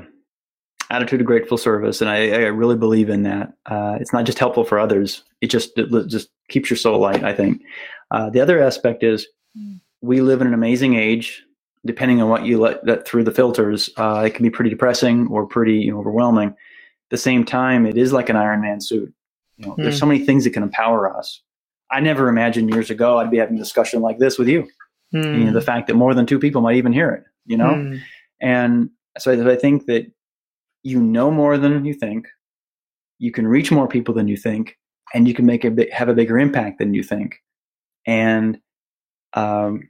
attitude 0.88 1.20
of 1.20 1.26
grateful 1.26 1.58
service, 1.58 2.00
and 2.00 2.08
I, 2.08 2.30
I 2.30 2.46
really 2.46 2.74
believe 2.74 3.10
in 3.10 3.22
that. 3.24 3.52
Uh, 3.66 3.98
it's 4.00 4.14
not 4.14 4.24
just 4.24 4.38
helpful 4.38 4.64
for 4.64 4.78
others; 4.78 5.24
it 5.42 5.48
just 5.48 5.76
it 5.76 6.08
just 6.08 6.30
keeps 6.48 6.70
your 6.70 6.78
soul 6.78 6.98
light. 6.98 7.22
I 7.22 7.34
think. 7.34 7.60
Uh, 8.10 8.30
the 8.30 8.40
other 8.40 8.62
aspect 8.62 9.02
is 9.02 9.26
mm. 9.54 9.78
we 10.00 10.22
live 10.22 10.40
in 10.40 10.46
an 10.46 10.54
amazing 10.54 10.94
age. 10.94 11.42
Depending 11.84 12.22
on 12.22 12.30
what 12.30 12.46
you 12.46 12.58
let, 12.58 12.84
let 12.84 13.06
through 13.06 13.24
the 13.24 13.30
filters, 13.30 13.90
uh, 13.98 14.24
it 14.26 14.34
can 14.34 14.42
be 14.42 14.50
pretty 14.50 14.70
depressing 14.70 15.28
or 15.28 15.46
pretty 15.46 15.74
you 15.74 15.92
know, 15.92 15.98
overwhelming. 15.98 16.48
At 16.48 17.10
the 17.10 17.18
same 17.18 17.44
time, 17.44 17.84
it 17.84 17.98
is 17.98 18.12
like 18.12 18.30
an 18.30 18.36
Iron 18.36 18.62
Man 18.62 18.80
suit. 18.80 19.12
You 19.58 19.66
know, 19.66 19.72
mm. 19.74 19.82
there's 19.82 19.98
so 19.98 20.06
many 20.06 20.24
things 20.24 20.44
that 20.44 20.50
can 20.50 20.62
empower 20.62 21.14
us. 21.14 21.42
I 21.90 22.00
never 22.00 22.28
imagined 22.28 22.70
years 22.70 22.88
ago 22.88 23.18
I'd 23.18 23.30
be 23.30 23.36
having 23.36 23.56
a 23.56 23.58
discussion 23.58 24.00
like 24.00 24.18
this 24.18 24.38
with 24.38 24.48
you. 24.48 24.66
Mm. 25.14 25.38
You 25.38 25.44
know, 25.44 25.52
the 25.52 25.60
fact 25.60 25.88
that 25.88 25.94
more 25.94 26.14
than 26.14 26.24
two 26.24 26.38
people 26.38 26.62
might 26.62 26.76
even 26.76 26.94
hear 26.94 27.10
it. 27.10 27.24
You 27.44 27.58
know, 27.58 27.74
mm. 27.74 28.00
And 28.40 28.90
so 29.18 29.50
I 29.50 29.56
think 29.56 29.86
that 29.86 30.06
you 30.82 31.00
know 31.00 31.30
more 31.30 31.58
than 31.58 31.84
you 31.84 31.94
think, 31.94 32.28
you 33.18 33.32
can 33.32 33.46
reach 33.46 33.72
more 33.72 33.88
people 33.88 34.14
than 34.14 34.28
you 34.28 34.36
think, 34.36 34.76
and 35.14 35.26
you 35.26 35.34
can 35.34 35.46
make 35.46 35.64
a 35.64 35.70
bit, 35.70 35.92
have 35.92 36.08
a 36.08 36.14
bigger 36.14 36.38
impact 36.38 36.78
than 36.78 36.94
you 36.94 37.02
think. 37.02 37.36
And 38.06 38.58
um, 39.34 39.88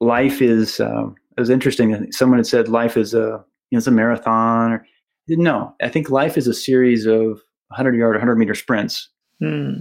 life 0.00 0.40
is 0.40 0.80
uh, 0.80 1.06
it 1.36 1.40
was 1.40 1.50
interesting. 1.50 2.10
Someone 2.12 2.38
had 2.38 2.46
said 2.46 2.68
life 2.68 2.96
is 2.96 3.14
a 3.14 3.44
you 3.70 3.76
know 3.76 3.78
it's 3.78 3.86
a 3.86 3.92
marathon. 3.92 4.72
Or, 4.72 4.86
no, 5.28 5.74
I 5.82 5.88
think 5.88 6.10
life 6.10 6.38
is 6.38 6.46
a 6.46 6.54
series 6.54 7.06
of 7.06 7.40
100 7.68 7.96
yard, 7.96 8.14
100 8.14 8.36
meter 8.36 8.54
sprints. 8.54 9.08
Hmm. 9.40 9.80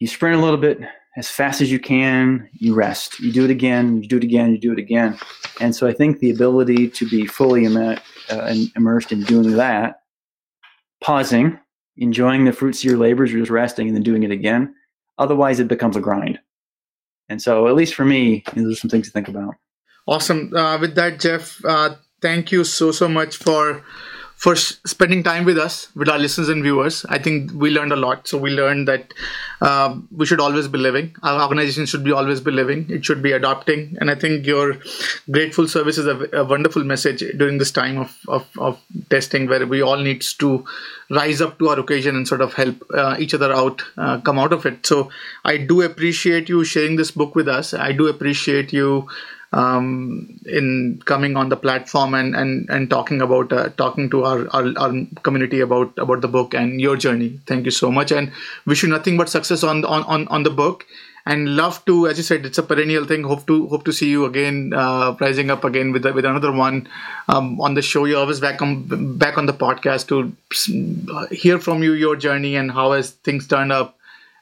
You 0.00 0.06
sprint 0.08 0.36
a 0.36 0.42
little 0.42 0.58
bit, 0.58 0.80
as 1.16 1.28
fast 1.28 1.60
as 1.60 1.70
you 1.70 1.78
can, 1.78 2.48
you 2.52 2.74
rest. 2.74 3.20
You 3.20 3.32
do 3.32 3.44
it 3.44 3.50
again, 3.50 4.02
you 4.02 4.08
do 4.08 4.16
it 4.16 4.24
again, 4.24 4.50
you 4.52 4.58
do 4.58 4.72
it 4.72 4.78
again. 4.78 5.18
And 5.60 5.74
so 5.74 5.86
I 5.86 5.92
think 5.92 6.18
the 6.18 6.30
ability 6.30 6.88
to 6.88 7.08
be 7.08 7.26
fully 7.26 7.66
uh, 7.66 7.96
immersed 8.76 9.12
in 9.12 9.22
doing 9.24 9.56
that, 9.56 10.00
pausing, 11.02 11.58
enjoying 11.96 12.44
the 12.44 12.52
fruits 12.52 12.80
of 12.80 12.84
your 12.84 12.98
labors, 12.98 13.30
you're 13.30 13.42
just 13.42 13.50
resting 13.50 13.88
and 13.88 13.96
then 13.96 14.02
doing 14.02 14.22
it 14.22 14.30
again. 14.30 14.74
Otherwise, 15.18 15.60
it 15.60 15.68
becomes 15.68 15.96
a 15.96 16.00
grind. 16.00 16.38
And 17.28 17.40
so, 17.40 17.68
at 17.68 17.74
least 17.74 17.94
for 17.94 18.04
me, 18.04 18.42
those 18.54 18.72
are 18.72 18.80
some 18.80 18.90
things 18.90 19.06
to 19.06 19.12
think 19.12 19.28
about. 19.28 19.54
Awesome. 20.06 20.54
Uh, 20.54 20.78
with 20.78 20.94
that, 20.96 21.20
Jeff, 21.20 21.62
uh, 21.64 21.96
thank 22.20 22.50
you 22.50 22.64
so, 22.64 22.90
so 22.90 23.08
much 23.08 23.36
for 23.36 23.84
for 24.42 24.56
spending 24.56 25.22
time 25.22 25.44
with 25.44 25.56
us, 25.56 25.86
with 25.94 26.08
our 26.08 26.18
listeners 26.18 26.48
and 26.48 26.64
viewers. 26.64 27.04
I 27.08 27.18
think 27.20 27.52
we 27.54 27.70
learned 27.70 27.92
a 27.92 27.96
lot. 27.96 28.26
So 28.26 28.36
we 28.36 28.50
learned 28.50 28.88
that 28.88 29.14
uh, 29.60 29.96
we 30.10 30.26
should 30.26 30.40
always 30.40 30.66
be 30.66 30.78
living. 30.78 31.14
Our 31.22 31.42
organization 31.42 31.86
should 31.86 32.02
be 32.02 32.10
always 32.10 32.40
be 32.40 32.50
living. 32.50 32.86
It 32.90 33.04
should 33.04 33.22
be 33.22 33.30
adopting. 33.30 33.96
And 34.00 34.10
I 34.10 34.16
think 34.16 34.44
your 34.44 34.78
grateful 35.30 35.68
service 35.68 35.96
is 35.96 36.08
a, 36.08 36.28
a 36.32 36.44
wonderful 36.44 36.82
message 36.82 37.22
during 37.36 37.58
this 37.58 37.70
time 37.70 37.98
of, 37.98 38.18
of, 38.26 38.48
of, 38.58 38.80
testing 39.10 39.46
where 39.46 39.64
we 39.64 39.80
all 39.80 39.98
needs 39.98 40.34
to 40.34 40.64
rise 41.08 41.40
up 41.40 41.60
to 41.60 41.68
our 41.68 41.78
occasion 41.78 42.16
and 42.16 42.26
sort 42.26 42.40
of 42.40 42.52
help 42.54 42.82
uh, 42.94 43.14
each 43.20 43.34
other 43.34 43.52
out, 43.52 43.80
uh, 43.96 44.20
come 44.22 44.40
out 44.40 44.52
of 44.52 44.66
it. 44.66 44.84
So 44.84 45.08
I 45.44 45.56
do 45.56 45.82
appreciate 45.82 46.48
you 46.48 46.64
sharing 46.64 46.96
this 46.96 47.12
book 47.12 47.36
with 47.36 47.46
us. 47.46 47.74
I 47.74 47.92
do 47.92 48.08
appreciate 48.08 48.72
you 48.72 49.08
um, 49.52 50.40
in 50.46 51.02
coming 51.04 51.36
on 51.36 51.48
the 51.48 51.56
platform 51.56 52.14
and 52.14 52.34
and 52.34 52.68
and 52.70 52.88
talking 52.88 53.20
about 53.20 53.52
uh, 53.52 53.68
talking 53.70 54.08
to 54.10 54.24
our, 54.24 54.48
our, 54.54 54.72
our 54.78 54.92
community 55.22 55.60
about 55.60 55.92
about 55.98 56.20
the 56.22 56.28
book 56.28 56.54
and 56.54 56.80
your 56.80 56.96
journey. 56.96 57.40
Thank 57.46 57.64
you 57.66 57.70
so 57.70 57.90
much, 57.90 58.12
and 58.12 58.32
wish 58.66 58.82
you 58.82 58.88
nothing 58.88 59.16
but 59.16 59.28
success 59.28 59.62
on 59.62 59.84
on 59.84 60.04
on, 60.04 60.28
on 60.28 60.42
the 60.42 60.50
book. 60.50 60.86
And 61.24 61.54
love 61.54 61.84
to, 61.84 62.08
as 62.08 62.16
you 62.16 62.24
said, 62.24 62.44
it's 62.44 62.58
a 62.58 62.64
perennial 62.64 63.04
thing. 63.04 63.22
Hope 63.22 63.46
to 63.46 63.68
hope 63.68 63.84
to 63.84 63.92
see 63.92 64.10
you 64.10 64.24
again, 64.24 64.72
uh, 64.74 65.16
rising 65.20 65.50
up 65.52 65.62
again 65.62 65.92
with 65.92 66.04
with 66.04 66.24
another 66.24 66.50
one 66.50 66.88
um, 67.28 67.60
on 67.60 67.74
the 67.74 67.82
show. 67.82 68.06
You're 68.06 68.18
always 68.18 68.40
back 68.40 68.60
on 68.60 69.18
back 69.18 69.38
on 69.38 69.46
the 69.46 69.52
podcast 69.52 70.08
to 70.08 70.32
hear 71.30 71.60
from 71.60 71.82
you 71.84 71.92
your 71.92 72.16
journey 72.16 72.56
and 72.56 72.72
how 72.72 72.92
has 72.92 73.10
things 73.10 73.46
turned 73.46 73.70
up. 73.70 73.96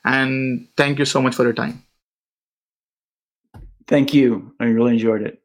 And 0.04 0.68
thank 0.78 0.98
you 0.98 1.04
so 1.04 1.20
much 1.20 1.34
for 1.34 1.42
your 1.42 1.52
time. 1.52 1.82
Thank 3.90 4.14
you. 4.14 4.54
I 4.60 4.66
really 4.66 4.92
enjoyed 4.92 5.22
it. 5.22 5.42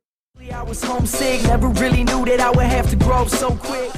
I 0.54 0.62
was 0.62 0.84
homesick, 0.84 1.42
never 1.46 1.68
really 1.68 2.04
knew 2.04 2.26
that 2.26 2.40
I 2.40 2.52
would 2.52 2.68
have 2.68 2.88
to 2.92 2.96
grow 2.96 3.26
so 3.26 3.50
quick. 3.56 3.92